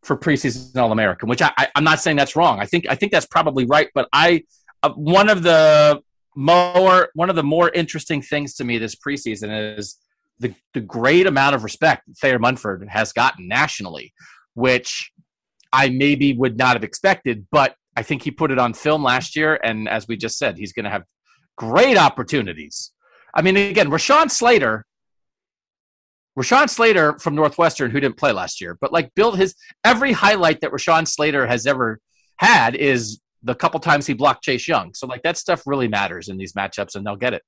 for 0.03 0.17
preseason 0.17 0.75
All 0.77 0.91
American, 0.91 1.27
which 1.27 1.41
I, 1.41 1.51
I, 1.57 1.67
am 1.75 1.83
not 1.83 1.99
saying 1.99 2.17
that's 2.17 2.35
wrong. 2.35 2.59
I 2.59 2.65
think 2.65 2.85
I 2.89 2.95
think 2.95 3.11
that's 3.11 3.25
probably 3.25 3.65
right. 3.65 3.89
But 3.93 4.07
I 4.13 4.43
uh, 4.83 4.91
one 4.91 5.29
of 5.29 5.43
the 5.43 6.01
more 6.35 7.09
one 7.13 7.29
of 7.29 7.35
the 7.35 7.43
more 7.43 7.69
interesting 7.69 8.21
things 8.21 8.53
to 8.55 8.63
me 8.63 8.77
this 8.77 8.95
preseason 8.95 9.77
is 9.77 9.97
the 10.39 10.53
the 10.73 10.81
great 10.81 11.27
amount 11.27 11.55
of 11.55 11.63
respect 11.63 12.03
Thayer 12.21 12.39
Munford 12.39 12.87
has 12.89 13.11
gotten 13.11 13.47
nationally, 13.47 14.13
which 14.57 15.11
I 15.71 15.89
maybe 15.89 16.33
would 16.33 16.57
not 16.57 16.73
have 16.75 16.83
expected. 16.83 17.45
But 17.51 17.75
I 17.95 18.01
think 18.01 18.23
he 18.23 18.31
put 18.31 18.51
it 18.51 18.59
on 18.59 18.73
film 18.73 19.03
last 19.03 19.35
year, 19.35 19.59
and 19.63 19.87
as 19.87 20.07
we 20.07 20.17
just 20.17 20.37
said, 20.37 20.57
he's 20.57 20.73
going 20.73 20.85
to 20.85 20.89
have 20.89 21.03
great 21.57 21.97
opportunities. 21.97 22.91
I 23.35 23.41
mean, 23.41 23.55
again, 23.55 23.89
Rashawn 23.89 24.31
Slater 24.31 24.85
Rashawn 26.37 26.69
Slater 26.69 27.17
from 27.17 27.33
Northwestern, 27.33 27.89
who 27.89 27.99
didn't 27.99 28.17
play 28.17 28.31
last 28.31 28.61
year, 28.61 28.77
but 28.79 28.93
like 28.93 29.13
built 29.15 29.37
his 29.37 29.55
every 29.83 30.11
highlight 30.11 30.61
that 30.61 30.71
Rashawn 30.71 31.07
Slater 31.07 31.47
has 31.47 31.65
ever 31.65 31.99
had 32.37 32.75
is 32.75 33.19
the 33.41 33.55
couple 33.55 33.79
times 33.79 34.05
he 34.05 34.13
blocked 34.13 34.43
Chase 34.43 34.67
Young. 34.67 34.93
So 34.93 35.07
like 35.07 35.23
that 35.23 35.37
stuff 35.37 35.63
really 35.65 35.87
matters 35.87 36.29
in 36.29 36.37
these 36.37 36.53
matchups, 36.53 36.95
and 36.95 37.05
they'll 37.05 37.15
get 37.15 37.33
it. 37.33 37.41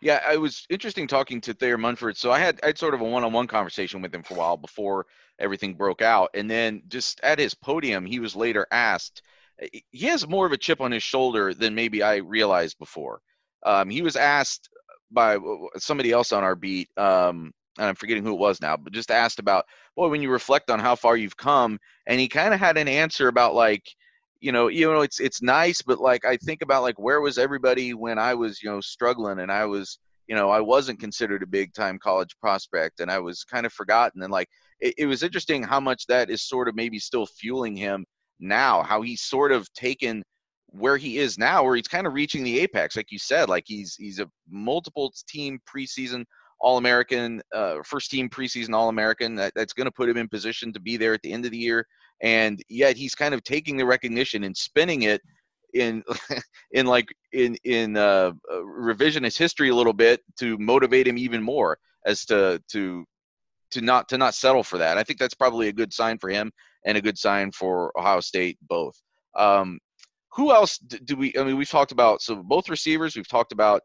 Yeah, 0.00 0.20
I 0.26 0.36
was 0.36 0.66
interesting 0.70 1.06
talking 1.06 1.40
to 1.42 1.52
Thayer 1.54 1.76
Munford. 1.76 2.16
So 2.16 2.30
I 2.32 2.38
had 2.38 2.58
I 2.62 2.68
had 2.68 2.78
sort 2.78 2.94
of 2.94 3.00
a 3.00 3.04
one-on-one 3.04 3.46
conversation 3.46 4.00
with 4.00 4.14
him 4.14 4.22
for 4.22 4.34
a 4.34 4.38
while 4.38 4.56
before 4.56 5.06
everything 5.38 5.74
broke 5.74 6.02
out, 6.02 6.30
and 6.34 6.50
then 6.50 6.82
just 6.88 7.20
at 7.22 7.38
his 7.38 7.54
podium, 7.54 8.06
he 8.06 8.18
was 8.18 8.34
later 8.36 8.66
asked. 8.70 9.22
He 9.90 10.06
has 10.06 10.26
more 10.26 10.46
of 10.46 10.52
a 10.52 10.56
chip 10.58 10.80
on 10.80 10.90
his 10.90 11.02
shoulder 11.02 11.52
than 11.52 11.74
maybe 11.74 12.02
I 12.02 12.16
realized 12.16 12.78
before. 12.78 13.20
Um, 13.64 13.90
he 13.90 14.00
was 14.00 14.16
asked 14.16 14.70
by 15.10 15.36
somebody 15.76 16.12
else 16.12 16.32
on 16.32 16.44
our 16.44 16.54
beat. 16.54 16.88
Um, 16.96 17.52
and 17.78 17.86
I'm 17.86 17.94
forgetting 17.94 18.24
who 18.24 18.32
it 18.32 18.38
was 18.38 18.60
now, 18.60 18.76
but 18.76 18.92
just 18.92 19.10
asked 19.10 19.38
about, 19.38 19.66
boy, 19.96 20.08
when 20.08 20.22
you 20.22 20.30
reflect 20.30 20.70
on 20.70 20.80
how 20.80 20.94
far 20.94 21.16
you've 21.16 21.36
come, 21.36 21.78
and 22.06 22.18
he 22.18 22.28
kind 22.28 22.52
of 22.52 22.60
had 22.60 22.76
an 22.76 22.88
answer 22.88 23.28
about 23.28 23.54
like, 23.54 23.84
you 24.40 24.52
know, 24.52 24.68
you 24.68 24.90
know, 24.90 25.00
it's 25.00 25.20
it's 25.20 25.42
nice, 25.42 25.82
but 25.82 26.00
like 26.00 26.24
I 26.24 26.36
think 26.38 26.62
about 26.62 26.82
like 26.82 26.98
where 26.98 27.20
was 27.20 27.38
everybody 27.38 27.94
when 27.94 28.18
I 28.18 28.34
was, 28.34 28.62
you 28.62 28.70
know, 28.70 28.80
struggling 28.80 29.40
and 29.40 29.52
I 29.52 29.66
was, 29.66 29.98
you 30.28 30.34
know, 30.34 30.50
I 30.50 30.60
wasn't 30.60 31.00
considered 31.00 31.42
a 31.42 31.46
big 31.46 31.74
time 31.74 31.98
college 31.98 32.36
prospect 32.40 33.00
and 33.00 33.10
I 33.10 33.18
was 33.18 33.44
kind 33.44 33.66
of 33.66 33.72
forgotten 33.72 34.22
and 34.22 34.32
like 34.32 34.48
it, 34.80 34.94
it 34.98 35.06
was 35.06 35.22
interesting 35.22 35.62
how 35.62 35.80
much 35.80 36.06
that 36.06 36.30
is 36.30 36.42
sort 36.42 36.68
of 36.68 36.74
maybe 36.74 36.98
still 36.98 37.26
fueling 37.26 37.76
him 37.76 38.06
now, 38.38 38.82
how 38.82 39.02
he's 39.02 39.22
sort 39.22 39.52
of 39.52 39.70
taken 39.74 40.22
where 40.68 40.96
he 40.96 41.18
is 41.18 41.36
now, 41.36 41.64
where 41.64 41.76
he's 41.76 41.88
kind 41.88 42.06
of 42.06 42.14
reaching 42.14 42.44
the 42.44 42.60
apex, 42.60 42.96
like 42.96 43.10
you 43.10 43.18
said, 43.18 43.48
like 43.48 43.64
he's 43.66 43.94
he's 43.96 44.20
a 44.20 44.30
multiple 44.48 45.12
team 45.28 45.58
preseason 45.68 46.24
all 46.60 46.76
American, 46.76 47.40
uh, 47.54 47.76
first 47.84 48.10
team 48.10 48.28
preseason 48.28 48.74
All 48.74 48.88
American. 48.88 49.34
That, 49.34 49.52
that's 49.56 49.72
going 49.72 49.86
to 49.86 49.90
put 49.90 50.08
him 50.08 50.16
in 50.16 50.28
position 50.28 50.72
to 50.72 50.80
be 50.80 50.96
there 50.96 51.14
at 51.14 51.22
the 51.22 51.32
end 51.32 51.44
of 51.44 51.50
the 51.50 51.58
year. 51.58 51.86
And 52.22 52.62
yet 52.68 52.96
he's 52.96 53.14
kind 53.14 53.34
of 53.34 53.42
taking 53.42 53.76
the 53.76 53.86
recognition 53.86 54.44
and 54.44 54.56
spinning 54.56 55.02
it 55.02 55.20
in 55.74 56.02
in 56.72 56.86
like 56.86 57.08
in 57.32 57.56
in 57.64 57.96
uh, 57.96 58.32
uh, 58.50 58.56
revisionist 58.56 59.38
history 59.38 59.68
a 59.68 59.74
little 59.74 59.92
bit 59.92 60.20
to 60.38 60.58
motivate 60.58 61.06
him 61.06 61.18
even 61.18 61.42
more 61.42 61.78
as 62.06 62.24
to 62.26 62.62
to 62.72 63.04
to 63.70 63.80
not 63.80 64.08
to 64.08 64.18
not 64.18 64.34
settle 64.34 64.62
for 64.62 64.78
that. 64.78 64.98
I 64.98 65.02
think 65.02 65.18
that's 65.18 65.34
probably 65.34 65.68
a 65.68 65.72
good 65.72 65.92
sign 65.92 66.18
for 66.18 66.28
him 66.28 66.50
and 66.84 66.96
a 66.96 67.02
good 67.02 67.18
sign 67.18 67.52
for 67.52 67.92
Ohio 67.98 68.20
State 68.20 68.58
both. 68.68 69.00
Um, 69.36 69.78
who 70.32 70.52
else 70.52 70.78
do 70.78 71.16
we? 71.16 71.34
I 71.38 71.44
mean, 71.44 71.56
we've 71.56 71.68
talked 71.68 71.92
about 71.92 72.22
so 72.22 72.36
both 72.36 72.68
receivers. 72.68 73.16
We've 73.16 73.28
talked 73.28 73.52
about 73.52 73.82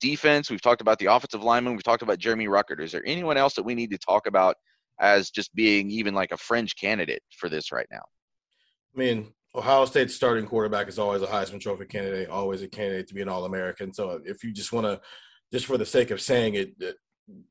defense. 0.00 0.50
We've 0.50 0.60
talked 0.60 0.80
about 0.80 0.98
the 0.98 1.06
offensive 1.06 1.42
lineman. 1.42 1.74
We've 1.74 1.82
talked 1.82 2.02
about 2.02 2.18
Jeremy 2.18 2.46
Ruckert. 2.46 2.80
Is 2.80 2.92
there 2.92 3.02
anyone 3.06 3.36
else 3.36 3.54
that 3.54 3.62
we 3.62 3.74
need 3.74 3.90
to 3.90 3.98
talk 3.98 4.26
about 4.26 4.56
as 5.00 5.30
just 5.30 5.54
being 5.54 5.90
even 5.90 6.14
like 6.14 6.32
a 6.32 6.36
fringe 6.36 6.76
candidate 6.76 7.22
for 7.36 7.48
this 7.48 7.72
right 7.72 7.86
now? 7.90 8.02
I 8.94 8.98
mean, 8.98 9.32
Ohio 9.54 9.84
State's 9.84 10.14
starting 10.14 10.46
quarterback 10.46 10.88
is 10.88 10.98
always 10.98 11.22
a 11.22 11.26
Heisman 11.26 11.60
Trophy 11.60 11.86
candidate, 11.86 12.28
always 12.28 12.62
a 12.62 12.68
candidate 12.68 13.08
to 13.08 13.14
be 13.14 13.22
an 13.22 13.28
All 13.28 13.44
American. 13.44 13.92
So 13.92 14.10
uh, 14.10 14.18
if 14.24 14.42
you 14.42 14.52
just 14.52 14.72
want 14.72 14.86
to, 14.86 15.00
just 15.52 15.66
for 15.66 15.78
the 15.78 15.86
sake 15.86 16.10
of 16.10 16.20
saying 16.20 16.54
it, 16.54 16.74
uh, 16.82 16.92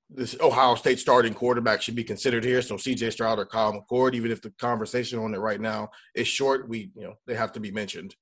this 0.10 0.36
Ohio 0.40 0.76
State 0.76 1.00
starting 1.00 1.34
quarterback 1.34 1.82
should 1.82 1.96
be 1.96 2.04
considered 2.04 2.44
here. 2.44 2.62
So 2.62 2.76
CJ 2.76 3.14
Stroud 3.14 3.40
or 3.40 3.46
Kyle 3.46 3.74
McCord, 3.74 4.14
even 4.14 4.32
if 4.32 4.42
the 4.42 4.52
conversation 4.52 5.20
on 5.20 5.34
it 5.34 5.40
right 5.40 5.60
now 5.60 5.90
is 6.14 6.28
short, 6.28 6.70
we 6.70 6.92
you 6.96 7.04
know 7.04 7.16
they 7.26 7.36
have 7.36 7.54
to 7.54 7.60
be 7.60 7.72
mentioned. 7.72 8.16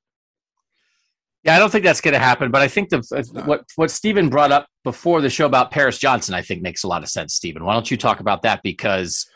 Yeah, 1.43 1.55
I 1.55 1.59
don't 1.59 1.71
think 1.71 1.83
that's 1.83 2.01
going 2.01 2.13
to 2.13 2.19
happen, 2.19 2.51
but 2.51 2.61
I 2.61 2.67
think 2.67 2.89
the 2.89 2.99
uh, 3.15 3.41
what 3.43 3.65
what 3.75 3.89
Stephen 3.89 4.29
brought 4.29 4.51
up 4.51 4.67
before 4.83 5.21
the 5.21 5.29
show 5.29 5.47
about 5.47 5.71
Paris 5.71 5.97
Johnson, 5.97 6.35
I 6.35 6.41
think 6.41 6.61
makes 6.61 6.83
a 6.83 6.87
lot 6.87 7.01
of 7.01 7.09
sense. 7.09 7.33
Stephen, 7.33 7.63
why 7.65 7.73
don't 7.73 7.89
you 7.89 7.97
talk 7.97 8.19
about 8.19 8.43
that 8.43 8.61
because 8.63 9.27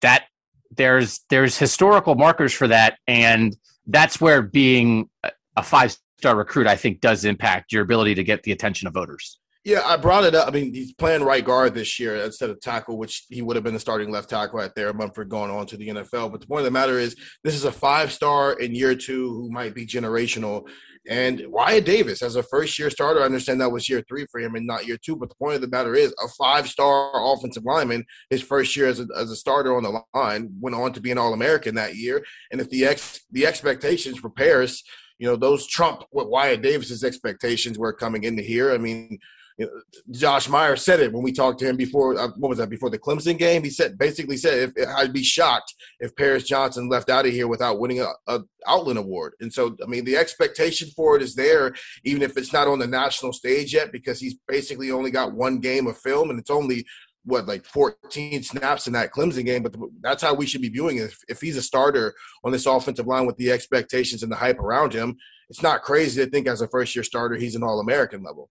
that 0.00 0.26
there's 0.70 1.20
there's 1.28 1.58
historical 1.58 2.14
markers 2.14 2.52
for 2.52 2.68
that, 2.68 2.98
and 3.08 3.56
that's 3.86 4.20
where 4.20 4.42
being 4.42 5.08
a 5.56 5.62
five 5.62 5.96
star 6.18 6.36
recruit, 6.36 6.66
I 6.66 6.76
think, 6.76 7.00
does 7.00 7.24
impact 7.24 7.72
your 7.72 7.82
ability 7.82 8.14
to 8.16 8.24
get 8.24 8.44
the 8.44 8.52
attention 8.52 8.86
of 8.86 8.94
voters. 8.94 9.40
Yeah, 9.68 9.82
I 9.84 9.98
brought 9.98 10.24
it 10.24 10.34
up. 10.34 10.48
I 10.48 10.50
mean, 10.50 10.72
he's 10.72 10.94
playing 10.94 11.22
right 11.22 11.44
guard 11.44 11.74
this 11.74 12.00
year 12.00 12.16
instead 12.16 12.48
of 12.48 12.58
tackle, 12.58 12.96
which 12.96 13.26
he 13.28 13.42
would 13.42 13.54
have 13.54 13.64
been 13.64 13.74
the 13.74 13.78
starting 13.78 14.10
left 14.10 14.30
tackle 14.30 14.60
right 14.60 14.74
there, 14.74 14.94
Munford 14.94 15.28
going 15.28 15.50
on 15.50 15.66
to 15.66 15.76
the 15.76 15.88
NFL. 15.88 16.32
But 16.32 16.40
the 16.40 16.46
point 16.46 16.60
of 16.60 16.64
the 16.64 16.70
matter 16.70 16.98
is, 16.98 17.14
this 17.44 17.54
is 17.54 17.66
a 17.66 17.70
five 17.70 18.10
star 18.10 18.54
in 18.54 18.74
year 18.74 18.94
two 18.94 19.28
who 19.28 19.50
might 19.50 19.74
be 19.74 19.84
generational. 19.84 20.66
And 21.06 21.44
Wyatt 21.48 21.84
Davis, 21.84 22.22
as 22.22 22.36
a 22.36 22.42
first 22.42 22.78
year 22.78 22.88
starter, 22.88 23.20
I 23.20 23.26
understand 23.26 23.60
that 23.60 23.70
was 23.70 23.90
year 23.90 24.02
three 24.08 24.24
for 24.32 24.40
him 24.40 24.54
and 24.54 24.66
not 24.66 24.86
year 24.86 24.96
two. 24.96 25.16
But 25.16 25.28
the 25.28 25.34
point 25.34 25.56
of 25.56 25.60
the 25.60 25.68
matter 25.68 25.94
is, 25.94 26.14
a 26.24 26.28
five 26.42 26.66
star 26.66 27.10
offensive 27.14 27.66
lineman, 27.66 28.06
his 28.30 28.40
first 28.40 28.74
year 28.74 28.86
as 28.86 29.00
a, 29.00 29.06
as 29.18 29.30
a 29.30 29.36
starter 29.36 29.76
on 29.76 29.82
the 29.82 30.02
line, 30.14 30.48
went 30.62 30.76
on 30.76 30.94
to 30.94 31.00
be 31.02 31.10
an 31.10 31.18
All 31.18 31.34
American 31.34 31.74
that 31.74 31.94
year. 31.94 32.24
And 32.50 32.62
if 32.62 32.70
the 32.70 32.86
ex 32.86 33.20
the 33.32 33.44
expectations 33.44 34.16
for 34.16 34.30
Paris 34.30 34.82
you 35.18 35.26
know, 35.26 35.36
those 35.36 35.66
trump 35.66 36.04
what 36.10 36.30
Wyatt 36.30 36.62
Davis's 36.62 37.02
expectations 37.02 37.76
were 37.76 37.92
coming 37.92 38.22
into 38.22 38.42
here. 38.42 38.72
I 38.72 38.78
mean, 38.78 39.18
you 39.58 39.66
know, 39.66 39.72
Josh 40.12 40.48
Meyer 40.48 40.76
said 40.76 41.00
it 41.00 41.12
when 41.12 41.24
we 41.24 41.32
talked 41.32 41.58
to 41.58 41.68
him 41.68 41.76
before. 41.76 42.16
Uh, 42.16 42.28
what 42.36 42.48
was 42.48 42.58
that? 42.58 42.70
Before 42.70 42.90
the 42.90 42.98
Clemson 42.98 43.36
game, 43.36 43.64
he 43.64 43.70
said 43.70 43.98
basically 43.98 44.36
said 44.36 44.72
if, 44.76 44.88
I'd 44.96 45.12
be 45.12 45.24
shocked 45.24 45.74
if 45.98 46.14
Paris 46.14 46.44
Johnson 46.44 46.88
left 46.88 47.10
out 47.10 47.26
of 47.26 47.32
here 47.32 47.48
without 47.48 47.80
winning 47.80 48.00
a, 48.00 48.12
a 48.28 48.40
Outland 48.66 48.98
Award. 48.98 49.34
And 49.40 49.52
so, 49.52 49.76
I 49.82 49.86
mean, 49.86 50.04
the 50.04 50.16
expectation 50.16 50.88
for 50.94 51.16
it 51.16 51.22
is 51.22 51.34
there, 51.34 51.74
even 52.04 52.22
if 52.22 52.36
it's 52.36 52.52
not 52.52 52.68
on 52.68 52.78
the 52.78 52.86
national 52.86 53.32
stage 53.32 53.74
yet, 53.74 53.90
because 53.90 54.20
he's 54.20 54.36
basically 54.46 54.92
only 54.92 55.10
got 55.10 55.32
one 55.32 55.58
game 55.58 55.88
of 55.88 55.98
film, 55.98 56.30
and 56.30 56.38
it's 56.38 56.50
only 56.50 56.86
what 57.24 57.46
like 57.46 57.64
14 57.64 58.42
snaps 58.44 58.86
in 58.86 58.92
that 58.92 59.12
Clemson 59.12 59.44
game, 59.44 59.62
but 59.64 59.74
that's 60.00 60.22
how 60.22 60.34
we 60.34 60.46
should 60.46 60.62
be 60.62 60.68
viewing 60.68 60.98
it. 60.98 61.04
If, 61.04 61.18
if, 61.28 61.40
he's 61.40 61.56
a 61.56 61.62
starter 61.62 62.14
on 62.44 62.52
this 62.52 62.64
offensive 62.64 63.06
line 63.06 63.26
with 63.26 63.36
the 63.36 63.50
expectations 63.50 64.22
and 64.22 64.32
the 64.32 64.36
hype 64.36 64.58
around 64.58 64.94
him, 64.94 65.16
it's 65.50 65.62
not 65.62 65.82
crazy 65.82 66.24
to 66.24 66.30
think 66.30 66.46
as 66.46 66.60
a 66.60 66.68
first 66.68 66.94
year 66.94 67.02
starter 67.02 67.36
he's 67.36 67.54
an 67.54 67.62
All 67.62 67.80
American 67.80 68.22
level. 68.22 68.50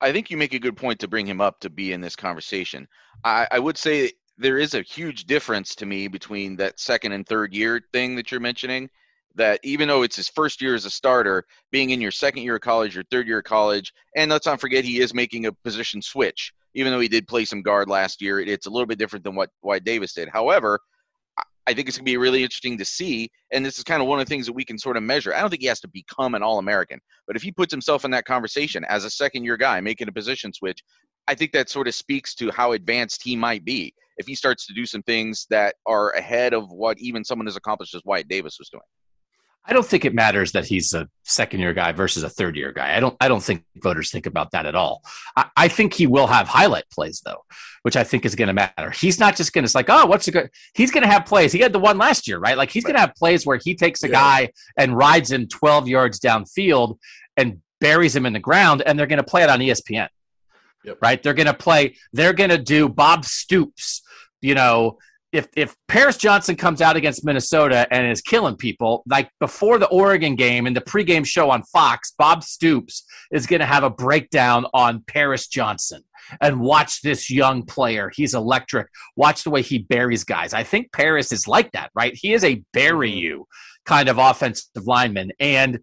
I 0.00 0.12
think 0.12 0.30
you 0.30 0.36
make 0.36 0.54
a 0.54 0.58
good 0.58 0.76
point 0.76 1.00
to 1.00 1.08
bring 1.08 1.26
him 1.26 1.40
up 1.40 1.60
to 1.60 1.70
be 1.70 1.92
in 1.92 2.00
this 2.00 2.16
conversation. 2.16 2.86
I, 3.24 3.48
I 3.50 3.58
would 3.58 3.76
say 3.76 4.12
there 4.36 4.58
is 4.58 4.74
a 4.74 4.82
huge 4.82 5.24
difference 5.24 5.74
to 5.76 5.86
me 5.86 6.06
between 6.08 6.56
that 6.56 6.78
second 6.78 7.12
and 7.12 7.26
third 7.26 7.52
year 7.52 7.80
thing 7.92 8.14
that 8.16 8.30
you're 8.30 8.40
mentioning. 8.40 8.88
That 9.34 9.60
even 9.62 9.88
though 9.88 10.02
it's 10.02 10.16
his 10.16 10.28
first 10.28 10.60
year 10.60 10.74
as 10.74 10.84
a 10.84 10.90
starter, 10.90 11.44
being 11.70 11.90
in 11.90 12.00
your 12.00 12.10
second 12.10 12.42
year 12.42 12.56
of 12.56 12.60
college, 12.60 12.94
your 12.94 13.04
third 13.04 13.28
year 13.28 13.38
of 13.38 13.44
college, 13.44 13.92
and 14.16 14.30
let's 14.30 14.46
not 14.46 14.60
forget 14.60 14.84
he 14.84 15.00
is 15.00 15.14
making 15.14 15.46
a 15.46 15.52
position 15.52 16.02
switch. 16.02 16.52
Even 16.74 16.92
though 16.92 17.00
he 17.00 17.08
did 17.08 17.28
play 17.28 17.44
some 17.44 17.62
guard 17.62 17.88
last 17.88 18.20
year, 18.20 18.40
it's 18.40 18.66
a 18.66 18.70
little 18.70 18.86
bit 18.86 18.98
different 18.98 19.24
than 19.24 19.34
what 19.34 19.50
Wyatt 19.62 19.84
Davis 19.84 20.12
did. 20.12 20.28
However, 20.28 20.80
I 21.68 21.74
think 21.74 21.86
it's 21.86 21.98
going 21.98 22.06
to 22.06 22.10
be 22.10 22.16
really 22.16 22.42
interesting 22.42 22.78
to 22.78 22.84
see. 22.84 23.28
And 23.52 23.64
this 23.64 23.76
is 23.76 23.84
kind 23.84 24.00
of 24.00 24.08
one 24.08 24.18
of 24.18 24.26
the 24.26 24.30
things 24.30 24.46
that 24.46 24.54
we 24.54 24.64
can 24.64 24.78
sort 24.78 24.96
of 24.96 25.02
measure. 25.02 25.34
I 25.34 25.40
don't 25.40 25.50
think 25.50 25.60
he 25.60 25.68
has 25.68 25.80
to 25.80 25.88
become 25.88 26.34
an 26.34 26.42
All 26.42 26.58
American, 26.58 26.98
but 27.26 27.36
if 27.36 27.42
he 27.42 27.52
puts 27.52 27.70
himself 27.70 28.06
in 28.06 28.10
that 28.12 28.24
conversation 28.24 28.86
as 28.88 29.04
a 29.04 29.10
second 29.10 29.44
year 29.44 29.58
guy 29.58 29.78
making 29.82 30.08
a 30.08 30.12
position 30.12 30.50
switch, 30.50 30.82
I 31.28 31.34
think 31.34 31.52
that 31.52 31.68
sort 31.68 31.86
of 31.86 31.94
speaks 31.94 32.34
to 32.36 32.50
how 32.50 32.72
advanced 32.72 33.22
he 33.22 33.36
might 33.36 33.66
be 33.66 33.92
if 34.16 34.26
he 34.26 34.34
starts 34.34 34.66
to 34.66 34.72
do 34.72 34.86
some 34.86 35.02
things 35.02 35.46
that 35.50 35.74
are 35.84 36.12
ahead 36.12 36.54
of 36.54 36.70
what 36.70 36.98
even 37.00 37.22
someone 37.22 37.46
as 37.46 37.56
accomplished 37.56 37.94
as 37.94 38.00
Wyatt 38.06 38.28
Davis 38.28 38.56
was 38.58 38.70
doing. 38.70 38.80
I 39.68 39.74
don't 39.74 39.86
think 39.86 40.06
it 40.06 40.14
matters 40.14 40.52
that 40.52 40.64
he's 40.64 40.94
a 40.94 41.08
second 41.24 41.60
year 41.60 41.74
guy 41.74 41.92
versus 41.92 42.22
a 42.22 42.30
third 42.30 42.56
year 42.56 42.72
guy. 42.72 42.96
I 42.96 43.00
don't 43.00 43.14
I 43.20 43.28
don't 43.28 43.42
think 43.42 43.64
voters 43.76 44.10
think 44.10 44.24
about 44.24 44.52
that 44.52 44.64
at 44.64 44.74
all. 44.74 45.02
I, 45.36 45.50
I 45.56 45.68
think 45.68 45.92
he 45.92 46.06
will 46.06 46.26
have 46.26 46.48
highlight 46.48 46.88
plays 46.90 47.20
though, 47.24 47.44
which 47.82 47.94
I 47.94 48.02
think 48.02 48.24
is 48.24 48.34
going 48.34 48.48
to 48.48 48.54
matter. 48.54 48.90
He's 48.90 49.20
not 49.20 49.36
just 49.36 49.52
going 49.52 49.66
to 49.66 49.76
like, 49.76 49.90
oh, 49.90 50.06
what's 50.06 50.26
a 50.26 50.30
good? 50.30 50.50
He's 50.74 50.90
going 50.90 51.02
to 51.02 51.10
have 51.10 51.26
plays. 51.26 51.52
He 51.52 51.58
had 51.58 51.74
the 51.74 51.78
one 51.78 51.98
last 51.98 52.26
year, 52.26 52.38
right? 52.38 52.56
Like 52.56 52.70
he's 52.70 52.82
going 52.82 52.94
to 52.94 53.00
have 53.00 53.14
plays 53.14 53.44
where 53.44 53.60
he 53.62 53.74
takes 53.74 54.02
a 54.02 54.08
yeah. 54.08 54.12
guy 54.12 54.52
and 54.78 54.96
rides 54.96 55.30
him 55.30 55.46
12 55.46 55.86
yards 55.86 56.18
downfield 56.18 56.96
and 57.36 57.60
buries 57.78 58.16
him 58.16 58.24
in 58.24 58.32
the 58.32 58.40
ground, 58.40 58.82
and 58.84 58.98
they're 58.98 59.06
going 59.06 59.18
to 59.18 59.22
play 59.22 59.42
it 59.42 59.50
on 59.50 59.60
ESPN. 59.60 60.08
Yep. 60.84 60.98
Right? 61.02 61.22
They're 61.22 61.34
going 61.34 61.46
to 61.46 61.54
play. 61.54 61.96
They're 62.14 62.32
going 62.32 62.50
to 62.50 62.58
do 62.58 62.88
Bob 62.88 63.26
Stoops. 63.26 64.02
You 64.40 64.54
know, 64.54 64.98
if 65.32 65.48
if 65.56 65.76
Paris 65.88 66.16
Johnson 66.16 66.56
comes 66.56 66.80
out 66.80 66.96
against 66.96 67.24
Minnesota 67.24 67.86
and 67.90 68.10
is 68.10 68.22
killing 68.22 68.56
people, 68.56 69.02
like 69.06 69.30
before 69.40 69.78
the 69.78 69.88
Oregon 69.88 70.36
game 70.36 70.66
and 70.66 70.74
the 70.74 70.80
pregame 70.80 71.26
show 71.26 71.50
on 71.50 71.62
Fox, 71.64 72.12
Bob 72.16 72.42
Stoops 72.42 73.04
is 73.30 73.46
going 73.46 73.60
to 73.60 73.66
have 73.66 73.84
a 73.84 73.90
breakdown 73.90 74.66
on 74.72 75.02
Paris 75.06 75.46
Johnson 75.48 76.02
and 76.40 76.60
watch 76.60 77.02
this 77.02 77.30
young 77.30 77.64
player. 77.64 78.10
He's 78.14 78.34
electric. 78.34 78.88
Watch 79.16 79.44
the 79.44 79.50
way 79.50 79.62
he 79.62 79.78
buries 79.78 80.24
guys. 80.24 80.54
I 80.54 80.62
think 80.62 80.92
Paris 80.92 81.32
is 81.32 81.46
like 81.46 81.72
that, 81.72 81.90
right? 81.94 82.14
He 82.14 82.32
is 82.32 82.44
a 82.44 82.62
bury 82.72 83.10
mm-hmm. 83.10 83.18
you 83.18 83.48
kind 83.84 84.08
of 84.08 84.18
offensive 84.18 84.86
lineman. 84.86 85.32
And 85.40 85.80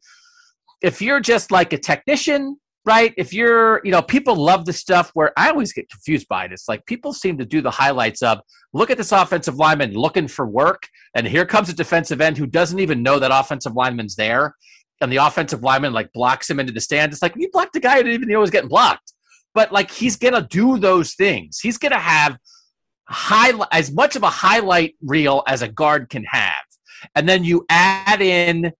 if 0.81 1.01
you're 1.01 1.19
just 1.19 1.51
like 1.51 1.73
a 1.73 1.77
technician 1.77 2.57
right? 2.85 3.13
If 3.17 3.33
you're, 3.33 3.81
you 3.83 3.91
know, 3.91 4.01
people 4.01 4.35
love 4.35 4.65
the 4.65 4.73
stuff 4.73 5.11
where 5.13 5.31
I 5.37 5.49
always 5.49 5.73
get 5.73 5.89
confused 5.89 6.27
by 6.27 6.45
it. 6.45 6.51
It's 6.51 6.69
like 6.69 6.85
people 6.85 7.13
seem 7.13 7.37
to 7.39 7.45
do 7.45 7.61
the 7.61 7.71
highlights 7.71 8.21
of 8.21 8.39
look 8.73 8.91
at 8.91 8.97
this 8.97 9.11
offensive 9.11 9.55
lineman 9.55 9.93
looking 9.93 10.27
for 10.27 10.45
work, 10.45 10.87
and 11.15 11.27
here 11.27 11.45
comes 11.45 11.69
a 11.69 11.73
defensive 11.73 12.21
end 12.21 12.37
who 12.37 12.45
doesn't 12.45 12.79
even 12.79 13.01
know 13.01 13.19
that 13.19 13.31
offensive 13.33 13.75
lineman's 13.75 14.15
there. 14.15 14.55
And 15.01 15.11
the 15.11 15.17
offensive 15.17 15.61
lineman 15.61 15.91
like 15.91 16.13
blocks 16.13 16.49
him 16.49 16.59
into 16.59 16.71
the 16.71 16.79
stand. 16.79 17.11
It's 17.11 17.21
like 17.21 17.33
you 17.35 17.49
blocked 17.51 17.73
the 17.73 17.81
guy 17.81 17.97
who 17.97 18.03
didn't 18.03 18.13
even 18.13 18.29
know 18.29 18.37
he 18.37 18.41
was 18.41 18.49
getting 18.49 18.69
blocked. 18.69 19.13
But 19.53 19.71
like 19.71 19.91
he's 19.91 20.15
gonna 20.15 20.47
do 20.49 20.77
those 20.77 21.15
things. 21.15 21.59
He's 21.59 21.77
gonna 21.77 21.99
have 21.99 22.37
high 23.07 23.51
as 23.71 23.91
much 23.91 24.15
of 24.15 24.23
a 24.23 24.29
highlight 24.29 24.95
reel 25.01 25.43
as 25.47 25.61
a 25.61 25.67
guard 25.67 26.09
can 26.09 26.23
have. 26.25 26.63
And 27.13 27.27
then 27.27 27.43
you 27.43 27.65
add 27.69 28.21
in 28.21 28.71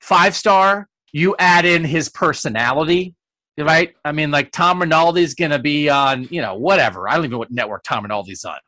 five 0.00 0.36
star 0.36 0.88
you 1.16 1.34
add 1.38 1.64
in 1.64 1.82
his 1.82 2.10
personality, 2.10 3.14
right? 3.56 3.94
I 4.04 4.12
mean, 4.12 4.30
like 4.30 4.52
Tom 4.52 4.82
Rinaldi's 4.82 5.32
going 5.34 5.50
to 5.50 5.58
be 5.58 5.88
on, 5.88 6.24
you 6.24 6.42
know, 6.42 6.56
whatever. 6.56 7.08
I 7.08 7.14
don't 7.14 7.24
even 7.24 7.30
know 7.30 7.38
what 7.38 7.50
network 7.50 7.84
Tom 7.84 8.04
Rinaldi's 8.04 8.44
on. 8.44 8.58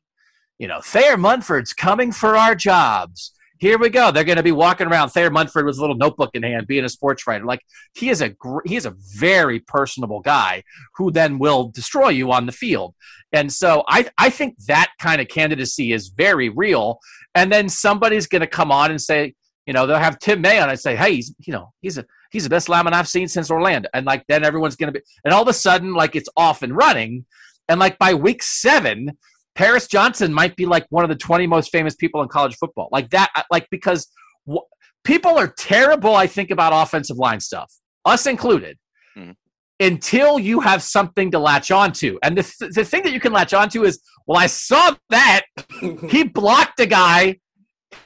You 0.59 0.67
know, 0.67 0.81
Thayer 0.81 1.19
Munford's 1.19 1.75
coming 1.75 2.11
for 2.11 2.39
our 2.39 2.55
jobs. 2.55 3.33
Here 3.59 3.77
we 3.77 3.91
go. 3.91 4.11
They're 4.11 4.25
going 4.25 4.39
to 4.39 4.43
be 4.43 4.53
walking 4.53 4.87
around. 4.87 5.11
Thayer 5.11 5.29
Munford 5.29 5.67
with 5.67 5.77
a 5.77 5.81
little 5.83 5.95
notebook 5.95 6.31
in 6.33 6.43
hand, 6.43 6.67
being 6.67 6.87
a 6.87 6.89
sports 6.89 7.27
writer. 7.27 7.45
Like 7.45 7.61
he 7.93 8.09
is 8.09 8.23
a 8.23 8.35
he 8.65 8.77
is 8.77 8.87
a 8.87 8.95
very 9.17 9.61
personable 9.61 10.21
guy 10.21 10.63
who 10.95 11.11
then 11.11 11.39
will 11.39 11.69
destroy 11.69 12.09
you 12.09 12.33
on 12.33 12.47
the 12.47 12.53
field. 12.53 12.95
And 13.31 13.53
so 13.53 13.85
I 13.89 14.09
I 14.17 14.31
think 14.31 14.57
that 14.69 14.93
kind 14.99 15.21
of 15.21 15.29
candidacy 15.29 15.93
is 15.93 16.09
very 16.09 16.49
real. 16.49 16.99
And 17.35 17.53
then 17.53 17.69
somebody's 17.69 18.27
going 18.27 18.41
to 18.41 18.47
come 18.47 18.73
on 18.73 18.91
and 18.91 19.03
say, 19.03 19.35
you 19.67 19.75
know, 19.75 19.87
they'll 19.87 19.99
have 19.99 20.19
Tim 20.19 20.41
May 20.41 20.59
on 20.59 20.71
and 20.71 20.81
say, 20.81 20.97
hey, 20.97 21.17
he's 21.17 21.35
you 21.41 21.53
know 21.53 21.75
he's 21.83 21.99
a 21.99 22.07
he's 22.31 22.45
the 22.45 22.51
best 22.51 22.69
lineman 22.69 22.95
I've 22.95 23.09
seen 23.09 23.29
since 23.29 23.51
Orlando. 23.51 23.89
And 23.95 24.07
like 24.07 24.25
then 24.29 24.45
everyone's 24.45 24.77
gonna 24.77 24.93
be 24.93 25.01
and 25.25 25.33
all 25.33 25.43
of 25.43 25.49
a 25.49 25.53
sudden, 25.53 25.95
like 25.95 26.17
it's 26.17 26.29
off 26.37 26.63
and 26.63 26.77
running. 26.77 27.27
And 27.69 27.79
like 27.79 27.99
by 27.99 28.15
week 28.15 28.43
seven, 28.43 29.19
Paris 29.59 29.89
Johnson 29.89 30.33
might 30.33 30.55
be 30.55 30.67
like 30.67 30.87
one 30.91 31.03
of 31.03 31.11
the 31.11 31.17
20 31.17 31.49
most 31.49 31.73
famous 31.73 31.97
people 31.97 32.23
in 32.23 32.29
college 32.29 32.57
football. 32.57 32.89
Like 32.93 33.11
that, 33.11 33.31
uh, 33.35 33.43
like 33.51 33.67
because 33.73 34.09
w- 34.47 34.65
people 35.03 35.37
are 35.37 35.49
terrible, 35.49 36.15
I 36.15 36.29
think, 36.29 36.53
about 36.53 36.73
offensive 36.73 37.19
line 37.19 37.41
stuff, 37.41 37.75
us 38.05 38.27
included, 38.27 38.79
mm-hmm. 39.17 39.33
until 39.81 40.39
you 40.39 40.61
have 40.61 40.81
something 40.81 41.33
to 41.33 41.41
latch 41.41 41.73
onto. 41.73 42.21
And 42.23 42.39
the, 42.39 42.43
th- 42.45 42.73
the 42.73 42.85
thing 42.85 43.03
that 43.03 43.13
you 43.13 43.19
can 43.19 43.33
latch 43.33 43.53
onto 43.53 43.85
is, 43.85 44.01
well, 44.29 44.39
I 44.39 44.47
saw 44.47 44.95
that 45.11 45.43
he 46.09 46.23
blocked 46.23 46.79
a 46.79 46.87
guy. 46.87 47.39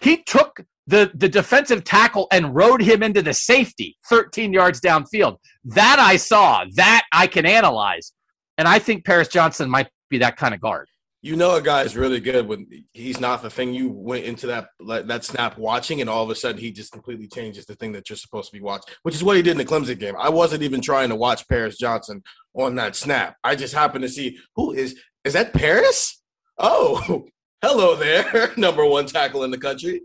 He 0.00 0.22
took 0.22 0.64
the, 0.86 1.10
the 1.14 1.28
defensive 1.28 1.84
tackle 1.84 2.26
and 2.32 2.54
rode 2.54 2.82
him 2.82 3.02
into 3.02 3.22
the 3.22 3.34
safety 3.34 3.96
13 4.08 4.52
yards 4.52 4.80
downfield. 4.80 5.36
That 5.64 5.98
I 5.98 6.16
saw. 6.16 6.64
That 6.74 7.04
I 7.12 7.26
can 7.26 7.46
analyze. 7.46 8.12
And 8.58 8.68
I 8.68 8.78
think 8.78 9.04
Paris 9.04 9.28
Johnson 9.28 9.70
might 9.70 9.88
be 10.10 10.18
that 10.18 10.36
kind 10.36 10.54
of 10.54 10.60
guard. 10.60 10.88
You 11.24 11.36
know 11.36 11.54
a 11.54 11.62
guy 11.62 11.82
is 11.82 11.96
really 11.96 12.18
good 12.18 12.48
when 12.48 12.66
he's 12.92 13.20
not 13.20 13.42
the 13.42 13.50
thing 13.50 13.72
you 13.72 13.92
went 13.92 14.24
into 14.24 14.48
that 14.48 14.70
that 14.80 15.24
snap 15.24 15.56
watching, 15.56 16.00
and 16.00 16.10
all 16.10 16.24
of 16.24 16.30
a 16.30 16.34
sudden 16.34 16.60
he 16.60 16.72
just 16.72 16.90
completely 16.90 17.28
changes 17.28 17.64
the 17.64 17.76
thing 17.76 17.92
that 17.92 18.10
you're 18.10 18.16
supposed 18.16 18.50
to 18.50 18.58
be 18.58 18.60
watching, 18.60 18.92
which 19.04 19.14
is 19.14 19.22
what 19.22 19.36
he 19.36 19.42
did 19.42 19.52
in 19.52 19.58
the 19.58 19.64
Clemson 19.64 20.00
game. 20.00 20.16
I 20.18 20.30
wasn't 20.30 20.64
even 20.64 20.80
trying 20.80 21.10
to 21.10 21.14
watch 21.14 21.46
Paris 21.48 21.78
Johnson 21.78 22.24
on 22.54 22.74
that 22.74 22.96
snap. 22.96 23.36
I 23.44 23.54
just 23.54 23.72
happened 23.72 24.02
to 24.02 24.08
see 24.08 24.36
who 24.56 24.72
is 24.72 24.98
is 25.22 25.34
that 25.34 25.52
Paris? 25.52 26.20
Oh, 26.58 27.26
hello 27.62 27.94
there, 27.94 28.50
number 28.56 28.84
one 28.84 29.06
tackle 29.06 29.44
in 29.44 29.52
the 29.52 29.58
country. 29.58 30.02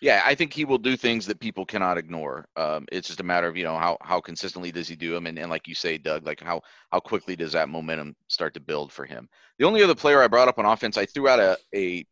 Yeah, 0.00 0.22
I 0.24 0.34
think 0.34 0.52
he 0.52 0.64
will 0.64 0.78
do 0.78 0.96
things 0.96 1.26
that 1.26 1.40
people 1.40 1.66
cannot 1.66 1.98
ignore. 1.98 2.46
Um, 2.56 2.86
it's 2.92 3.08
just 3.08 3.20
a 3.20 3.24
matter 3.24 3.48
of 3.48 3.56
you 3.56 3.64
know 3.64 3.76
how 3.76 3.98
how 4.00 4.20
consistently 4.20 4.70
does 4.70 4.86
he 4.86 4.94
do 4.94 5.12
them, 5.12 5.26
and, 5.26 5.38
and 5.38 5.50
like 5.50 5.66
you 5.66 5.74
say, 5.74 5.98
Doug, 5.98 6.24
like 6.24 6.40
how 6.40 6.60
how 6.92 7.00
quickly 7.00 7.34
does 7.34 7.52
that 7.52 7.68
momentum 7.68 8.14
start 8.28 8.54
to 8.54 8.60
build 8.60 8.92
for 8.92 9.04
him. 9.04 9.28
The 9.58 9.64
only 9.64 9.82
other 9.82 9.94
player 9.94 10.22
I 10.22 10.28
brought 10.28 10.48
up 10.48 10.58
on 10.58 10.66
offense, 10.66 10.96
I 10.96 11.06
threw 11.06 11.28
out 11.28 11.40
a 11.40 11.58
a 11.74 12.06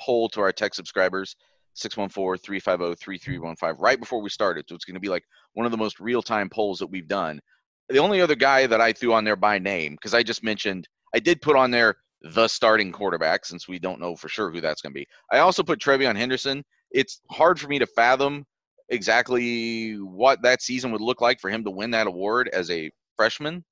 poll 0.00 0.28
to 0.30 0.40
our 0.40 0.52
tech 0.52 0.74
subscribers, 0.74 1.36
614-350-3315, 1.76 3.76
right 3.78 3.98
before 3.98 4.22
we 4.22 4.30
started. 4.30 4.64
So 4.68 4.74
it's 4.74 4.84
going 4.84 4.94
to 4.94 5.00
be 5.00 5.08
like 5.08 5.24
one 5.54 5.66
of 5.66 5.72
the 5.72 5.78
most 5.78 6.00
real 6.00 6.22
time 6.22 6.48
polls 6.48 6.78
that 6.78 6.88
we've 6.88 7.08
done. 7.08 7.40
The 7.88 7.98
only 7.98 8.20
other 8.20 8.34
guy 8.34 8.66
that 8.66 8.80
I 8.80 8.92
threw 8.92 9.12
on 9.12 9.24
there 9.24 9.36
by 9.36 9.58
name, 9.58 9.92
because 9.92 10.14
I 10.14 10.22
just 10.22 10.44
mentioned, 10.44 10.88
I 11.14 11.18
did 11.18 11.42
put 11.42 11.56
on 11.56 11.70
there 11.70 11.96
the 12.22 12.48
starting 12.48 12.92
quarterback 12.92 13.44
since 13.44 13.68
we 13.68 13.78
don't 13.78 14.00
know 14.00 14.16
for 14.16 14.28
sure 14.28 14.50
who 14.50 14.60
that's 14.60 14.80
going 14.80 14.92
to 14.92 14.98
be. 14.98 15.06
I 15.30 15.38
also 15.38 15.62
put 15.62 15.80
TreVeyon 15.80 16.16
Henderson 16.16 16.64
it's 16.92 17.20
hard 17.30 17.58
for 17.58 17.68
me 17.68 17.78
to 17.78 17.86
fathom 17.86 18.44
exactly 18.88 19.94
what 19.94 20.42
that 20.42 20.62
season 20.62 20.92
would 20.92 21.00
look 21.00 21.20
like 21.20 21.40
for 21.40 21.50
him 21.50 21.64
to 21.64 21.70
win 21.70 21.90
that 21.92 22.06
award 22.06 22.48
as 22.52 22.70
a 22.70 22.90
freshman. 23.16 23.64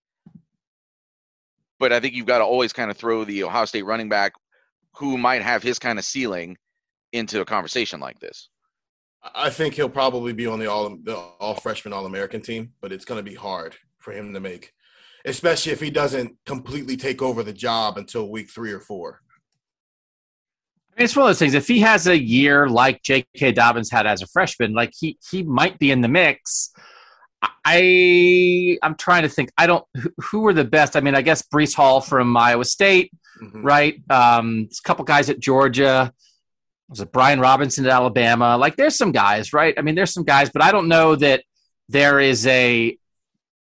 But 1.79 1.93
I 1.93 2.01
think 2.01 2.15
you've 2.15 2.27
got 2.27 2.39
to 2.39 2.45
always 2.45 2.73
kind 2.73 2.91
of 2.91 2.97
throw 2.97 3.25
the 3.25 3.45
Ohio 3.45 3.65
State 3.65 3.85
running 3.85 4.09
back 4.09 4.33
who 4.97 5.17
might 5.17 5.43
have 5.43 5.63
his 5.63 5.79
kind 5.79 5.99
of 5.99 6.05
ceiling 6.05 6.57
into 7.13 7.41
a 7.41 7.45
conversation 7.45 8.01
like 8.01 8.19
this. 8.21 8.49
I 9.35 9.51
think 9.51 9.75
he'll 9.75 9.89
probably 9.89 10.33
be 10.33 10.47
on 10.47 10.59
the 10.59 10.71
all 10.71 10.97
the 11.03 11.17
all 11.17 11.55
freshman 11.55 11.93
all 11.93 12.07
American 12.07 12.41
team, 12.41 12.73
but 12.81 12.93
it's 12.93 13.05
going 13.05 13.23
to 13.23 13.31
be 13.31 13.37
hard 13.37 13.77
for 13.99 14.13
him 14.13 14.33
to 14.33 14.41
make, 14.41 14.73
especially 15.27 15.73
if 15.73 15.81
he 15.81 15.91
doesn't 15.91 16.37
completely 16.47 16.97
take 16.97 17.21
over 17.21 17.43
the 17.43 17.53
job 17.53 17.99
until 17.99 18.31
week 18.31 18.49
three 18.51 18.73
or 18.73 18.81
four. 18.81 19.21
It's 21.01 21.17
one 21.17 21.25
of 21.25 21.29
those 21.31 21.39
things. 21.39 21.55
If 21.55 21.67
he 21.67 21.81
has 21.81 22.07
a 22.07 22.19
year 22.19 22.69
like 22.69 23.03
J.K. 23.03 23.53
Dobbins 23.53 23.91
had 23.91 24.07
as 24.07 24.21
a 24.23 24.27
freshman, 24.27 24.75
like 24.75 24.93
he 24.99 25.19
he 25.31 25.43
might 25.43 25.79
be 25.79 25.91
in 25.91 26.03
the 26.03 26.09
mix. 26.09 26.71
I 27.65 28.79
I'm 28.83 28.95
trying 28.97 29.23
to 29.23 29.29
think. 29.29 29.51
I 29.57 29.67
don't 29.67 29.85
who, 30.31 30.41
were 30.41 30.53
the 30.53 30.65
best. 30.65 30.97
I 30.97 31.01
mean, 31.01 31.15
I 31.15 31.23
guess 31.23 31.43
Breece 31.43 31.75
Hall 31.75 32.01
from 32.01 32.37
Iowa 32.37 32.65
State, 32.65 33.11
Mhm. 33.43 33.65
right? 33.65 33.95
Um, 34.11 34.69
a 34.71 34.83
couple 34.87 35.05
guys 35.05 35.31
at 35.31 35.41
Georgia. 35.41 36.13
Was 36.89 37.01
it 37.01 37.13
Brian 37.13 37.41
Robinson 37.41 37.87
at 37.87 37.93
Alabama? 37.93 38.57
Like, 38.59 38.77
there's 38.77 38.97
some 38.97 39.13
guys, 39.13 39.53
right? 39.53 39.73
I 39.79 39.83
mean, 39.83 39.95
there's 39.95 40.13
some 40.13 40.25
guys, 40.25 40.51
but 40.51 40.63
I 40.63 40.73
don't 40.73 40.89
know 40.89 41.15
that 41.17 41.45
there 41.89 42.19
is 42.21 42.47
a. 42.47 42.97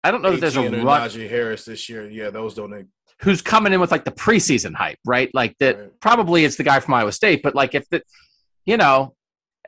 I 0.02 0.10
don't 0.10 0.22
know 0.22 0.32
that 0.32 0.40
there's 0.40 0.56
a 0.56 0.62
18 0.64 0.82
run 0.84 1.08
Najee 1.08 1.28
Harris 1.28 1.64
this 1.64 1.88
year. 1.88 2.08
Yeah, 2.08 2.30
those 2.30 2.54
don't. 2.54 2.86
Who's 3.20 3.42
coming 3.42 3.72
in 3.72 3.80
with 3.80 3.90
like 3.90 4.04
the 4.04 4.10
preseason 4.12 4.74
hype, 4.74 4.98
right? 5.04 5.30
Like 5.34 5.56
that 5.58 5.78
Right. 5.78 6.00
probably 6.00 6.44
it's 6.44 6.56
the 6.56 6.64
guy 6.64 6.80
from 6.80 6.94
Iowa 6.94 7.12
State, 7.12 7.42
but 7.42 7.54
like 7.54 7.74
if 7.74 7.88
the 7.90 8.02
you 8.66 8.76
know, 8.76 9.14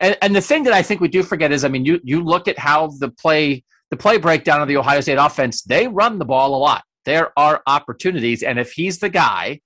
and, 0.01 0.17
and 0.23 0.35
the 0.35 0.41
thing 0.41 0.65
that 0.65 0.73
I 0.73 0.83
think 0.83 1.01
we 1.01 1.09
do 1.09 1.23
forget 1.23 1.53
is 1.53 1.65
I 1.65 1.69
mean 1.69 1.85
you 1.85 2.01
you 2.03 2.23
look 2.23 2.49
at 2.49 2.59
how 2.59 2.89
the 2.99 3.11
play 3.11 3.65
the 3.91 3.97
play 3.97 4.17
breakdown 4.17 4.63
of 4.63 4.69
the 4.69 4.77
Ohio 4.77 5.01
State 5.01 5.19
offense, 5.19 5.63
they 5.63 5.87
run 5.87 6.19
the 6.19 6.25
ball 6.25 6.55
a 6.55 6.59
lot. 6.59 6.83
There 7.05 7.33
are 7.39 7.63
opportunities, 7.67 8.43
and 8.43 8.59
if 8.59 8.73
he's 8.73 8.99
the 8.99 9.11
guy 9.11 9.61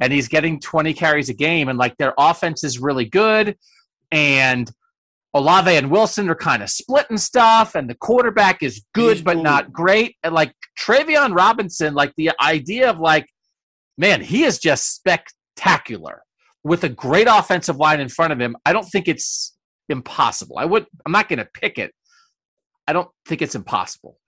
and 0.00 0.12
he's 0.12 0.28
getting 0.28 0.60
20 0.60 0.94
carries 0.94 1.28
a 1.28 1.34
game 1.34 1.68
and 1.68 1.78
like 1.78 1.96
their 1.96 2.14
offense 2.16 2.62
is 2.62 2.78
really 2.78 3.04
good 3.04 3.56
and 4.12 4.70
Olave 5.34 5.74
and 5.74 5.90
Wilson 5.90 6.28
are 6.28 6.34
kind 6.34 6.62
of 6.62 6.68
splitting 6.70 7.16
stuff, 7.16 7.74
and 7.74 7.88
the 7.88 7.94
quarterback 7.94 8.62
is 8.62 8.84
good 8.94 9.16
He's 9.16 9.24
but 9.24 9.34
cool. 9.34 9.42
not 9.42 9.72
great. 9.72 10.16
And 10.22 10.34
like 10.34 10.54
Travion 10.78 11.34
Robinson, 11.34 11.94
like 11.94 12.12
the 12.16 12.32
idea 12.40 12.90
of 12.90 12.98
like, 12.98 13.26
man, 13.96 14.20
he 14.20 14.44
is 14.44 14.58
just 14.58 14.94
spectacular 14.94 16.22
with 16.64 16.84
a 16.84 16.88
great 16.88 17.28
offensive 17.30 17.76
line 17.76 18.00
in 18.00 18.08
front 18.08 18.32
of 18.32 18.40
him. 18.40 18.56
I 18.66 18.72
don't 18.72 18.84
think 18.86 19.08
it's 19.08 19.56
impossible. 19.88 20.58
I 20.58 20.64
would. 20.66 20.86
I'm 21.06 21.12
not 21.12 21.28
going 21.28 21.38
to 21.38 21.48
pick 21.54 21.78
it. 21.78 21.92
I 22.86 22.92
don't 22.92 23.08
think 23.26 23.40
it's 23.42 23.54
impossible. 23.54 24.18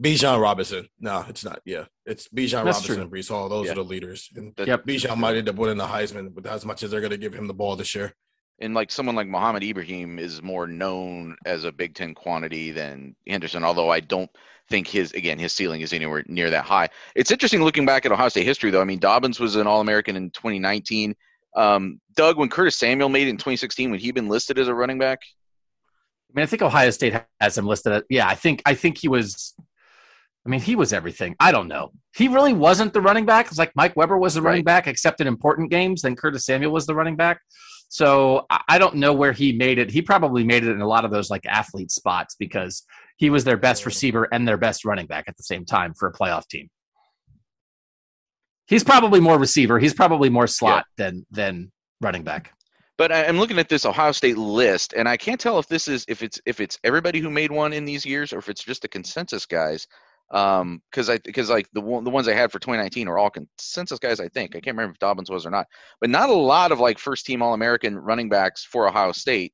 Bijan 0.00 0.40
Robinson. 0.40 0.88
No, 0.98 1.24
it's 1.28 1.44
not. 1.44 1.60
Yeah, 1.64 1.84
it's 2.04 2.26
Bijan 2.28 2.64
That's 2.64 2.78
Robinson 2.78 2.94
true. 2.94 3.02
and 3.02 3.12
Breece 3.12 3.28
Hall. 3.28 3.48
Those 3.48 3.66
Yeah. 3.66 3.72
are 3.72 3.76
the 3.76 3.84
leaders. 3.84 4.28
And 4.34 4.52
Yep. 4.58 4.86
Bijan 4.86 5.16
might 5.18 5.36
end 5.36 5.48
up 5.48 5.54
winning 5.56 5.76
the 5.76 5.86
Heisman, 5.86 6.34
but 6.34 6.46
as 6.46 6.64
much 6.64 6.82
as 6.82 6.90
they're 6.90 7.00
going 7.00 7.10
to 7.12 7.18
give 7.18 7.34
him 7.34 7.46
the 7.46 7.54
ball 7.54 7.76
this 7.76 7.94
year. 7.94 8.14
And 8.60 8.72
like 8.74 8.90
someone 8.90 9.16
like 9.16 9.26
Mohamed 9.26 9.64
Ibrahim 9.64 10.18
is 10.18 10.42
more 10.42 10.66
known 10.66 11.36
as 11.44 11.64
a 11.64 11.72
Big 11.72 11.94
Ten 11.94 12.14
quantity 12.14 12.70
than 12.70 13.16
Henderson, 13.26 13.64
although 13.64 13.90
I 13.90 14.00
don't 14.00 14.30
think 14.70 14.86
his 14.86 15.12
again 15.12 15.38
his 15.38 15.52
ceiling 15.52 15.80
is 15.80 15.92
anywhere 15.92 16.24
near 16.28 16.50
that 16.50 16.64
high. 16.64 16.88
It's 17.16 17.30
interesting 17.30 17.62
looking 17.62 17.84
back 17.84 18.06
at 18.06 18.12
Ohio 18.12 18.28
State 18.28 18.46
history 18.46 18.70
though. 18.70 18.80
I 18.80 18.84
mean 18.84 18.98
Dobbins 19.00 19.40
was 19.40 19.56
an 19.56 19.66
All 19.66 19.80
American 19.80 20.16
in 20.16 20.30
2019. 20.30 21.14
Um, 21.56 22.00
Doug, 22.14 22.38
when 22.38 22.48
Curtis 22.48 22.76
Samuel 22.76 23.08
made 23.08 23.26
it 23.26 23.30
in 23.30 23.36
2016, 23.36 23.90
when 23.90 24.00
he 24.00 24.10
been 24.12 24.28
listed 24.28 24.58
as 24.58 24.68
a 24.68 24.74
running 24.74 24.98
back, 24.98 25.20
I 25.22 26.32
mean, 26.34 26.42
I 26.42 26.46
think 26.46 26.62
Ohio 26.62 26.90
State 26.90 27.14
has 27.40 27.56
him 27.58 27.66
listed. 27.66 27.92
At, 27.92 28.04
yeah, 28.10 28.26
I 28.26 28.34
think 28.34 28.62
I 28.66 28.74
think 28.74 28.98
he 28.98 29.08
was. 29.08 29.54
I 30.46 30.50
mean, 30.50 30.60
he 30.60 30.76
was 30.76 30.92
everything. 30.92 31.34
I 31.40 31.52
don't 31.52 31.68
know. 31.68 31.92
He 32.14 32.28
really 32.28 32.52
wasn't 32.52 32.92
the 32.92 33.00
running 33.00 33.24
back. 33.24 33.46
It's 33.46 33.58
like 33.58 33.72
Mike 33.74 33.96
Weber 33.96 34.18
was 34.18 34.34
the 34.34 34.42
running 34.42 34.58
Right. 34.58 34.64
back, 34.84 34.86
except 34.86 35.20
in 35.22 35.26
important 35.26 35.70
games. 35.70 36.02
Then 36.02 36.16
Curtis 36.16 36.44
Samuel 36.44 36.70
was 36.70 36.84
the 36.86 36.94
running 36.94 37.16
back. 37.16 37.40
So 37.88 38.46
I 38.50 38.78
don't 38.78 38.96
know 38.96 39.12
where 39.12 39.32
he 39.32 39.52
made 39.52 39.78
it. 39.78 39.90
He 39.90 40.02
probably 40.02 40.42
made 40.42 40.64
it 40.64 40.70
in 40.70 40.80
a 40.80 40.86
lot 40.86 41.04
of 41.04 41.12
those 41.12 41.30
like 41.30 41.46
athlete 41.46 41.92
spots 41.92 42.34
because 42.36 42.84
he 43.16 43.30
was 43.30 43.44
their 43.44 43.56
best 43.56 43.86
receiver 43.86 44.28
and 44.32 44.48
their 44.48 44.56
best 44.56 44.84
running 44.84 45.06
back 45.06 45.26
at 45.28 45.36
the 45.36 45.44
same 45.44 45.64
time 45.64 45.94
for 45.94 46.08
a 46.08 46.12
playoff 46.12 46.48
team. 46.48 46.68
He's 48.66 48.82
probably 48.82 49.20
more 49.20 49.38
receiver. 49.38 49.78
He's 49.78 49.94
probably 49.94 50.30
more 50.30 50.46
slot 50.46 50.86
than 50.96 51.24
than 51.30 51.70
running 52.00 52.24
back. 52.24 52.52
But 52.96 53.12
I'm 53.12 53.38
looking 53.38 53.58
at 53.58 53.68
this 53.68 53.84
Ohio 53.84 54.12
State 54.12 54.38
list, 54.38 54.94
and 54.94 55.08
I 55.08 55.16
can't 55.16 55.40
tell 55.40 55.58
if 55.58 55.66
this 55.66 55.88
is 55.88 56.04
if 56.08 56.22
it's 56.22 56.40
if 56.46 56.60
it's 56.60 56.78
everybody 56.84 57.20
who 57.20 57.30
made 57.30 57.50
one 57.50 57.72
in 57.72 57.84
these 57.84 58.06
years 58.06 58.32
or 58.32 58.38
if 58.38 58.48
it's 58.48 58.64
just 58.64 58.82
the 58.82 58.88
consensus 58.88 59.46
guys. 59.46 59.86
Um, 60.30 60.82
because 60.90 61.10
I 61.10 61.18
because 61.18 61.50
like 61.50 61.68
the 61.72 61.80
the 61.80 62.10
ones 62.10 62.26
I 62.26 62.34
had 62.34 62.50
for 62.50 62.58
2019 62.58 63.08
are 63.08 63.18
all 63.18 63.30
consensus 63.30 63.98
guys. 63.98 64.20
I 64.20 64.28
think 64.28 64.56
I 64.56 64.60
can't 64.60 64.76
remember 64.76 64.92
if 64.92 64.98
Dobbins 64.98 65.30
was 65.30 65.46
or 65.46 65.50
not, 65.50 65.66
but 66.00 66.10
not 66.10 66.30
a 66.30 66.34
lot 66.34 66.72
of 66.72 66.80
like 66.80 66.98
first 66.98 67.26
team 67.26 67.42
All 67.42 67.54
American 67.54 67.96
running 67.96 68.28
backs 68.28 68.64
for 68.64 68.88
Ohio 68.88 69.12
State. 69.12 69.52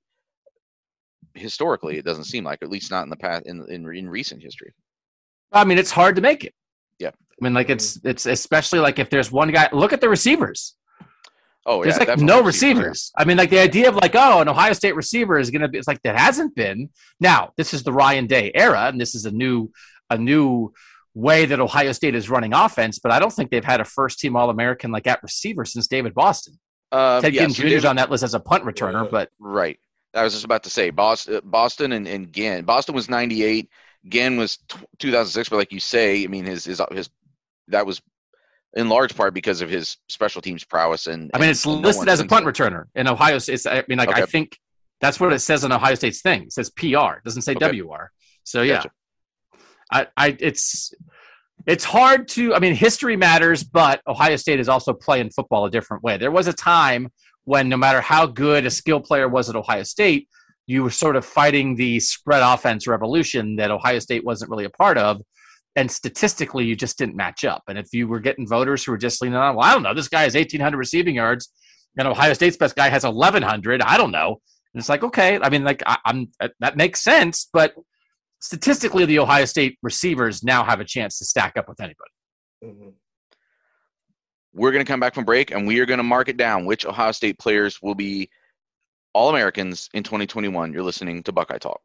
Historically, 1.34 1.98
it 1.98 2.04
doesn't 2.04 2.24
seem 2.24 2.44
like, 2.44 2.62
at 2.62 2.70
least 2.70 2.90
not 2.90 3.04
in 3.04 3.10
the 3.10 3.16
past 3.16 3.46
in 3.46 3.64
in, 3.68 3.94
in 3.94 4.08
recent 4.08 4.42
history. 4.42 4.72
I 5.52 5.64
mean, 5.64 5.78
it's 5.78 5.90
hard 5.90 6.16
to 6.16 6.22
make 6.22 6.44
it. 6.44 6.54
Yeah. 6.98 7.10
I 7.10 7.44
mean, 7.44 7.54
like 7.54 7.70
it's 7.70 7.98
it's 8.04 8.26
especially 8.26 8.78
like 8.78 8.98
if 8.98 9.10
there's 9.10 9.30
one 9.32 9.50
guy. 9.50 9.68
Look 9.72 9.92
at 9.92 10.00
the 10.00 10.08
receivers. 10.08 10.76
Oh, 11.66 11.82
There's 11.82 11.98
yeah, 11.98 12.14
like 12.14 12.18
no 12.18 12.42
receivers. 12.42 12.78
receivers. 12.78 13.12
I 13.16 13.24
mean, 13.26 13.36
like 13.36 13.50
the 13.50 13.58
idea 13.58 13.88
of 13.88 13.96
like, 13.96 14.14
oh, 14.14 14.40
an 14.40 14.48
Ohio 14.48 14.72
State 14.72 14.96
receiver 14.96 15.38
is 15.38 15.50
going 15.50 15.60
to 15.62 15.68
be. 15.68 15.78
It's 15.78 15.86
like 15.86 16.02
that 16.02 16.18
hasn't 16.18 16.54
been. 16.54 16.88
Now 17.20 17.52
this 17.56 17.74
is 17.74 17.82
the 17.82 17.92
Ryan 17.92 18.26
Day 18.26 18.50
era, 18.54 18.86
and 18.86 19.00
this 19.00 19.14
is 19.14 19.26
a 19.26 19.30
new 19.30 19.70
a 20.10 20.18
new 20.18 20.72
way 21.14 21.44
that 21.46 21.60
Ohio 21.60 21.92
State 21.92 22.14
is 22.14 22.28
running 22.28 22.52
offense. 22.52 22.98
But 22.98 23.12
I 23.12 23.18
don't 23.18 23.32
think 23.32 23.50
they've 23.50 23.64
had 23.64 23.80
a 23.80 23.84
first 23.84 24.18
team 24.20 24.36
All 24.36 24.50
American 24.50 24.90
like 24.90 25.06
at 25.06 25.22
receiver 25.22 25.64
since 25.64 25.86
David 25.86 26.14
Boston. 26.14 26.58
Uh, 26.92 27.20
Ted 27.20 27.34
yeah, 27.34 27.42
Ginn 27.42 27.50
so 27.50 27.62
Jr. 27.62 27.68
is 27.68 27.84
on 27.84 27.96
that 27.96 28.10
list 28.10 28.24
as 28.24 28.34
a 28.34 28.40
punt 28.40 28.64
returner, 28.64 29.04
Yeah. 29.04 29.10
but 29.10 29.30
Right. 29.38 29.78
I 30.12 30.24
was 30.24 30.32
just 30.32 30.44
about 30.44 30.64
to 30.64 30.70
say 30.70 30.90
Boston, 30.90 31.40
Boston 31.44 31.92
and, 31.92 32.08
and 32.08 32.32
Ginn. 32.32 32.64
Boston 32.64 32.96
was 32.96 33.08
98. 33.08 33.68
Ginn 34.08 34.36
was 34.36 34.56
t- 34.68 34.78
2006. 34.98 35.48
But 35.48 35.56
like 35.56 35.72
you 35.72 35.78
say, 35.78 36.24
I 36.24 36.26
mean, 36.26 36.44
his, 36.46 36.64
his, 36.64 36.82
his, 36.90 37.08
that 37.68 37.86
was 37.86 38.02
in 38.74 38.88
large 38.88 39.14
part 39.16 39.34
because 39.34 39.60
of 39.60 39.70
his 39.70 39.96
special 40.08 40.42
teams 40.42 40.64
prowess. 40.64 41.06
And 41.06 41.30
I 41.32 41.38
mean, 41.38 41.50
it's 41.50 41.64
and 41.64 41.76
no 41.80 41.80
listed 41.88 42.00
one 42.00 42.08
as 42.08 42.18
a 42.20 42.24
punt 42.26 42.44
returner 42.44 42.84
in 42.96 43.06
Ohio 43.06 43.38
State. 43.38 43.64
I 43.66 43.84
mean, 43.88 43.98
like 43.98 44.12
I 44.12 44.26
think 44.26 44.58
that's 45.00 45.20
what 45.20 45.32
it 45.32 45.38
says 45.40 45.64
on 45.64 45.70
Ohio 45.72 45.94
State's 45.94 46.22
thing. 46.22 46.44
It 46.44 46.52
says 46.52 46.70
PR. 46.70 46.84
It 47.18 47.24
doesn't 47.24 47.42
say 47.42 47.54
Okay. 47.54 47.80
WR. 47.80 48.10
So 48.42 48.62
yeah, 48.62 48.76
Gotcha. 48.78 48.90
I, 49.90 50.06
I, 50.16 50.36
it's, 50.38 50.94
it's 51.66 51.84
hard 51.84 52.28
to. 52.28 52.54
I 52.54 52.58
mean, 52.58 52.74
history 52.74 53.16
matters, 53.16 53.62
but 53.62 54.00
Ohio 54.06 54.36
State 54.36 54.60
is 54.60 54.68
also 54.68 54.92
playing 54.92 55.30
football 55.30 55.66
a 55.66 55.70
different 55.70 56.02
way. 56.02 56.16
There 56.16 56.30
was 56.30 56.46
a 56.46 56.52
time 56.52 57.08
when 57.44 57.68
no 57.68 57.76
matter 57.76 58.00
how 58.00 58.26
good 58.26 58.66
a 58.66 58.70
skill 58.70 59.00
player 59.00 59.28
was 59.28 59.48
at 59.50 59.56
Ohio 59.56 59.82
State, 59.82 60.28
you 60.66 60.82
were 60.82 60.90
sort 60.90 61.16
of 61.16 61.24
fighting 61.24 61.74
the 61.74 62.00
spread 62.00 62.42
offense 62.42 62.86
revolution 62.86 63.56
that 63.56 63.70
Ohio 63.70 63.98
State 63.98 64.24
wasn't 64.24 64.50
really 64.50 64.64
a 64.64 64.70
part 64.70 64.96
of. 64.98 65.20
And 65.76 65.90
statistically, 65.90 66.64
you 66.64 66.74
just 66.76 66.98
didn't 66.98 67.16
match 67.16 67.44
up. 67.44 67.62
And 67.68 67.78
if 67.78 67.88
you 67.92 68.08
were 68.08 68.20
getting 68.20 68.46
voters 68.46 68.84
who 68.84 68.92
were 68.92 68.98
just 68.98 69.22
leaning 69.22 69.36
on, 69.36 69.56
well, 69.56 69.66
I 69.66 69.72
don't 69.72 69.82
know, 69.82 69.94
this 69.94 70.08
guy 70.08 70.22
has 70.22 70.34
1,800 70.34 70.76
receiving 70.76 71.16
yards, 71.16 71.52
and 71.96 72.06
Ohio 72.08 72.32
State's 72.34 72.56
best 72.56 72.76
guy 72.76 72.88
has 72.88 73.04
1,100. 73.04 73.82
I 73.82 73.96
don't 73.96 74.10
know. 74.10 74.40
And 74.72 74.80
it's 74.80 74.88
like, 74.88 75.02
okay, 75.02 75.38
I 75.40 75.48
mean, 75.48 75.64
like, 75.64 75.82
I, 75.86 75.98
I'm 76.04 76.30
that 76.60 76.76
makes 76.76 77.00
sense, 77.00 77.48
but 77.52 77.74
statistically, 78.40 79.04
the 79.04 79.18
Ohio 79.18 79.44
State 79.44 79.78
receivers 79.82 80.42
now 80.42 80.64
have 80.64 80.80
a 80.80 80.84
chance 80.84 81.18
to 81.18 81.24
stack 81.24 81.56
up 81.56 81.68
with 81.68 81.80
anybody. 81.80 82.10
Mhm. 82.64 82.94
We're 84.52 84.72
going 84.72 84.84
to 84.84 84.90
come 84.90 85.00
back 85.00 85.14
from 85.14 85.24
break 85.24 85.52
and 85.52 85.66
we 85.66 85.78
are 85.78 85.86
going 85.86 85.98
to 85.98 86.04
mark 86.04 86.28
it 86.28 86.36
down 86.36 86.66
which 86.66 86.84
Ohio 86.84 87.12
State 87.12 87.38
players 87.38 87.80
will 87.80 87.94
be 87.94 88.28
All 89.12 89.30
Americans 89.30 89.88
in 89.94 90.02
2021. 90.02 90.72
You're 90.72 90.82
listening 90.82 91.22
to 91.24 91.32
Buckeye 91.32 91.58
Talk. 91.58 91.80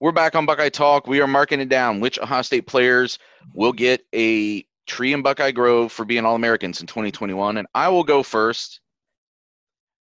We're 0.00 0.12
back 0.12 0.34
on 0.34 0.46
Buckeye 0.46 0.68
Talk. 0.68 1.06
We 1.06 1.20
are 1.20 1.26
marking 1.28 1.60
it 1.60 1.68
down 1.68 2.00
which 2.00 2.18
Ohio 2.18 2.42
State 2.42 2.66
players 2.66 3.18
will 3.54 3.72
get 3.72 4.04
a 4.14 4.66
tree 4.86 5.12
in 5.12 5.22
Buckeye 5.22 5.52
Grove 5.52 5.92
for 5.92 6.04
being 6.04 6.26
All 6.26 6.34
Americans 6.34 6.80
in 6.80 6.86
2021. 6.86 7.56
And 7.56 7.68
I 7.74 7.88
will 7.88 8.04
go 8.04 8.22
first. 8.22 8.80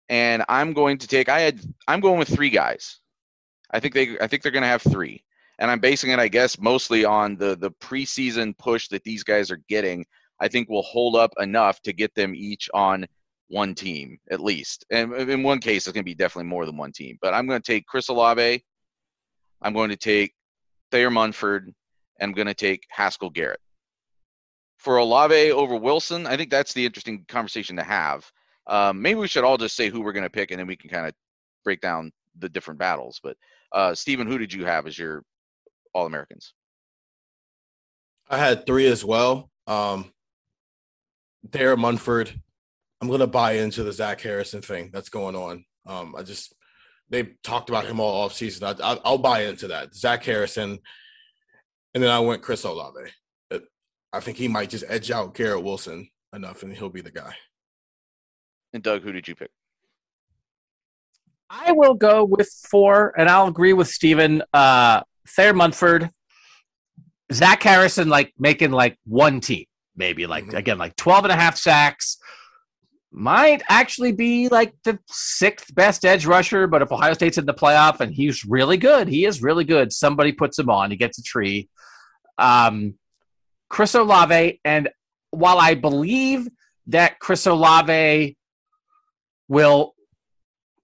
And 0.10 0.44
I'm 0.48 0.74
going 0.74 0.98
to 1.00 1.08
take 1.08 1.30
I 1.30 1.42
had 1.42 1.60
I'm 1.88 2.00
going 2.00 2.20
with 2.20 2.34
three 2.34 2.50
guys. 2.50 3.00
I 3.72 3.80
think 3.80 3.94
they 3.94 4.18
I 4.20 4.28
think 4.28 4.44
they're 4.44 4.52
gonna 4.52 4.68
have 4.68 4.82
three. 4.82 5.24
And 5.60 5.72
I'm 5.72 5.80
basing 5.80 6.12
it, 6.12 6.20
I 6.20 6.28
guess, 6.28 6.60
mostly 6.60 7.04
on 7.04 7.36
the 7.36 7.56
the 7.56 7.72
preseason 7.72 8.58
push 8.58 8.88
that 8.90 9.04
these 9.04 9.24
guys 9.24 9.52
are 9.52 9.62
getting. 9.68 10.06
I 10.40 10.48
think 10.48 10.70
will 10.70 10.84
hold 10.84 11.16
up 11.16 11.34
enough 11.40 11.82
to 11.82 11.94
get 11.94 12.14
them 12.14 12.36
each 12.36 12.70
on 12.74 13.08
one 13.50 13.74
team 13.74 14.20
at 14.30 14.40
least. 14.40 14.86
And 14.92 15.14
in 15.14 15.44
one 15.44 15.60
case, 15.60 15.88
it's 15.88 15.94
going 15.94 16.04
to 16.04 16.10
be 16.10 16.16
definitely 16.16 16.50
more 16.50 16.66
than 16.66 16.78
one 16.78 16.92
team. 16.92 17.18
But 17.22 17.34
I'm 17.34 17.48
going 17.48 17.62
to 17.62 17.72
take 17.72 17.88
Chris 17.88 18.10
Olave. 18.10 18.64
I'm 19.62 19.74
going 19.74 19.90
to 19.90 19.98
take 19.98 20.34
Thayer 20.92 21.10
Munford. 21.10 21.74
And 22.20 22.30
I'm 22.30 22.34
going 22.34 22.48
to 22.48 22.54
take 22.54 22.84
Haskell 22.90 23.30
Garrett. 23.30 23.60
For 24.78 24.98
Olave 24.98 25.52
over 25.52 25.76
Wilson, 25.76 26.28
I 26.28 26.38
think 26.38 26.52
that's 26.52 26.74
the 26.74 26.86
interesting 26.86 27.26
conversation 27.28 27.76
to 27.78 27.84
have. 27.84 28.30
Um, 28.68 29.02
maybe 29.02 29.20
we 29.20 29.28
should 29.28 29.44
all 29.44 29.58
just 29.58 29.76
say 29.76 29.90
who 29.90 30.02
we're 30.02 30.14
going 30.14 30.24
to 30.24 30.30
pick, 30.30 30.52
and 30.52 30.60
then 30.60 30.68
we 30.68 30.76
can 30.76 30.90
kind 30.90 31.08
of 31.08 31.14
break 31.64 31.82
down 31.82 32.12
the 32.38 32.50
different 32.50 32.80
battles. 32.80 33.20
But 33.22 33.38
uh, 33.72 33.96
Stephen, 33.96 34.28
who 34.28 34.38
did 34.38 34.54
you 34.54 34.66
have 34.66 34.88
as 34.88 34.98
your 34.98 35.24
All 35.94 36.06
Americans? 36.06 36.54
I 38.30 38.38
had 38.38 38.66
three 38.66 38.88
as 38.88 39.06
well. 39.06 39.50
Um, 39.68 40.12
Thayer 41.52 41.78
Munford. 41.78 42.42
I'm 43.00 43.10
gonna 43.10 43.28
buy 43.28 43.54
into 43.54 43.84
the 43.84 43.94
Zach 43.94 44.20
Harrison 44.22 44.62
thing 44.62 44.90
that's 44.92 45.10
going 45.10 45.36
on. 45.36 45.66
Um, 45.86 46.16
I 46.18 46.24
just 46.24 46.54
they've 47.10 47.36
talked 47.44 47.70
about 47.70 47.86
him 47.86 48.00
all 48.00 48.24
off 48.24 48.34
season. 48.34 48.64
I, 48.66 48.72
I, 48.84 48.98
I'll 49.06 49.20
buy 49.20 49.44
into 49.46 49.68
that. 49.68 49.94
Zach 49.94 50.24
Harrison, 50.24 50.80
and 51.94 52.04
then 52.04 52.10
I 52.10 52.20
went 52.20 52.42
Chris 52.42 52.64
Olave. 52.64 53.12
I 54.14 54.20
think 54.20 54.38
he 54.38 54.48
might 54.48 54.70
just 54.70 54.86
edge 54.88 55.12
out 55.12 55.36
Garrett 55.36 55.64
Wilson 55.64 56.10
enough, 56.34 56.64
and 56.64 56.74
he'll 56.74 56.90
be 56.90 57.02
the 57.02 57.12
guy. 57.12 57.36
And 58.78 58.84
Doug, 58.84 59.02
who 59.02 59.12
did 59.12 59.28
you 59.28 59.34
pick? 59.34 59.50
I 61.50 61.72
will 61.72 61.96
go 61.96 62.24
with 62.24 62.48
four, 62.70 63.12
and 63.18 63.28
I'll 63.28 63.48
agree 63.48 63.74
with 63.74 63.88
Stephen. 63.88 64.44
Uh, 64.54 65.02
Thayer 65.28 65.54
Munford, 65.54 66.12
Zach 67.34 67.64
Harrison, 67.64 68.08
like 68.08 68.36
making 68.38 68.70
like 68.70 69.00
one 69.04 69.40
team, 69.40 69.66
maybe 69.96 70.28
like 70.28 70.46
mm-hmm. 70.46 70.58
again, 70.58 70.78
like 70.78 70.96
12 70.96 71.26
and 71.26 71.32
a 71.32 71.36
half 71.36 71.58
sacks. 71.58 72.20
Might 73.12 73.64
actually 73.68 74.12
be 74.12 74.48
like 74.48 74.76
the 74.84 75.00
sixth 75.08 75.74
best 75.74 76.06
edge 76.06 76.28
rusher, 76.28 76.68
but 76.68 76.84
if 76.84 76.92
Ohio 76.92 77.14
State's 77.14 77.40
in 77.40 77.48
the 77.48 77.56
playoff 77.56 78.00
and 78.00 78.14
he's 78.14 78.46
really 78.46 78.78
good, 78.78 79.08
he 79.08 79.26
is 79.26 79.42
really 79.42 79.64
good. 79.64 79.92
Somebody 79.92 80.34
puts 80.34 80.60
him 80.60 80.70
on, 80.70 80.92
he 80.92 80.98
gets 80.98 81.18
a 81.18 81.24
tree. 81.24 81.68
Um, 82.38 82.94
Chris 83.70 83.96
Olave, 83.96 84.62
and 84.64 84.90
while 85.32 85.58
I 85.58 85.74
believe 85.74 86.48
that 86.86 87.18
Chris 87.18 87.48
Olave 87.48 88.38
will 89.48 89.94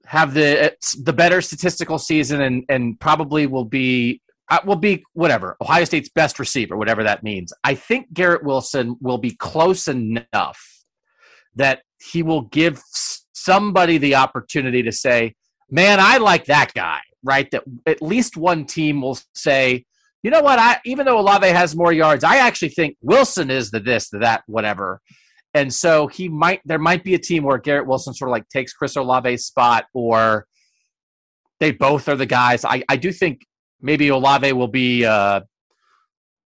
have 0.05 0.33
the 0.33 0.75
the 1.01 1.13
better 1.13 1.41
statistical 1.41 1.97
season 1.97 2.41
and 2.41 2.63
and 2.69 2.99
probably 2.99 3.47
will 3.47 3.65
be 3.65 4.21
uh, 4.49 4.59
will 4.65 4.75
be 4.75 5.03
whatever 5.13 5.55
Ohio 5.61 5.85
State's 5.85 6.09
best 6.09 6.39
receiver, 6.39 6.75
whatever 6.77 7.03
that 7.03 7.23
means. 7.23 7.53
I 7.63 7.75
think 7.75 8.13
Garrett 8.13 8.43
Wilson 8.43 8.97
will 8.99 9.17
be 9.17 9.31
close 9.31 9.87
enough 9.87 10.59
that 11.55 11.81
he 12.11 12.23
will 12.23 12.43
give 12.43 12.81
somebody 13.33 13.97
the 13.97 14.15
opportunity 14.15 14.83
to 14.83 14.91
say, 14.91 15.35
"Man, 15.69 15.99
I 15.99 16.17
like 16.17 16.45
that 16.45 16.73
guy." 16.73 16.99
Right? 17.23 17.49
That 17.51 17.63
at 17.85 18.01
least 18.01 18.35
one 18.35 18.65
team 18.65 19.01
will 19.01 19.17
say, 19.33 19.85
"You 20.23 20.31
know 20.31 20.41
what? 20.41 20.59
I 20.59 20.79
even 20.83 21.05
though 21.05 21.19
Olave 21.19 21.47
has 21.47 21.75
more 21.75 21.93
yards, 21.93 22.25
I 22.25 22.37
actually 22.37 22.69
think 22.69 22.97
Wilson 23.01 23.49
is 23.49 23.71
the 23.71 23.79
this, 23.79 24.09
the 24.09 24.19
that, 24.19 24.43
whatever." 24.47 25.01
And 25.53 25.73
so 25.73 26.07
he 26.07 26.29
might 26.29 26.61
there 26.65 26.79
might 26.79 27.03
be 27.03 27.13
a 27.13 27.19
team 27.19 27.43
where 27.43 27.57
Garrett 27.57 27.87
Wilson 27.87 28.13
sort 28.13 28.29
of 28.29 28.31
like 28.31 28.49
takes 28.49 28.73
Chris 28.73 28.97
Olave's 28.97 29.45
spot 29.45 29.85
or 29.93 30.47
they 31.59 31.71
both 31.71 32.09
are 32.09 32.15
the 32.15 32.25
guys. 32.25 32.65
I, 32.65 32.83
I 32.89 32.97
do 32.97 33.11
think 33.11 33.45
maybe 33.81 34.09
Olave 34.09 34.51
will 34.53 34.67
be 34.67 35.05
uh, 35.05 35.41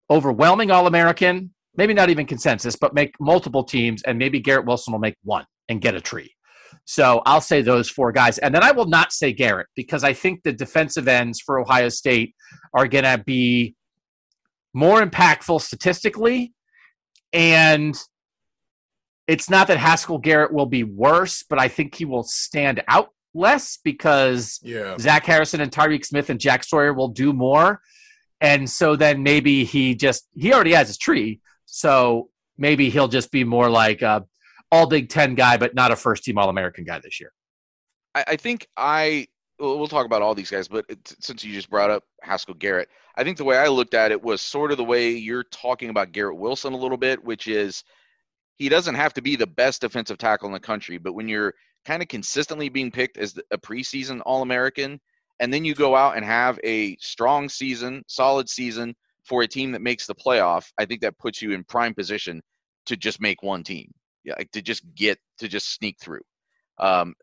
overwhelming 0.09 0.71
All 0.71 0.87
American, 0.87 1.53
maybe 1.75 1.93
not 1.93 2.09
even 2.09 2.25
consensus, 2.25 2.75
but 2.75 2.93
make 2.93 3.13
multiple 3.19 3.63
teams, 3.63 4.03
and 4.03 4.17
maybe 4.17 4.39
Garrett 4.39 4.65
Wilson 4.65 4.91
will 4.91 4.99
make 4.99 5.15
one 5.23 5.45
and 5.69 5.81
get 5.81 5.95
a 5.95 6.01
tree. 6.01 6.33
So 6.85 7.21
I'll 7.25 7.41
say 7.41 7.61
those 7.61 7.89
four 7.89 8.11
guys. 8.11 8.37
And 8.39 8.53
then 8.53 8.63
I 8.63 8.71
will 8.71 8.87
not 8.87 9.11
say 9.13 9.31
Garrett 9.31 9.67
because 9.75 10.03
I 10.03 10.13
think 10.13 10.41
the 10.43 10.51
defensive 10.51 11.07
ends 11.07 11.39
for 11.39 11.59
Ohio 11.59 11.89
State 11.89 12.35
are 12.73 12.87
going 12.87 13.03
to 13.03 13.21
be 13.25 13.75
more 14.73 15.01
impactful 15.01 15.61
statistically 15.61 16.53
and 17.33 17.95
it's 19.29 19.47
not 19.47 19.67
that 19.67 19.77
Haskell 19.77 20.17
Garrett 20.17 20.51
will 20.51 20.65
be 20.65 20.83
worse, 20.83 21.43
but 21.47 21.59
I 21.59 21.67
think 21.67 21.93
he 21.93 22.03
will 22.03 22.23
stand 22.23 22.83
out 22.87 23.11
less 23.35 23.77
because 23.83 24.59
yeah. 24.63 24.97
Zach 24.97 25.23
Harrison 25.23 25.61
and 25.61 25.71
Tyreke 25.71 26.03
Smith 26.03 26.31
and 26.31 26.39
Jack 26.39 26.63
Sawyer 26.63 26.93
will 26.93 27.09
do 27.09 27.31
more. 27.31 27.79
And 28.41 28.67
so 28.67 28.95
then 28.95 29.21
maybe 29.21 29.65
he 29.65 29.93
just 29.93 30.27
he 30.35 30.51
already 30.51 30.71
has 30.71 30.87
his 30.87 30.97
tree. 30.97 31.41
So 31.67 32.29
maybe 32.57 32.89
he'll 32.89 33.07
just 33.07 33.31
be 33.31 33.43
more 33.43 33.69
like 33.69 34.01
a 34.01 34.25
all 34.71 34.87
Big 34.87 35.09
Ten 35.09 35.35
guy, 35.35 35.57
but 35.57 35.75
not 35.75 35.91
a 35.91 35.95
first 35.95 36.23
team 36.23 36.39
All 36.39 36.49
American 36.49 36.83
guy 36.83 36.97
this 36.97 37.19
year. 37.19 37.31
I, 38.15 38.23
I 38.29 38.35
think 38.35 38.67
I 38.77 39.27
we'll 39.59 39.87
talk 39.87 40.07
about 40.07 40.23
all 40.23 40.33
these 40.33 40.49
guys, 40.49 40.67
but 40.67 40.85
since 41.19 41.43
you 41.43 41.53
just 41.53 41.69
brought 41.69 41.91
up 41.91 42.03
Haskell 42.23 42.55
Garrett, 42.55 42.89
I 43.15 43.23
think 43.23 43.37
the 43.37 43.43
way 43.43 43.57
I 43.57 43.67
looked 43.67 43.93
at 43.93 44.11
it 44.11 44.23
was 44.23 44.41
sort 44.41 44.71
of 44.71 44.77
the 44.77 44.83
way 44.83 45.11
you're 45.11 45.43
talking 45.43 45.91
about 45.91 46.13
Garrett 46.13 46.37
Wilson 46.37 46.73
a 46.73 46.77
little 46.77 46.97
bit, 46.97 47.23
which 47.23 47.47
is– 47.47 47.83
he 48.59 48.69
doesn't 48.69 48.95
have 48.95 49.13
to 49.13 49.21
be 49.21 49.35
the 49.35 49.47
best 49.47 49.81
defensive 49.81 50.17
tackle 50.17 50.47
in 50.47 50.53
the 50.53 50.59
country, 50.59 50.97
but 50.97 51.13
when 51.13 51.27
you're 51.27 51.53
kind 51.85 52.01
of 52.01 52.09
consistently 52.09 52.69
being 52.69 52.91
picked 52.91 53.17
as 53.17 53.39
a 53.51 53.57
preseason 53.57 54.21
All 54.25 54.41
American, 54.41 54.99
and 55.39 55.51
then 55.51 55.63
you 55.63 55.73
go 55.73 55.95
out 55.95 56.17
and 56.17 56.25
have 56.25 56.59
a 56.65 56.97
strong 56.97 57.47
season, 57.47 58.03
solid 58.07 58.49
season 58.49 58.93
for 59.23 59.43
a 59.43 59.47
team 59.47 59.71
that 59.71 59.81
makes 59.81 60.05
the 60.05 60.13
playoff, 60.13 60.69
I 60.77 60.85
think 60.85 60.99
that 61.01 61.17
puts 61.17 61.41
you 61.41 61.53
in 61.53 61.63
prime 61.63 61.93
position 61.93 62.41
to 62.85 62.97
just 62.97 63.21
make 63.21 63.41
one 63.41 63.63
team, 63.63 63.91
yeah, 64.25 64.33
like 64.37 64.51
to 64.51 64.61
just 64.61 64.83
get 64.93 65.17
to 65.37 65.47
just 65.47 65.73
sneak 65.73 65.97
through. 66.01 66.21
Um, 66.79 67.15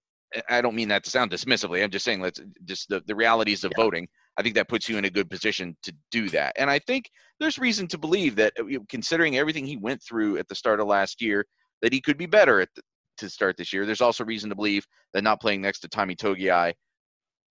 I 0.49 0.63
don't 0.63 0.75
mean 0.75 0.89
that 0.89 1.05
to 1.05 1.11
sound 1.11 1.31
dismissively. 1.31 1.85
I'm 1.85 1.91
just 1.91 2.05
saying 2.05 2.21
let's 2.21 2.41
just 2.65 2.89
the, 2.89 3.03
the 3.07 3.15
realities 3.15 3.63
of 3.63 3.73
yeah. 3.77 3.85
voting. 3.85 4.09
I 4.39 4.43
think 4.43 4.55
that 4.55 4.69
puts 4.69 4.89
you 4.89 4.99
in 4.99 5.05
a 5.07 5.11
good 5.11 5.31
position 5.31 5.77
to 5.83 5.95
do 6.11 6.29
that. 6.31 6.53
And 6.57 6.71
I 6.71 6.79
think 6.79 7.11
there's 7.41 7.59
reason 7.59 7.87
to 7.89 7.99
believe 7.99 8.37
that, 8.37 8.53
uh, 8.59 8.79
considering 8.89 9.37
everything 9.37 9.67
he 9.67 9.77
went 9.77 10.03
through 10.03 10.39
at 10.39 10.49
the 10.49 10.55
start 10.55 10.81
of 10.81 10.87
last 10.87 11.23
year, 11.23 11.45
that 11.83 11.93
he 11.93 12.01
could 12.01 12.19
be 12.19 12.27
better 12.27 12.61
at 12.61 12.69
the, 12.75 12.83
to 13.19 13.31
start 13.31 13.57
this 13.57 13.73
year. 13.73 13.87
There's 13.87 14.01
also 14.01 14.25
reason 14.25 14.51
to 14.51 14.57
believe 14.57 14.87
that 15.15 15.25
not 15.25 15.41
playing 15.41 15.63
next 15.63 15.81
to 15.81 15.89
Tommy 15.89 16.15
Togiai 16.15 16.75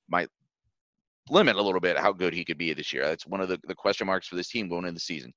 might 0.09 0.29
limit 1.29 1.55
a 1.55 1.61
little 1.61 1.81
bit 1.81 1.97
how 1.97 2.13
good 2.13 2.33
he 2.33 2.45
could 2.45 2.57
be 2.57 2.73
this 2.73 2.93
year. 2.93 3.03
That's 3.03 3.25
one 3.25 3.41
of 3.41 3.49
the, 3.49 3.59
the 3.67 3.75
question 3.75 4.05
marks 4.05 4.27
for 4.27 4.35
this 4.35 4.49
team 4.49 4.69
going 4.69 4.85
into 4.85 4.95
the 4.95 4.99
season. 4.99 5.33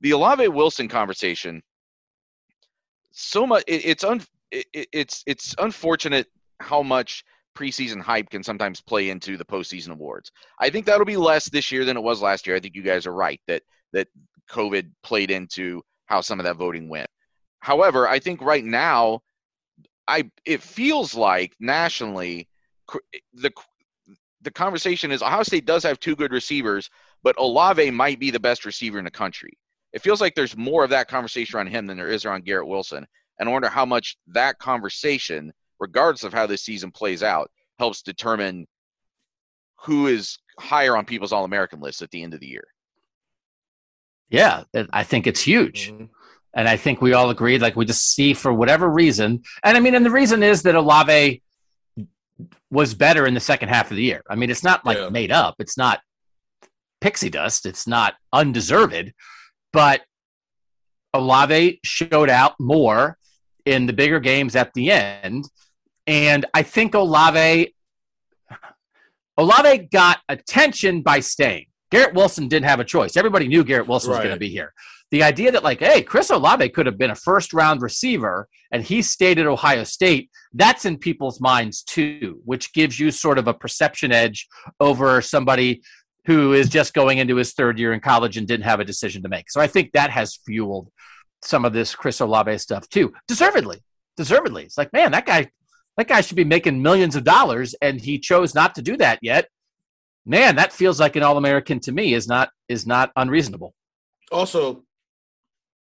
The 0.00 0.10
Olave 0.10 0.48
Wilson 0.48 0.88
conversation, 0.88 1.62
so 3.12 3.46
much 3.46 3.64
it, 3.66 3.84
it's 3.84 4.04
un, 4.04 4.22
it, 4.50 4.66
it's 4.92 5.22
it's 5.26 5.54
unfortunate 5.58 6.26
how 6.60 6.82
much 6.82 7.24
preseason 7.54 8.00
hype 8.00 8.30
can 8.30 8.42
sometimes 8.42 8.80
play 8.80 9.10
into 9.10 9.36
the 9.36 9.44
postseason 9.44 9.90
awards. 9.90 10.30
I 10.58 10.70
think 10.70 10.86
that'll 10.86 11.04
be 11.04 11.16
less 11.16 11.48
this 11.48 11.70
year 11.70 11.84
than 11.84 11.96
it 11.96 12.02
was 12.02 12.22
last 12.22 12.46
year. 12.46 12.56
I 12.56 12.60
think 12.60 12.74
you 12.74 12.82
guys 12.82 13.06
are 13.06 13.14
right 13.14 13.40
that 13.46 13.62
that 13.92 14.08
COVID 14.50 14.90
played 15.02 15.30
into 15.30 15.82
how 16.06 16.20
some 16.20 16.40
of 16.40 16.44
that 16.44 16.56
voting 16.56 16.88
went. 16.88 17.08
However, 17.60 18.08
I 18.08 18.18
think 18.18 18.40
right 18.42 18.64
now, 18.64 19.20
I 20.08 20.30
it 20.44 20.62
feels 20.62 21.14
like 21.14 21.54
nationally 21.60 22.48
the 23.34 23.52
the 24.42 24.50
conversation 24.50 25.12
is 25.12 25.22
Ohio 25.22 25.42
State 25.44 25.66
does 25.66 25.82
have 25.84 26.00
two 26.00 26.16
good 26.16 26.32
receivers, 26.32 26.90
but 27.22 27.38
Olave 27.38 27.90
might 27.92 28.18
be 28.18 28.30
the 28.30 28.40
best 28.40 28.64
receiver 28.64 28.98
in 28.98 29.04
the 29.04 29.10
country. 29.10 29.56
It 29.92 30.02
feels 30.02 30.20
like 30.20 30.34
there's 30.34 30.56
more 30.56 30.84
of 30.84 30.90
that 30.90 31.08
conversation 31.08 31.56
around 31.56 31.68
him 31.68 31.86
than 31.86 31.96
there 31.96 32.08
is 32.08 32.24
around 32.24 32.44
Garrett 32.44 32.66
Wilson. 32.66 33.06
And 33.38 33.48
I 33.48 33.52
wonder 33.52 33.68
how 33.68 33.84
much 33.84 34.16
that 34.28 34.58
conversation 34.58 35.52
regardless 35.82 36.22
of 36.22 36.32
how 36.32 36.46
this 36.46 36.62
season 36.62 36.92
plays 36.92 37.24
out, 37.24 37.50
helps 37.78 38.02
determine 38.02 38.68
who 39.80 40.06
is 40.06 40.38
higher 40.58 40.96
on 40.96 41.04
people's 41.04 41.32
All 41.32 41.44
American 41.44 41.80
lists 41.80 42.00
at 42.02 42.10
the 42.12 42.22
end 42.22 42.34
of 42.34 42.40
the 42.40 42.46
year. 42.46 42.64
Yeah, 44.30 44.62
I 44.92 45.02
think 45.02 45.26
it's 45.26 45.42
huge. 45.42 45.90
Mm-hmm. 45.90 46.04
And 46.54 46.68
I 46.68 46.76
think 46.76 47.00
we 47.00 47.14
all 47.14 47.30
agreed, 47.30 47.62
like 47.62 47.74
we 47.74 47.84
just 47.84 48.14
see 48.14 48.32
for 48.32 48.52
whatever 48.52 48.88
reason. 48.88 49.42
And 49.64 49.76
I 49.76 49.80
mean, 49.80 49.94
and 49.94 50.06
the 50.06 50.10
reason 50.10 50.42
is 50.42 50.62
that 50.62 50.76
Olave 50.76 51.42
was 52.70 52.94
better 52.94 53.26
in 53.26 53.34
the 53.34 53.40
second 53.40 53.70
half 53.70 53.90
of 53.90 53.96
the 53.96 54.04
year. 54.04 54.22
I 54.30 54.36
mean, 54.36 54.50
it's 54.50 54.62
not 54.62 54.86
like 54.86 54.98
yeah. 54.98 55.08
made 55.08 55.32
up, 55.32 55.56
it's 55.58 55.76
not 55.76 56.00
pixie 57.00 57.30
dust, 57.30 57.66
it's 57.66 57.86
not 57.86 58.14
undeserved, 58.32 59.12
but 59.72 60.02
Olave 61.12 61.80
showed 61.84 62.30
out 62.30 62.54
more 62.60 63.18
in 63.66 63.86
the 63.86 63.92
bigger 63.92 64.20
games 64.20 64.54
at 64.54 64.72
the 64.74 64.90
end. 64.92 65.44
And 66.06 66.46
I 66.54 66.62
think 66.62 66.94
Olave 66.94 67.74
Olave 69.38 69.88
got 69.90 70.20
attention 70.28 71.02
by 71.02 71.20
staying. 71.20 71.66
Garrett 71.90 72.14
Wilson 72.14 72.48
didn't 72.48 72.66
have 72.66 72.80
a 72.80 72.84
choice. 72.84 73.16
Everybody 73.16 73.48
knew 73.48 73.64
Garrett 73.64 73.88
Wilson 73.88 74.10
was 74.10 74.18
going 74.18 74.30
to 74.30 74.38
be 74.38 74.48
here. 74.48 74.72
The 75.10 75.22
idea 75.22 75.52
that, 75.52 75.62
like, 75.62 75.80
hey, 75.80 76.02
Chris 76.02 76.30
Olave 76.30 76.68
could 76.70 76.86
have 76.86 76.96
been 76.96 77.10
a 77.10 77.14
first 77.14 77.52
round 77.52 77.82
receiver 77.82 78.48
and 78.70 78.82
he 78.82 79.02
stayed 79.02 79.38
at 79.38 79.46
Ohio 79.46 79.84
State, 79.84 80.30
that's 80.54 80.86
in 80.86 80.96
people's 80.96 81.40
minds 81.40 81.82
too, 81.82 82.40
which 82.46 82.72
gives 82.72 82.98
you 82.98 83.10
sort 83.10 83.38
of 83.38 83.46
a 83.46 83.52
perception 83.52 84.10
edge 84.10 84.48
over 84.80 85.20
somebody 85.20 85.82
who 86.24 86.54
is 86.54 86.68
just 86.68 86.94
going 86.94 87.18
into 87.18 87.36
his 87.36 87.52
third 87.52 87.78
year 87.78 87.92
in 87.92 88.00
college 88.00 88.38
and 88.38 88.48
didn't 88.48 88.64
have 88.64 88.80
a 88.80 88.84
decision 88.84 89.22
to 89.22 89.28
make. 89.28 89.50
So 89.50 89.60
I 89.60 89.66
think 89.66 89.92
that 89.92 90.10
has 90.10 90.38
fueled 90.46 90.88
some 91.42 91.64
of 91.64 91.74
this 91.74 91.94
Chris 91.94 92.20
Olave 92.20 92.56
stuff 92.58 92.88
too, 92.88 93.12
deservedly. 93.28 93.82
Deservedly. 94.16 94.64
It's 94.64 94.78
like, 94.78 94.92
man, 94.92 95.12
that 95.12 95.26
guy 95.26 95.50
that 95.96 96.08
guy 96.08 96.20
should 96.20 96.36
be 96.36 96.44
making 96.44 96.82
millions 96.82 97.16
of 97.16 97.24
dollars 97.24 97.74
and 97.82 98.00
he 98.00 98.18
chose 98.18 98.54
not 98.54 98.74
to 98.76 98.82
do 98.82 98.96
that 98.96 99.18
yet. 99.22 99.48
Man 100.24 100.56
that 100.56 100.72
feels 100.72 101.00
like 101.00 101.16
an 101.16 101.22
all-american 101.22 101.80
to 101.80 101.92
me 101.92 102.14
is 102.14 102.28
not 102.28 102.50
is 102.68 102.86
not 102.86 103.10
unreasonable. 103.16 103.74
Also 104.30 104.84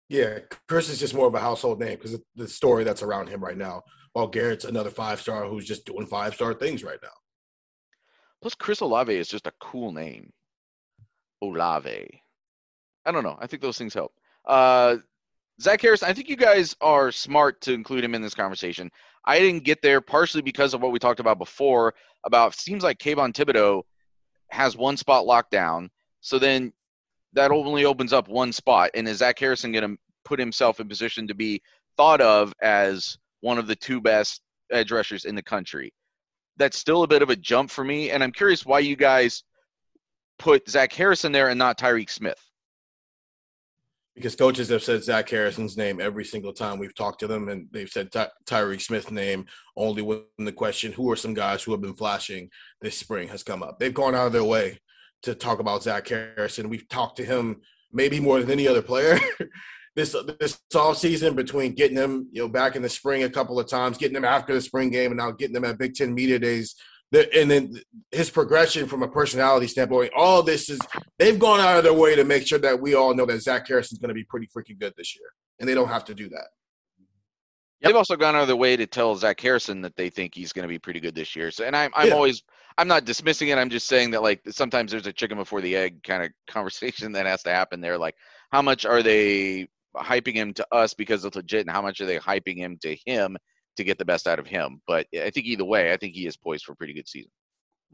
yeah 0.10 0.39
chris 0.68 0.89
is 0.89 0.99
just 0.99 1.14
more 1.14 1.28
of 1.28 1.36
a 1.36 1.39
household 1.39 1.80
name 1.80 1.97
because 1.97 2.20
the 2.36 2.47
story 2.47 2.84
that's 2.84 3.02
around 3.04 3.28
him 3.28 3.43
right 3.43 3.58
now 3.58 3.82
while 4.14 4.28
garrett's 4.28 4.66
another 4.66 4.89
five 4.89 5.22
star 5.22 5.47
who's 5.47 5.66
just 5.66 5.86
doing 5.86 6.06
five 6.06 6.34
star 6.34 6.54
things 6.54 6.84
right 6.84 6.99
now. 7.02 7.10
Plus 8.41 8.56
chris 8.56 8.82
olave 8.82 9.16
is 9.16 9.28
just 9.28 9.47
a 9.47 9.54
cool 9.60 9.91
name. 9.91 10.32
Olave. 11.43 12.22
I 13.06 13.12
don't 13.12 13.24
know. 13.24 13.38
I 13.39 13.47
think 13.47 13.62
those 13.62 13.78
things 13.78 13.93
help. 13.93 14.14
Uh 14.45 14.97
Zach 15.62 15.82
Harris, 15.82 16.02
I 16.02 16.14
think 16.14 16.28
you 16.28 16.36
guys 16.36 16.76
are 16.82 17.12
smart 17.12 17.62
to 17.62 17.74
include 17.74 18.04
him 18.04 18.16
in 18.16 18.22
this 18.22 18.34
conversation. 18.34 18.89
I 19.26 19.40
didn't 19.40 19.64
get 19.64 19.82
there 19.82 20.02
partially 20.02 20.42
because 20.42 20.74
of 20.74 20.82
what 20.82 20.92
we 20.92 21.00
talked 21.00 21.20
about 21.20 21.38
before. 21.38 21.94
About 22.26 22.56
seems 22.56 22.84
like 22.84 23.00
Kayvon 23.00 23.34
Thibodeaux 23.34 23.84
has 24.50 24.76
one 24.76 24.98
spot 24.98 25.26
locked 25.26 25.52
down. 25.52 25.90
So 26.22 26.38
then 26.38 26.74
that 27.34 27.52
only 27.52 27.86
opens 27.86 28.14
up 28.14 28.28
one 28.28 28.52
spot. 28.52 28.92
And 28.94 29.08
is 29.08 29.18
Zach 29.18 29.40
Harrison 29.40 29.72
going 29.72 29.90
to 29.90 29.98
put 30.26 30.40
himself 30.40 30.80
in 30.80 30.88
position 30.88 31.28
to 31.28 31.34
be 31.34 31.62
thought 31.98 32.22
of 32.22 32.54
as 32.62 33.18
one 33.42 33.58
of 33.58 33.68
the 33.68 33.76
two 33.76 34.02
best 34.02 34.42
edge 34.72 34.92
rushers 34.92 35.26
in 35.26 35.36
the 35.36 35.44
country? 35.44 35.94
That's 36.58 36.78
still 36.78 37.04
a 37.04 37.08
bit 37.08 37.22
of 37.22 37.30
a 37.30 37.36
jump 37.36 37.72
for 37.72 37.84
me, 37.84 38.12
and 38.12 38.24
I'm 38.24 38.32
curious 38.32 38.66
why 38.66 38.80
you 38.80 38.96
guys 38.96 39.44
put 40.38 40.70
Zach 40.70 40.92
Harrison 40.94 41.32
there 41.32 41.50
and 41.50 41.58
not 41.58 41.78
Tyreke 41.78 42.10
Smith. 42.10 42.40
Because 44.16 44.36
coaches 44.36 44.70
have 44.70 44.84
said 44.84 45.03
Zach 45.03 45.30
Harrison's 45.30 45.78
name 45.78 46.01
every 46.01 46.26
single 46.26 46.51
time 46.51 46.80
we've 46.80 46.95
talked 46.95 47.22
to 47.22 47.28
them, 47.28 47.47
and 47.47 47.68
they've 47.72 47.89
said 47.89 48.12
Ty- 48.12 48.78
Smith's 48.78 49.09
name 49.09 49.45
only 49.78 50.01
when 50.01 50.24
the 50.38 50.51
question, 50.51 50.91
who 50.91 51.09
are 51.09 51.16
some 51.16 51.34
guys 51.34 51.64
who 51.64 51.72
have 51.72 51.82
been 51.82 51.95
flashing 51.95 52.49
this 52.82 52.97
spring, 52.97 53.30
has 53.30 53.41
come 53.41 53.64
up. 53.64 53.80
They've 53.80 53.93
gone 53.93 54.14
out 54.14 54.28
of 54.28 54.34
their 54.34 54.43
way 54.43 54.80
to 55.24 55.34
talk 55.34 55.59
about 55.59 55.84
Zach 55.84 56.07
Harrison. 56.07 56.70
We've 56.70 56.89
talked 56.89 57.18
to 57.18 57.26
him 57.26 57.62
maybe 57.93 58.20
more 58.20 58.39
than 58.39 58.51
any 58.51 58.68
other 58.68 58.82
player 58.82 59.20
this 59.95 60.16
this 60.39 60.59
off 60.76 60.97
season 60.97 61.36
between 61.36 61.74
getting 61.74 61.97
him, 61.97 62.28
you 62.32 62.41
know, 62.41 62.47
back 62.47 62.76
in 62.76 62.82
the 62.82 62.89
spring 62.89 63.24
a 63.24 63.30
couple 63.30 63.59
of 63.59 63.68
times, 63.68 63.97
getting 63.97 64.16
him 64.16 64.26
after 64.26 64.53
the 64.53 64.62
spring 64.62 64.89
game, 64.89 65.12
and 65.12 65.18
now 65.18 65.32
getting 65.32 65.55
him 65.55 65.66
at 65.66 65.78
Big 65.78 65.93
Ten 65.93 66.14
media 66.14 66.39
days. 66.39 66.76
And 67.14 67.51
then 67.51 67.82
his 68.12 68.30
progression 68.30 68.88
from 68.88 69.03
a 69.03 69.07
personality 69.07 69.68
standpoint, 69.68 70.14
all 70.16 70.41
this 70.43 70.70
is 70.70 70.80
they've 71.20 71.38
gone 71.38 71.59
out 71.59 71.78
of 71.78 71.84
their 71.84 71.93
way 71.93 72.16
to 72.16 72.24
make 72.24 72.47
sure 72.47 72.59
that 72.59 72.80
we 72.80 72.95
all 72.95 73.14
know 73.14 73.26
that 73.26 73.41
Zach 73.41 73.68
Harrison's 73.68 73.99
going 73.99 74.09
to 74.09 74.16
be 74.16 74.24
pretty 74.24 74.47
freaking 74.47 74.80
good 74.80 74.93
this 74.97 75.16
year, 75.18 75.28
and 75.59 75.68
they 75.68 75.74
don't 75.74 75.89
have 75.89 76.05
to 76.05 76.14
do 76.14 76.30
that. 76.30 76.47
Yep. 77.82 77.89
They've 77.89 77.95
also 77.95 78.16
gone 78.16 78.36
out 78.36 78.43
of 78.43 78.47
their 78.47 78.55
way 78.55 78.78
to 78.78 78.88
tell 78.88 79.16
Zach 79.16 79.41
Harrison 79.41 79.82
that 79.82 79.95
they 79.97 80.09
think 80.09 80.36
he's 80.36 80.53
going 80.53 80.64
to 80.64 80.70
be 80.70 80.80
pretty 80.80 80.99
good 80.99 81.16
this 81.16 81.36
year. 81.36 81.51
So, 81.51 81.66
and 81.66 81.76
I'm 81.76 81.91
I'm 81.95 82.09
yeah. 82.09 82.14
always 82.14 82.43
I'm 82.78 82.88
not 82.88 83.03
dismissing 83.03 83.49
it. 83.49 83.57
I'm 83.57 83.70
just 83.70 83.88
saying 83.88 84.12
that 84.12 84.22
like 84.22 84.41
sometimes 84.49 84.91
there's 84.91 85.07
a 85.07 85.14
chicken 85.14 85.38
before 85.38 85.59
the 85.59 85.76
egg 85.76 86.03
kind 86.03 86.24
of 86.24 86.32
conversation 86.47 87.12
that 87.14 87.26
has 87.26 87.43
to 87.43 87.49
happen 87.49 87.82
there. 87.82 87.97
Like, 87.97 88.16
how 88.51 88.62
much 88.62 88.86
are 88.86 89.03
they 89.03 89.68
hyping 89.97 90.36
him 90.36 90.53
to 90.53 90.68
us 90.72 90.93
because 90.93 91.26
it's 91.26 91.36
legit, 91.36 91.62
and 91.62 91.72
how 91.72 91.82
much 91.82 91.99
are 91.99 92.05
they 92.05 92.20
hyping 92.20 92.55
him 92.55 92.78
to 92.84 92.95
him 93.05 93.36
to 93.78 93.84
get 93.84 93.98
the 93.98 94.06
best 94.06 94.28
out 94.28 94.40
of 94.40 94.48
him? 94.48 94.82
But 94.88 95.08
I 95.14 95.30
think 95.30 95.46
either 95.46 95.66
way, 95.66 95.92
I 95.92 95.98
think 95.98 96.14
he 96.14 96.28
is 96.28 96.38
poised 96.38 96.66
for 96.66 96.74
a 96.74 96.76
pretty 96.76 96.94
good 96.94 97.08
season. 97.08 97.32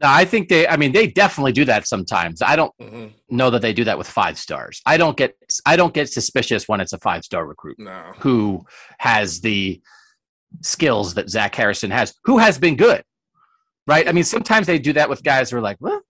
No, 0.00 0.08
I 0.08 0.24
think 0.24 0.48
they. 0.48 0.68
I 0.68 0.76
mean, 0.76 0.92
they 0.92 1.08
definitely 1.08 1.52
do 1.52 1.64
that 1.64 1.88
sometimes. 1.88 2.40
I 2.40 2.54
don't 2.54 2.72
mm-hmm. 2.80 3.08
know 3.36 3.50
that 3.50 3.62
they 3.62 3.72
do 3.72 3.84
that 3.84 3.98
with 3.98 4.06
five 4.06 4.38
stars. 4.38 4.80
I 4.86 4.96
don't 4.96 5.16
get. 5.16 5.36
I 5.66 5.74
don't 5.74 5.92
get 5.92 6.08
suspicious 6.08 6.68
when 6.68 6.80
it's 6.80 6.92
a 6.92 6.98
five 6.98 7.24
star 7.24 7.44
recruit 7.46 7.78
no. 7.80 8.12
who 8.18 8.64
has 8.98 9.40
the 9.40 9.80
skills 10.62 11.14
that 11.14 11.28
Zach 11.28 11.54
Harrison 11.54 11.90
has, 11.90 12.14
who 12.24 12.38
has 12.38 12.58
been 12.58 12.76
good 12.76 13.02
right? 13.88 14.06
I 14.06 14.12
mean, 14.12 14.22
sometimes 14.22 14.68
they 14.68 14.78
do 14.78 14.92
that 14.92 15.08
with 15.08 15.24
guys 15.24 15.50
who 15.50 15.56
are 15.56 15.62
like, 15.62 15.78
well, 15.80 16.02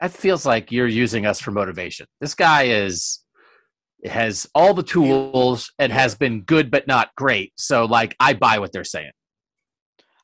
that 0.00 0.12
feels 0.12 0.46
like 0.46 0.72
you're 0.72 0.86
using 0.86 1.26
us 1.26 1.40
for 1.40 1.50
motivation. 1.50 2.06
This 2.20 2.34
guy 2.34 2.64
is 2.68 3.18
has 4.04 4.48
all 4.54 4.74
the 4.74 4.82
tools 4.82 5.72
and 5.78 5.92
has 5.92 6.14
been 6.14 6.42
good 6.42 6.70
but 6.70 6.86
not 6.86 7.14
great. 7.16 7.52
So 7.56 7.84
like 7.84 8.14
I 8.20 8.34
buy 8.34 8.58
what 8.58 8.72
they're 8.72 8.84
saying. 8.84 9.10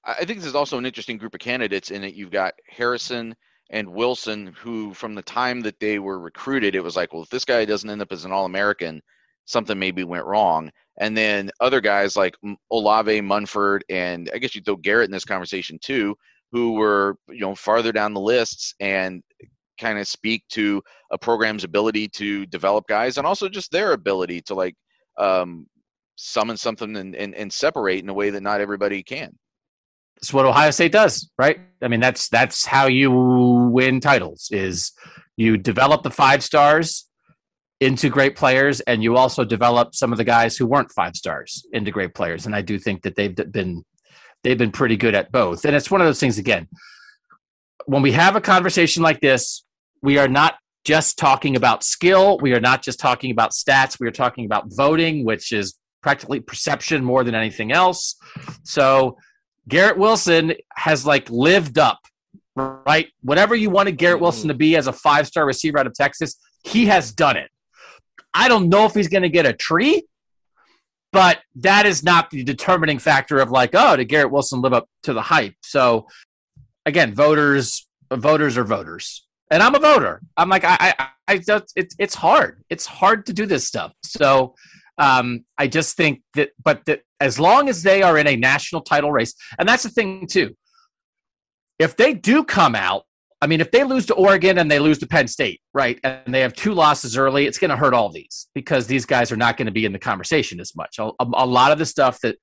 I 0.04 0.24
think 0.24 0.38
this 0.38 0.48
is 0.48 0.54
also 0.54 0.76
an 0.76 0.86
interesting 0.86 1.16
group 1.16 1.34
of 1.34 1.40
candidates 1.40 1.90
in 1.90 2.04
it. 2.04 2.14
You've 2.14 2.30
got 2.30 2.54
Harrison 2.68 3.34
and 3.70 3.88
Wilson, 3.88 4.54
who 4.58 4.92
from 4.92 5.14
the 5.14 5.22
time 5.22 5.62
that 5.62 5.80
they 5.80 5.98
were 5.98 6.18
recruited, 6.18 6.74
it 6.74 6.84
was 6.84 6.94
like, 6.94 7.12
well, 7.12 7.22
if 7.22 7.30
this 7.30 7.46
guy 7.46 7.64
doesn't 7.64 7.88
end 7.88 8.02
up 8.02 8.12
as 8.12 8.26
an 8.26 8.32
All 8.32 8.44
American, 8.44 9.00
something 9.46 9.78
maybe 9.78 10.04
went 10.04 10.26
wrong. 10.26 10.70
And 11.00 11.16
then 11.16 11.50
other 11.60 11.80
guys 11.80 12.16
like 12.16 12.36
Olave, 12.70 13.20
Munford, 13.22 13.82
and 13.88 14.30
I 14.34 14.38
guess 14.38 14.54
you 14.54 14.60
throw 14.60 14.76
Garrett 14.76 15.06
in 15.06 15.12
this 15.12 15.24
conversation 15.24 15.78
too, 15.82 16.14
who 16.52 16.74
were 16.74 17.16
you 17.28 17.40
know 17.40 17.54
farther 17.54 17.90
down 17.90 18.14
the 18.14 18.20
lists 18.20 18.74
and 18.78 19.22
kind 19.78 19.98
of 19.98 20.08
speak 20.08 20.44
to 20.50 20.82
a 21.10 21.18
program's 21.18 21.64
ability 21.64 22.08
to 22.08 22.46
develop 22.46 22.86
guys 22.88 23.18
and 23.18 23.26
also 23.26 23.48
just 23.48 23.70
their 23.70 23.92
ability 23.92 24.40
to 24.42 24.54
like 24.54 24.74
um, 25.18 25.66
summon 26.16 26.56
something 26.56 26.96
and, 26.96 27.14
and, 27.14 27.34
and 27.34 27.52
separate 27.52 28.02
in 28.02 28.08
a 28.08 28.14
way 28.14 28.30
that 28.30 28.42
not 28.42 28.60
everybody 28.60 29.02
can. 29.02 29.36
It's 30.18 30.32
what 30.32 30.46
Ohio 30.46 30.70
State 30.70 30.92
does, 30.92 31.30
right? 31.38 31.60
I 31.82 31.88
mean, 31.88 32.00
that's 32.00 32.28
that's 32.28 32.64
how 32.64 32.86
you 32.86 33.10
win 33.10 34.00
titles. 34.00 34.48
Is 34.50 34.92
you 35.36 35.56
develop 35.56 36.02
the 36.02 36.10
five 36.10 36.42
stars 36.42 37.08
into 37.80 38.08
great 38.08 38.36
players, 38.36 38.80
and 38.80 39.02
you 39.02 39.16
also 39.16 39.44
develop 39.44 39.94
some 39.94 40.12
of 40.12 40.18
the 40.18 40.24
guys 40.24 40.56
who 40.56 40.66
weren't 40.66 40.92
five 40.92 41.16
stars 41.16 41.66
into 41.72 41.90
great 41.90 42.14
players. 42.14 42.46
And 42.46 42.54
I 42.54 42.62
do 42.62 42.78
think 42.78 43.02
that 43.02 43.16
they've 43.16 43.34
been 43.34 43.84
they've 44.44 44.58
been 44.58 44.72
pretty 44.72 44.96
good 44.96 45.14
at 45.14 45.32
both. 45.32 45.64
And 45.64 45.74
it's 45.74 45.90
one 45.90 46.00
of 46.00 46.06
those 46.06 46.20
things 46.20 46.38
again. 46.38 46.68
When 47.86 48.02
we 48.02 48.12
have 48.12 48.36
a 48.36 48.40
conversation 48.40 49.02
like 49.02 49.20
this, 49.20 49.63
we 50.04 50.18
are 50.18 50.28
not 50.28 50.56
just 50.84 51.18
talking 51.18 51.56
about 51.56 51.82
skill. 51.82 52.36
We 52.38 52.52
are 52.52 52.60
not 52.60 52.82
just 52.82 53.00
talking 53.00 53.30
about 53.30 53.52
stats. 53.52 53.98
We 53.98 54.06
are 54.06 54.12
talking 54.12 54.44
about 54.44 54.66
voting, 54.66 55.24
which 55.24 55.50
is 55.50 55.78
practically 56.02 56.40
perception 56.40 57.02
more 57.02 57.24
than 57.24 57.34
anything 57.34 57.72
else. 57.72 58.16
So 58.64 59.16
Garrett 59.66 59.96
Wilson 59.96 60.52
has 60.76 61.06
like 61.06 61.30
lived 61.30 61.78
up, 61.78 62.00
right? 62.54 63.08
Whatever 63.22 63.54
you 63.54 63.70
wanted 63.70 63.96
Garrett 63.96 64.20
Wilson 64.20 64.48
to 64.48 64.54
be 64.54 64.76
as 64.76 64.86
a 64.88 64.92
five 64.92 65.26
star 65.26 65.46
receiver 65.46 65.78
out 65.78 65.86
of 65.86 65.94
Texas, 65.94 66.36
he 66.62 66.84
has 66.84 67.10
done 67.10 67.38
it. 67.38 67.50
I 68.34 68.48
don't 68.48 68.68
know 68.68 68.84
if 68.84 68.92
he's 68.92 69.08
going 69.08 69.22
to 69.22 69.30
get 69.30 69.46
a 69.46 69.54
tree, 69.54 70.06
but 71.12 71.38
that 71.56 71.86
is 71.86 72.02
not 72.02 72.28
the 72.28 72.44
determining 72.44 72.98
factor 72.98 73.38
of 73.38 73.50
like, 73.50 73.70
oh, 73.72 73.96
did 73.96 74.10
Garrett 74.10 74.30
Wilson 74.30 74.60
live 74.60 74.74
up 74.74 74.86
to 75.04 75.14
the 75.14 75.22
hype? 75.22 75.54
So 75.62 76.08
again, 76.84 77.14
voters, 77.14 77.88
voters 78.12 78.58
are 78.58 78.64
voters, 78.64 79.23
and 79.50 79.62
I'm 79.62 79.74
a 79.74 79.78
voter. 79.78 80.20
I'm 80.36 80.48
like, 80.48 80.64
I, 80.64 80.94
I, 80.98 81.08
I 81.28 81.38
just, 81.38 81.72
it's, 81.76 81.94
it's 81.98 82.14
hard. 82.14 82.62
It's 82.70 82.86
hard 82.86 83.26
to 83.26 83.32
do 83.32 83.46
this 83.46 83.66
stuff. 83.66 83.92
So 84.02 84.54
um, 84.98 85.44
I 85.58 85.66
just 85.66 85.96
think 85.96 86.22
that, 86.34 86.50
but 86.62 86.84
that 86.86 87.02
as 87.20 87.38
long 87.38 87.68
as 87.68 87.82
they 87.82 88.02
are 88.02 88.18
in 88.18 88.26
a 88.26 88.36
national 88.36 88.82
title 88.82 89.12
race, 89.12 89.34
and 89.58 89.68
that's 89.68 89.82
the 89.82 89.88
thing 89.90 90.26
too. 90.26 90.56
If 91.78 91.96
they 91.96 92.14
do 92.14 92.44
come 92.44 92.74
out 92.74 93.04
I 93.44 93.46
mean, 93.46 93.60
if 93.60 93.70
they 93.70 93.84
lose 93.84 94.06
to 94.06 94.14
Oregon 94.14 94.56
and 94.56 94.70
they 94.70 94.78
lose 94.78 94.98
to 95.00 95.06
Penn 95.06 95.28
State, 95.28 95.60
right, 95.74 96.00
and 96.02 96.34
they 96.34 96.40
have 96.40 96.54
two 96.54 96.72
losses 96.72 97.18
early, 97.18 97.44
it's 97.44 97.58
going 97.58 97.68
to 97.68 97.76
hurt 97.76 97.92
all 97.92 98.08
these 98.08 98.48
because 98.54 98.86
these 98.86 99.04
guys 99.04 99.30
are 99.30 99.36
not 99.36 99.58
going 99.58 99.66
to 99.66 99.72
be 99.72 99.84
in 99.84 99.92
the 99.92 99.98
conversation 99.98 100.60
as 100.60 100.74
much. 100.74 100.98
A, 100.98 101.10
a 101.20 101.44
lot 101.44 101.70
of 101.70 101.78
the 101.78 101.84
stuff 101.84 102.18
that 102.22 102.36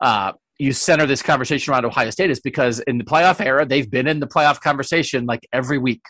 uh, 0.00 0.34
you 0.58 0.72
center 0.72 1.04
this 1.04 1.20
conversation 1.20 1.72
around 1.72 1.84
Ohio 1.84 2.10
State 2.10 2.30
is 2.30 2.38
because 2.38 2.78
in 2.78 2.96
the 2.96 3.02
playoff 3.02 3.44
era, 3.44 3.66
they've 3.66 3.90
been 3.90 4.06
in 4.06 4.20
the 4.20 4.26
playoff 4.28 4.60
conversation 4.60 5.26
like 5.26 5.40
every 5.52 5.78
week 5.78 6.02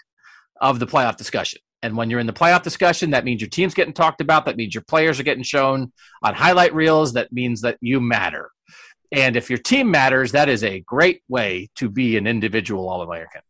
of 0.60 0.78
the 0.78 0.86
playoff 0.86 1.16
discussion. 1.16 1.60
And 1.82 1.96
when 1.96 2.10
you're 2.10 2.20
in 2.20 2.26
the 2.26 2.32
playoff 2.32 2.62
discussion, 2.62 3.10
that 3.10 3.24
means 3.24 3.40
your 3.40 3.50
team's 3.50 3.74
getting 3.74 3.92
talked 3.92 4.20
about. 4.20 4.46
That 4.46 4.56
means 4.56 4.74
your 4.74 4.84
players 4.84 5.20
are 5.20 5.24
getting 5.24 5.44
shown 5.44 5.92
on 6.22 6.34
highlight 6.34 6.74
reels. 6.74 7.12
That 7.12 7.32
means 7.32 7.60
that 7.60 7.78
you 7.80 8.00
matter. 8.00 8.50
And 9.12 9.36
if 9.36 9.50
your 9.50 9.58
team 9.58 9.90
matters, 9.90 10.32
that 10.32 10.48
is 10.48 10.64
a 10.64 10.80
great 10.80 11.22
way 11.28 11.68
to 11.76 11.88
be 11.88 12.16
an 12.16 12.26
individual 12.26 12.88
All 12.88 13.02
American. 13.02 13.42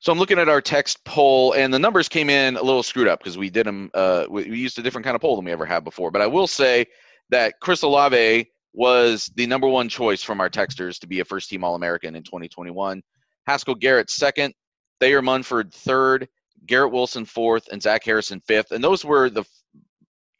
So 0.00 0.12
I'm 0.12 0.18
looking 0.18 0.38
at 0.38 0.48
our 0.48 0.60
text 0.60 1.04
poll, 1.04 1.54
and 1.54 1.74
the 1.74 1.78
numbers 1.78 2.08
came 2.08 2.30
in 2.30 2.56
a 2.56 2.62
little 2.62 2.84
screwed 2.84 3.08
up 3.08 3.18
because 3.18 3.36
we 3.36 3.50
did 3.50 3.66
them. 3.66 3.90
Uh, 3.92 4.26
we, 4.30 4.44
used 4.44 4.78
a 4.78 4.82
different 4.82 5.04
kind 5.04 5.16
of 5.16 5.20
poll 5.20 5.34
than 5.34 5.44
we 5.44 5.50
ever 5.50 5.66
had 5.66 5.82
before. 5.82 6.12
But 6.12 6.22
I 6.22 6.26
will 6.28 6.46
say 6.46 6.86
that 7.30 7.54
Chris 7.60 7.82
Olave 7.82 8.48
was 8.72 9.30
the 9.34 9.46
number 9.46 9.66
one 9.66 9.88
choice 9.88 10.22
from 10.22 10.40
our 10.40 10.48
texters 10.48 11.00
to 11.00 11.08
be 11.08 11.18
a 11.18 11.24
first-team 11.24 11.64
All-American 11.64 12.14
in 12.14 12.22
2021. 12.22 13.02
Haskell 13.46 13.74
Garrett 13.74 14.08
second, 14.08 14.54
Thayer 15.00 15.22
Munford 15.22 15.72
third, 15.72 16.28
Garrett 16.66 16.92
Wilson 16.92 17.24
fourth, 17.24 17.68
and 17.70 17.82
Zach 17.82 18.04
Harrison 18.04 18.40
fifth. 18.40 18.72
And 18.72 18.82
those 18.82 19.04
were 19.04 19.30
the 19.30 19.44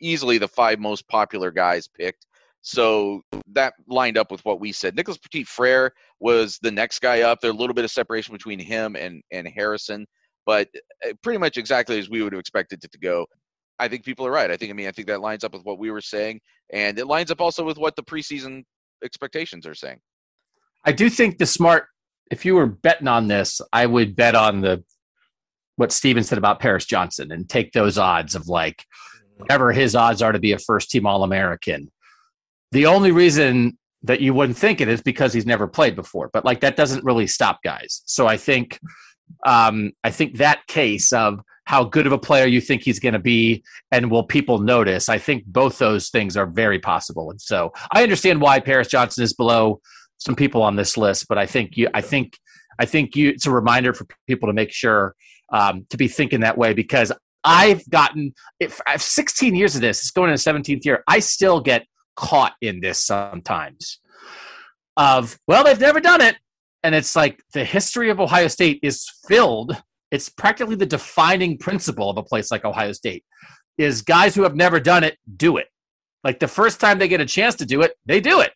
easily 0.00 0.38
the 0.38 0.48
five 0.48 0.78
most 0.78 1.09
popular 1.09 1.50
guys 1.50 1.88
picked. 1.88 2.26
So 2.61 3.22
that 3.52 3.74
lined 3.86 4.18
up 4.18 4.30
with 4.30 4.44
what 4.44 4.61
we 4.61 4.72
said. 4.72 4.96
Nicholas 4.96 5.18
Petit 5.18 5.44
Frere 5.44 5.92
was 6.20 6.59
the 6.61 6.70
next 6.70 7.00
guy 7.00 7.22
up. 7.22 7.40
There's 7.40 7.54
a 7.54 7.56
little 7.56 7.74
bit 7.74 7.84
of 7.84 7.90
separation 7.90 8.32
between 8.32 8.59
him 8.59 8.96
and, 8.96 9.22
and 9.30 9.46
Harrison, 9.46 10.06
but 10.44 10.68
uh, 11.06 11.12
pretty 11.22 11.38
much 11.38 11.56
exactly 11.56 11.98
as 11.98 12.11
we 12.11 12.22
would 12.22 12.32
have 12.32 12.40
expected 12.40 12.82
it 12.82 12.92
to 12.92 12.98
go. 12.98 13.26
I 13.78 13.86
think 13.86 14.04
people 14.04 14.26
are 14.26 14.30
right. 14.32 14.50
I 14.50 14.56
think 14.56 14.70
I 14.70 14.74
mean 14.74 14.88
I 14.88 14.90
think 14.90 15.06
that 15.09 15.20
lines 15.20 15.44
up 15.44 15.52
with 15.52 15.62
what 15.62 15.78
we 15.78 15.90
were 15.90 16.00
saying, 16.00 16.40
and 16.72 16.98
it 16.98 17.06
lines 17.06 17.30
up 17.30 17.40
also 17.40 17.64
with 17.64 17.78
what 17.78 17.94
the 17.94 18.02
preseason 18.02 18.64
expectations 19.04 19.66
are 19.66 19.74
saying. 19.74 20.00
I 20.84 20.92
do 20.92 21.09
think 21.09 21.38
the 21.38 21.46
smart. 21.46 21.86
If 22.31 22.45
you 22.45 22.55
were 22.55 22.66
betting 22.66 23.09
on 23.09 23.29
this, 23.29 23.61
I 23.72 23.87
would 23.87 24.16
bet 24.16 24.35
on 24.35 24.61
the 24.61 24.85
what 25.76 25.93
Stephen 25.93 26.24
said 26.24 26.39
about 26.39 26.61
Paris 26.61 26.85
Johnson 26.85 27.31
and 27.31 27.49
take 27.49 27.72
those 27.72 27.99
odds 27.99 28.35
of 28.35 28.49
like 28.49 28.85
whatever 29.37 29.72
his 29.72 29.95
odds 29.95 30.20
are 30.22 30.33
to 30.33 30.41
be 30.41 30.53
a 30.53 30.59
first 30.59 30.91
team 30.91 31.07
All 31.07 31.22
American 31.22 31.91
the 32.72 32.87
only 32.87 33.12
reason 33.12 33.79
that 34.03 34.20
you 34.20 34.33
wouldn't 34.33 34.59
think 34.59 34.81
it 34.81 34.89
is 34.89 35.03
because 35.03 35.33
he's 35.33 35.47
never 35.47 35.66
played 35.66 35.97
before. 35.97 36.31
But 36.33 36.45
like 36.45 36.61
that 36.61 36.76
doesn't 36.76 37.05
really 37.05 37.26
stop 37.26 37.62
guys. 37.62 38.03
So 38.07 38.26
I 38.26 38.37
think 38.37 38.79
um, 39.45 39.93
I 40.05 40.11
think 40.11 40.39
that 40.39 40.66
case 40.66 41.12
of 41.12 41.41
how 41.64 41.85
good 41.85 42.07
of 42.07 42.12
a 42.12 42.18
player 42.18 42.47
you 42.47 42.62
think 42.62 42.83
he's 42.83 42.99
going 42.99 43.12
to 43.12 43.18
be 43.18 43.62
and 43.93 44.11
will 44.11 44.22
people 44.22 44.59
notice, 44.59 45.11
I 45.11 45.18
think 45.18 45.45
both 45.45 45.79
those 45.79 46.09
things 46.09 46.35
are 46.35 46.47
very 46.47 46.79
possible. 46.79 47.31
And 47.31 47.41
so 47.41 47.72
I 47.93 48.03
understand 48.03 48.41
why 48.41 48.61
Paris 48.61 48.89
Johnson 48.89 49.22
is 49.22 49.35
below 49.35 49.81
some 50.18 50.36
people 50.36 50.62
on 50.62 50.76
this 50.76 50.96
list, 50.96 51.26
but 51.28 51.38
I 51.38 51.46
think 51.46 51.76
you 51.76 51.88
I 51.94 52.00
think 52.00 52.38
I 52.78 52.84
think 52.84 53.16
you 53.16 53.30
it's 53.30 53.46
a 53.46 53.50
reminder 53.50 53.92
for 53.94 54.06
people 54.26 54.48
to 54.48 54.52
make 54.52 54.72
sure 54.72 55.14
um, 55.52 55.86
to 55.90 55.96
be 55.96 56.08
thinking 56.08 56.40
that 56.40 56.58
way 56.58 56.74
because 56.74 57.12
I've 57.44 57.88
gotten 57.88 58.34
if 58.60 58.80
I 58.86 58.92
have 58.92 59.02
16 59.02 59.54
years 59.54 59.74
of 59.74 59.80
this, 59.80 60.00
it's 60.00 60.10
going 60.10 60.30
into 60.30 60.42
17th 60.42 60.84
year. 60.84 61.02
I 61.08 61.20
still 61.20 61.60
get 61.60 61.86
caught 62.16 62.54
in 62.60 62.80
this 62.80 63.04
sometimes. 63.04 64.00
Of 64.96 65.38
well, 65.46 65.64
they've 65.64 65.78
never 65.78 66.00
done 66.00 66.20
it, 66.20 66.36
and 66.82 66.94
it's 66.94 67.14
like 67.14 67.40
the 67.52 67.64
history 67.64 68.10
of 68.10 68.20
Ohio 68.20 68.48
State 68.48 68.80
is 68.82 69.08
filled. 69.28 69.80
It's 70.10 70.28
practically 70.28 70.74
the 70.74 70.86
defining 70.86 71.58
principle 71.58 72.10
of 72.10 72.16
a 72.16 72.22
place 72.22 72.50
like 72.50 72.64
Ohio 72.64 72.92
State 72.92 73.24
is 73.76 74.02
guys 74.02 74.34
who 74.34 74.42
have 74.42 74.56
never 74.56 74.80
done 74.80 75.04
it 75.04 75.16
do 75.36 75.56
it. 75.56 75.68
Like 76.24 76.40
the 76.40 76.48
first 76.48 76.80
time 76.80 76.98
they 76.98 77.06
get 77.06 77.20
a 77.20 77.26
chance 77.26 77.54
to 77.56 77.66
do 77.66 77.82
it, 77.82 77.92
they 78.06 78.20
do 78.20 78.40
it. 78.40 78.52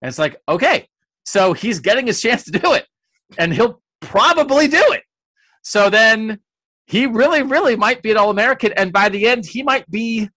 And 0.00 0.08
it's 0.08 0.18
like, 0.18 0.36
okay, 0.48 0.88
so 1.24 1.52
he's 1.52 1.80
getting 1.80 2.06
his 2.06 2.20
chance 2.20 2.44
to 2.44 2.50
do 2.50 2.74
it, 2.74 2.86
and 3.38 3.52
he'll 3.52 3.82
probably 4.00 4.68
do 4.68 4.84
it. 4.92 5.02
So 5.62 5.88
then 5.90 6.40
he 6.86 7.06
really, 7.06 7.42
really 7.42 7.76
might 7.76 8.02
be 8.02 8.10
an 8.10 8.16
All 8.18 8.30
American. 8.30 8.72
And 8.76 8.92
by 8.92 9.08
the 9.08 9.26
end, 9.26 9.46
he 9.46 9.62
might 9.62 9.90
be 9.90 10.28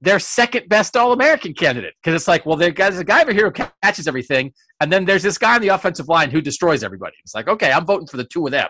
their 0.00 0.18
second 0.18 0.68
best 0.68 0.96
All 0.96 1.12
American 1.12 1.54
candidate. 1.54 1.94
Because 2.02 2.20
it's 2.20 2.28
like, 2.28 2.44
well, 2.44 2.56
there's 2.56 2.98
a 2.98 3.04
guy 3.04 3.22
over 3.22 3.32
here 3.32 3.46
who 3.46 3.64
catches 3.82 4.08
everything. 4.08 4.52
And 4.80 4.92
then 4.92 5.04
there's 5.04 5.22
this 5.22 5.38
guy 5.38 5.54
on 5.54 5.60
the 5.60 5.68
offensive 5.68 6.08
line 6.08 6.30
who 6.30 6.40
destroys 6.40 6.82
everybody. 6.82 7.14
It's 7.24 7.34
like, 7.34 7.48
okay, 7.48 7.70
I'm 7.70 7.86
voting 7.86 8.08
for 8.08 8.16
the 8.16 8.24
two 8.24 8.44
of 8.46 8.50
them. 8.50 8.68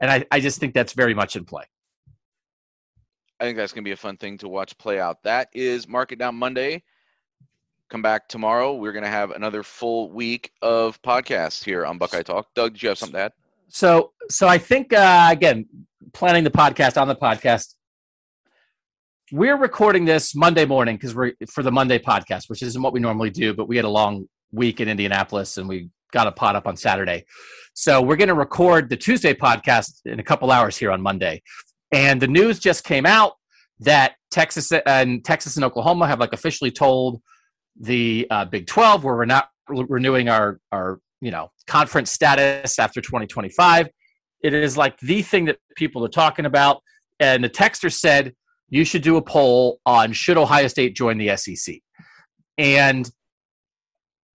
And 0.00 0.10
I, 0.10 0.24
I 0.30 0.40
just 0.40 0.58
think 0.58 0.74
that's 0.74 0.94
very 0.94 1.14
much 1.14 1.36
in 1.36 1.44
play. 1.44 1.64
I 3.38 3.44
think 3.44 3.58
that's 3.58 3.72
going 3.72 3.84
to 3.84 3.88
be 3.88 3.92
a 3.92 3.96
fun 3.96 4.16
thing 4.16 4.38
to 4.38 4.48
watch 4.48 4.76
play 4.78 4.98
out. 4.98 5.22
That 5.24 5.48
is 5.52 5.86
Mark 5.86 6.12
It 6.12 6.18
Down 6.18 6.34
Monday. 6.36 6.82
Come 7.94 8.02
back 8.02 8.26
tomorrow. 8.26 8.74
We're 8.74 8.90
going 8.90 9.04
to 9.04 9.08
have 9.08 9.30
another 9.30 9.62
full 9.62 10.10
week 10.10 10.50
of 10.62 11.00
podcasts 11.02 11.62
here 11.62 11.86
on 11.86 11.96
Buckeye 11.96 12.22
Talk. 12.22 12.48
Doug, 12.56 12.72
did 12.72 12.82
you 12.82 12.88
have 12.88 12.98
something 12.98 13.14
to 13.14 13.26
add? 13.26 13.32
So, 13.68 14.10
so 14.28 14.48
I 14.48 14.58
think 14.58 14.92
uh, 14.92 15.28
again, 15.30 15.68
planning 16.12 16.42
the 16.42 16.50
podcast 16.50 17.00
on 17.00 17.06
the 17.06 17.14
podcast. 17.14 17.74
We're 19.30 19.56
recording 19.56 20.06
this 20.06 20.34
Monday 20.34 20.64
morning 20.64 20.96
because 20.96 21.14
we're 21.14 21.34
for 21.48 21.62
the 21.62 21.70
Monday 21.70 22.00
podcast, 22.00 22.48
which 22.48 22.64
isn't 22.64 22.82
what 22.82 22.92
we 22.92 22.98
normally 22.98 23.30
do, 23.30 23.54
but 23.54 23.68
we 23.68 23.76
had 23.76 23.84
a 23.84 23.88
long 23.88 24.28
week 24.50 24.80
in 24.80 24.88
Indianapolis 24.88 25.56
and 25.56 25.68
we 25.68 25.88
got 26.10 26.26
a 26.26 26.32
pot 26.32 26.56
up 26.56 26.66
on 26.66 26.76
Saturday. 26.76 27.24
So 27.74 28.02
we're 28.02 28.16
going 28.16 28.26
to 28.26 28.34
record 28.34 28.90
the 28.90 28.96
Tuesday 28.96 29.34
podcast 29.34 30.00
in 30.04 30.18
a 30.18 30.24
couple 30.24 30.50
hours 30.50 30.76
here 30.76 30.90
on 30.90 31.00
Monday. 31.00 31.44
And 31.92 32.20
the 32.20 32.26
news 32.26 32.58
just 32.58 32.82
came 32.82 33.06
out 33.06 33.34
that 33.78 34.16
Texas 34.32 34.72
and 34.72 35.24
Texas 35.24 35.54
and 35.54 35.64
Oklahoma 35.64 36.08
have 36.08 36.18
like 36.18 36.32
officially 36.32 36.72
told 36.72 37.22
the 37.78 38.26
uh, 38.30 38.44
Big 38.44 38.66
12 38.66 39.04
where 39.04 39.16
we're 39.16 39.24
not 39.24 39.48
re- 39.68 39.86
renewing 39.88 40.28
our 40.28 40.60
our 40.72 41.00
you 41.20 41.30
know 41.30 41.50
conference 41.66 42.10
status 42.10 42.78
after 42.78 43.00
2025. 43.00 43.88
It 44.42 44.52
is 44.52 44.76
like 44.76 44.98
the 45.00 45.22
thing 45.22 45.46
that 45.46 45.58
people 45.76 46.04
are 46.04 46.10
talking 46.10 46.44
about. 46.44 46.82
And 47.18 47.42
the 47.42 47.48
texter 47.48 47.92
said, 47.92 48.34
you 48.68 48.84
should 48.84 49.02
do 49.02 49.16
a 49.16 49.22
poll 49.22 49.80
on 49.86 50.12
should 50.12 50.36
Ohio 50.36 50.66
State 50.68 50.94
join 50.94 51.16
the 51.16 51.36
SEC. 51.36 51.76
And 52.58 53.10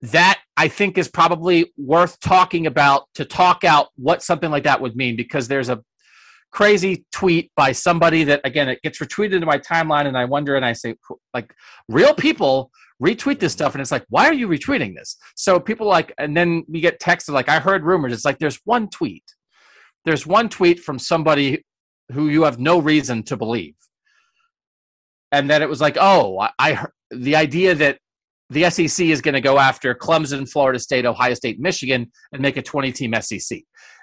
that 0.02 0.40
I 0.56 0.68
think 0.68 0.98
is 0.98 1.10
probably 1.10 1.74
worth 1.78 2.20
talking 2.20 2.66
about 2.66 3.04
to 3.16 3.26
talk 3.26 3.64
out 3.64 3.90
what 3.98 4.24
something 4.24 4.50
like 4.50 4.64
that 4.64 4.82
would 4.82 4.96
mean 4.96 5.16
because 5.16 5.48
there's 5.48 5.70
a 5.70 5.84
crazy 6.52 7.06
tweet 7.12 7.52
by 7.56 7.72
somebody 7.72 8.24
that 8.24 8.42
again 8.44 8.70
it 8.70 8.82
gets 8.82 9.00
retweeted 9.00 9.34
into 9.34 9.46
my 9.46 9.58
timeline 9.58 10.08
and 10.08 10.18
I 10.18 10.26
wonder 10.26 10.56
and 10.56 10.66
I 10.66 10.74
say 10.74 10.96
like 11.34 11.54
real 11.88 12.14
people 12.14 12.72
retweet 13.02 13.40
this 13.40 13.54
stuff 13.54 13.76
and 13.76 13.82
it's 13.82 13.92
like 13.92 14.06
why 14.10 14.28
are 14.28 14.34
you 14.34 14.48
retweeting 14.48 14.96
this? 14.96 15.18
So 15.36 15.60
people 15.60 15.88
like 15.88 16.14
and 16.18 16.36
then 16.36 16.64
we 16.68 16.82
get 16.82 17.00
texted 17.00 17.30
like 17.30 17.50
I 17.50 17.60
heard 17.60 17.84
rumors. 17.84 18.14
It's 18.14 18.26
like 18.26 18.40
there's 18.40 18.60
one 18.66 18.90
tweet. 18.90 19.24
There's 20.06 20.26
one 20.26 20.50
tweet 20.50 20.80
from 20.80 20.98
somebody 20.98 21.66
who 22.12 22.30
you 22.30 22.44
have 22.44 22.60
no 22.60 22.80
reason 22.80 23.24
to 23.24 23.38
believe. 23.38 23.76
And 25.32 25.50
then 25.50 25.62
it 25.62 25.70
was 25.70 25.82
like 25.82 25.98
oh 26.00 26.40
I, 26.40 26.52
I 26.60 26.86
the 27.12 27.36
idea 27.36 27.76
that 27.76 28.00
the 28.50 28.70
SEC 28.70 29.06
is 29.06 29.22
going 29.22 29.36
to 29.36 29.42
go 29.42 29.60
after 29.60 29.94
Clemson, 29.94 30.50
Florida 30.50 30.80
State, 30.80 31.06
Ohio 31.06 31.36
State, 31.36 31.60
Michigan, 31.60 32.12
and 32.32 32.42
make 32.42 32.58
a 32.58 32.64
20 32.64 32.92
team 32.92 33.14
SEC. 33.22 33.60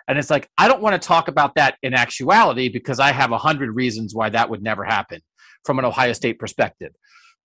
And 0.09 0.19
it's 0.19 0.31
like, 0.31 0.49
I 0.57 0.69
don't 0.69 0.83
want 0.83 1.01
to 1.01 1.07
talk 1.07 1.29
about 1.29 1.55
that 1.57 1.77
in 1.83 1.95
actuality 1.95 2.69
because 2.69 3.01
I 3.01 3.13
have 3.13 3.33
a 3.33 3.39
hundred 3.39 3.75
reasons 3.75 4.15
why 4.15 4.31
that 4.31 4.49
would 4.49 4.63
never 4.63 4.85
happen 4.85 5.21
from 5.65 5.79
an 5.79 5.85
Ohio 5.85 6.13
State 6.13 6.39
perspective. 6.39 6.93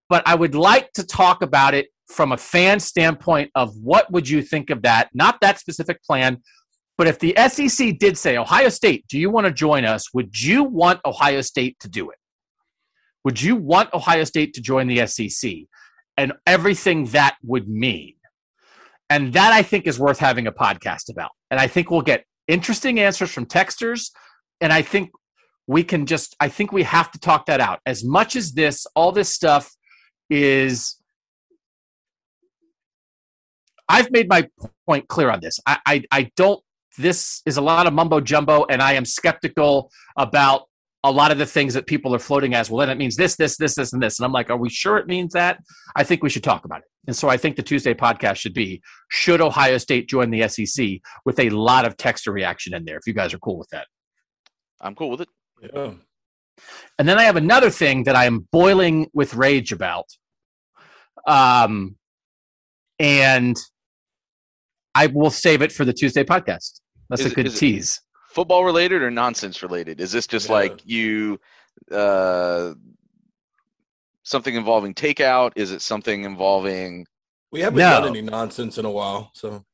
But 0.10 0.24
I 0.28 0.36
would 0.36 0.56
like 0.56 0.92
to 0.94 1.06
talk 1.06 1.42
about 1.42 1.74
it 1.74 1.88
from 2.08 2.34
a 2.34 2.38
fan 2.38 2.80
standpoint 2.80 3.50
of 3.56 3.74
what 3.78 4.12
would 4.12 4.30
you 4.30 4.42
think 4.42 4.70
of 4.70 4.82
that? 4.84 5.10
Not 5.14 5.40
that 5.42 5.60
specific 5.60 6.04
plan, 6.04 6.38
but 6.98 7.08
if 7.08 7.18
the 7.18 7.36
SEC 7.50 7.98
did 7.98 8.18
say, 8.18 8.38
Ohio 8.38 8.70
State, 8.70 9.06
do 9.08 9.18
you 9.18 9.30
want 9.30 9.48
to 9.48 9.54
join 9.54 9.86
us? 9.86 10.14
Would 10.14 10.40
you 10.40 10.64
want 10.64 11.00
Ohio 11.06 11.42
State 11.42 11.80
to 11.80 11.90
do 11.90 12.12
it? 12.12 12.18
Would 13.24 13.42
you 13.42 13.56
want 13.56 13.94
Ohio 13.94 14.24
State 14.24 14.54
to 14.56 14.62
join 14.62 14.88
the 14.88 15.08
SEC? 15.08 15.52
And 16.18 16.34
everything 16.46 17.06
that 17.06 17.38
would 17.44 17.68
mean. 17.68 18.16
And 19.10 19.34
that 19.34 19.52
I 19.52 19.64
think 19.64 19.88
is 19.88 20.00
worth 20.00 20.20
having 20.20 20.46
a 20.46 20.52
podcast 20.52 21.10
about. 21.10 21.32
And 21.50 21.60
I 21.60 21.68
think 21.68 21.90
we'll 21.90 22.02
get 22.02 22.26
interesting 22.52 23.00
answers 23.00 23.32
from 23.32 23.46
texters. 23.46 24.12
And 24.60 24.72
I 24.72 24.82
think 24.82 25.12
we 25.68 25.84
can 25.84 26.06
just, 26.06 26.36
I 26.40 26.50
think 26.50 26.72
we 26.72 26.84
have 26.84 27.12
to 27.12 27.20
talk 27.20 27.46
that 27.46 27.62
out. 27.62 27.80
As 27.86 28.04
much 28.04 28.36
as 28.36 28.52
this, 28.52 28.86
all 28.96 29.12
this 29.12 29.30
stuff 29.30 29.72
is 30.30 30.98
I've 33.88 34.12
made 34.12 34.30
my 34.30 34.48
point 34.86 35.08
clear 35.08 35.30
on 35.30 35.40
this. 35.42 35.60
I, 35.66 35.80
I, 35.86 36.04
I, 36.12 36.32
don't 36.38 36.62
this 36.98 37.42
is 37.46 37.58
a 37.58 37.62
lot 37.62 37.88
of 37.88 37.94
mumbo 37.94 38.20
jumbo, 38.22 38.66
and 38.70 38.82
I 38.82 38.94
am 38.94 39.06
skeptical 39.06 39.92
about 40.18 40.64
a 41.04 41.12
lot 41.12 41.32
of 41.32 41.38
the 41.38 41.46
things 41.46 41.74
that 41.74 41.88
people 41.88 42.14
are 42.14 42.20
floating 42.20 42.54
as 42.54 42.70
well. 42.70 42.80
Then 42.86 42.90
it 42.90 42.98
means 42.98 43.16
this, 43.16 43.36
this, 43.36 43.58
this, 43.58 43.76
this, 43.76 43.92
and 43.94 44.02
this. 44.02 44.20
And 44.20 44.26
I'm 44.26 44.32
like, 44.32 44.50
are 44.50 44.58
we 44.58 44.70
sure 44.70 44.98
it 44.98 45.08
means 45.08 45.34
that? 45.34 45.60
I 45.96 46.04
think 46.04 46.22
we 46.22 46.30
should 46.30 46.44
talk 46.44 46.64
about 46.64 46.80
it. 46.80 46.91
And 47.08 47.16
so 47.16 47.30
I 47.30 47.38
think 47.38 47.56
the 47.56 47.64
Tuesday 47.64 47.94
podcast 47.94 48.36
should 48.38 48.54
be 48.54 48.82
Should 49.10 49.42
Ohio 49.42 49.78
State 49.80 50.08
join 50.08 50.30
the 50.30 50.48
SEC 50.48 51.00
with 51.26 51.40
a 51.40 51.50
lot 51.50 51.86
of 51.86 51.98
texture 51.98 52.32
reaction 52.32 52.74
in 52.76 52.86
there, 52.86 52.98
if 52.98 53.08
you 53.08 53.14
guys 53.14 53.34
are 53.34 53.40
cool 53.40 53.58
with 53.58 53.70
that. 53.70 53.88
I'm 54.80 54.96
cool 54.96 55.10
with 55.10 55.22
it. 55.22 55.30
Yeah. 55.74 55.94
And 57.00 57.08
then 57.10 57.18
I 57.18 57.24
have 57.24 57.38
another 57.38 57.70
thing 57.72 58.04
that 58.04 58.16
I 58.16 58.26
am 58.26 58.48
boiling 58.52 59.08
with 59.14 59.34
rage 59.34 59.72
about. 59.72 60.06
Um, 61.26 61.96
and 63.00 63.58
I 64.94 65.08
will 65.08 65.32
save 65.32 65.62
it 65.62 65.72
for 65.72 65.86
the 65.86 65.94
Tuesday 65.94 66.24
podcast. 66.24 66.82
That's 67.10 67.22
Is 67.24 67.32
a 67.32 67.36
good 67.36 67.48
it- 67.48 67.56
tease. 67.56 68.00
Football 68.30 68.64
related 68.64 69.02
or 69.02 69.12
nonsense 69.12 69.62
related? 69.62 70.00
Is 70.00 70.12
this 70.12 70.26
just 70.28 70.48
Yeah. 70.48 70.54
like 70.56 70.80
you 70.86 71.40
uh 71.92 72.74
something 74.32 74.56
involving 74.56 74.94
takeout? 74.94 75.52
Is 75.56 75.72
it 75.72 75.82
something 75.82 76.24
involving 76.24 77.06
We 77.52 77.60
haven't 77.60 77.80
No. 77.80 78.00
done 78.00 78.08
any 78.08 78.22
nonsense 78.22 78.78
in 78.78 78.86
a 78.86 78.90
while, 78.90 79.30
so 79.36 79.66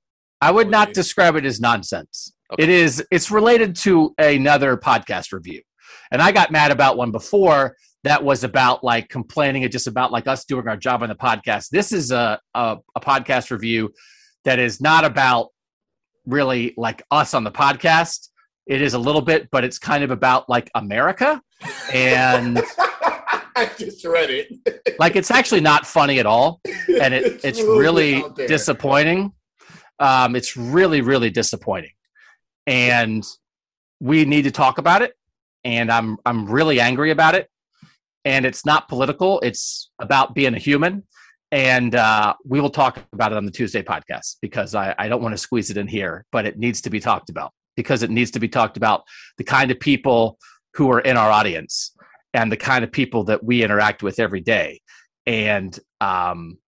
I 0.42 0.50
would 0.52 0.70
not 0.70 0.94
describe 0.94 1.36
it 1.36 1.46
as 1.46 1.60
nonsense. 1.62 2.34
Okay. 2.52 2.64
It 2.64 2.70
is. 2.70 3.04
It's 3.12 3.30
related 3.30 3.76
to 3.78 4.14
another 4.18 4.76
podcast 4.78 5.32
review, 5.32 5.62
and 6.12 6.22
I 6.22 6.32
got 6.32 6.50
mad 6.52 6.72
about 6.72 6.98
one 6.98 7.12
before 7.12 7.76
that 8.04 8.24
was 8.24 8.44
about 8.44 8.84
like 8.84 9.10
complaining 9.10 9.64
and 9.64 9.72
just 9.72 9.86
about 9.86 10.12
like 10.12 10.28
us 10.28 10.46
doing 10.46 10.68
our 10.68 10.78
job 10.78 11.04
on 11.04 11.10
the 11.10 11.16
podcast. 11.16 11.70
This 11.70 11.92
is 11.92 12.12
a 12.12 12.40
a, 12.56 12.78
a 12.96 13.00
podcast 13.00 13.52
review 13.52 13.94
that 14.44 14.58
is 14.60 14.82
not 14.82 15.06
about 15.06 15.50
really 16.26 16.74
like 16.78 17.04
us 17.12 17.34
on 17.34 17.44
the 17.44 17.52
podcast. 17.52 18.30
It 18.66 18.82
is 18.82 18.96
a 18.96 19.00
little 19.00 19.22
bit, 19.22 19.50
but 19.52 19.64
it's 19.64 19.78
kind 19.78 20.04
of 20.04 20.10
about 20.12 20.50
like 20.50 20.70
America, 20.74 21.42
and 21.94 22.62
I 23.60 23.66
just 23.78 24.06
read 24.06 24.30
it. 24.30 24.96
like 25.00 25.16
it's 25.16 25.32
actually 25.32 25.62
not 25.62 25.88
funny 25.88 26.20
at 26.20 26.28
all 26.28 26.62
and 27.02 27.12
it, 27.12 27.44
it's 27.44 27.60
a 27.60 27.64
little 27.64 27.80
really 27.80 28.24
disappointing. 28.48 29.34
Um, 30.00 30.36
it's 30.36 30.56
really, 30.56 31.02
really 31.02 31.32
disappointing, 31.32 31.94
and 32.68 33.26
we 34.00 34.26
need 34.26 34.44
to 34.44 34.52
talk 34.52 34.78
about 34.78 35.02
it. 35.02 35.14
And 35.64 35.92
I'm 35.92 36.18
I'm 36.24 36.46
really 36.46 36.80
angry 36.80 37.10
about 37.10 37.34
it. 37.34 37.50
And 38.26 38.46
it's 38.46 38.64
not 38.64 38.88
political; 38.88 39.40
it's 39.40 39.90
about 40.00 40.36
being 40.36 40.54
a 40.54 40.60
human. 40.60 41.04
And 41.52 41.96
uh, 41.96 42.36
we 42.46 42.62
will 42.62 42.70
talk 42.70 43.00
about 43.12 43.32
it 43.32 43.38
on 43.40 43.46
the 43.46 43.52
Tuesday 43.52 43.82
podcast 43.82 44.36
because 44.40 44.76
I, 44.76 44.94
I 45.00 45.08
don't 45.08 45.24
want 45.24 45.34
to 45.34 45.38
squeeze 45.38 45.72
it 45.72 45.78
in 45.78 45.88
here, 45.88 46.26
but 46.32 46.46
it 46.46 46.60
needs 46.60 46.82
to 46.82 46.90
be 46.92 47.00
talked 47.00 47.30
about 47.30 47.54
because 47.76 48.04
it 48.04 48.12
needs 48.12 48.32
to 48.32 48.40
be 48.40 48.50
talked 48.50 48.78
about 48.78 49.04
the 49.38 49.46
kind 49.46 49.72
of 49.72 49.80
people 49.80 50.38
who 50.74 50.92
are 50.92 51.00
in 51.00 51.18
our 51.18 51.32
audience 51.32 51.97
and 52.38 52.52
the 52.52 52.58
kind 52.58 52.84
of 52.84 52.92
people 52.92 53.24
that 53.24 53.44
we 53.44 53.64
interact 53.64 54.04
with 54.04 54.20
every 54.20 54.42
day. 54.42 54.80
And 55.26 55.78
um, 56.00 56.60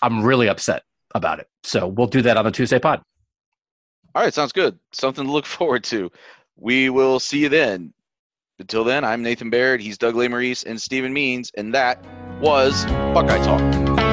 I'm 0.00 0.24
really 0.24 0.48
upset 0.48 0.82
about 1.14 1.40
it. 1.40 1.46
So 1.62 1.86
we'll 1.86 2.06
do 2.06 2.22
that 2.22 2.38
on 2.38 2.46
the 2.46 2.50
Tuesday 2.50 2.78
pod. 2.78 3.02
All 4.14 4.22
right, 4.22 4.32
sounds 4.32 4.52
good. 4.52 4.78
Something 4.92 5.26
to 5.26 5.30
look 5.30 5.44
forward 5.58 5.84
to. 5.84 6.10
We 6.56 6.88
will 6.88 7.20
see 7.20 7.40
you 7.40 7.50
then. 7.50 7.92
Until 8.58 8.82
then, 8.82 9.04
I'm 9.04 9.22
Nathan 9.22 9.50
Baird. 9.50 9.80
He's 9.82 9.98
Doug 9.98 10.14
Lesmerises 10.14 10.64
and 10.66 10.80
Stephen 10.80 11.12
Means, 11.12 11.50
and 11.56 11.74
that 11.74 12.02
was 12.40 12.86
Buckeye 12.86 13.42
Talk. 13.44 14.09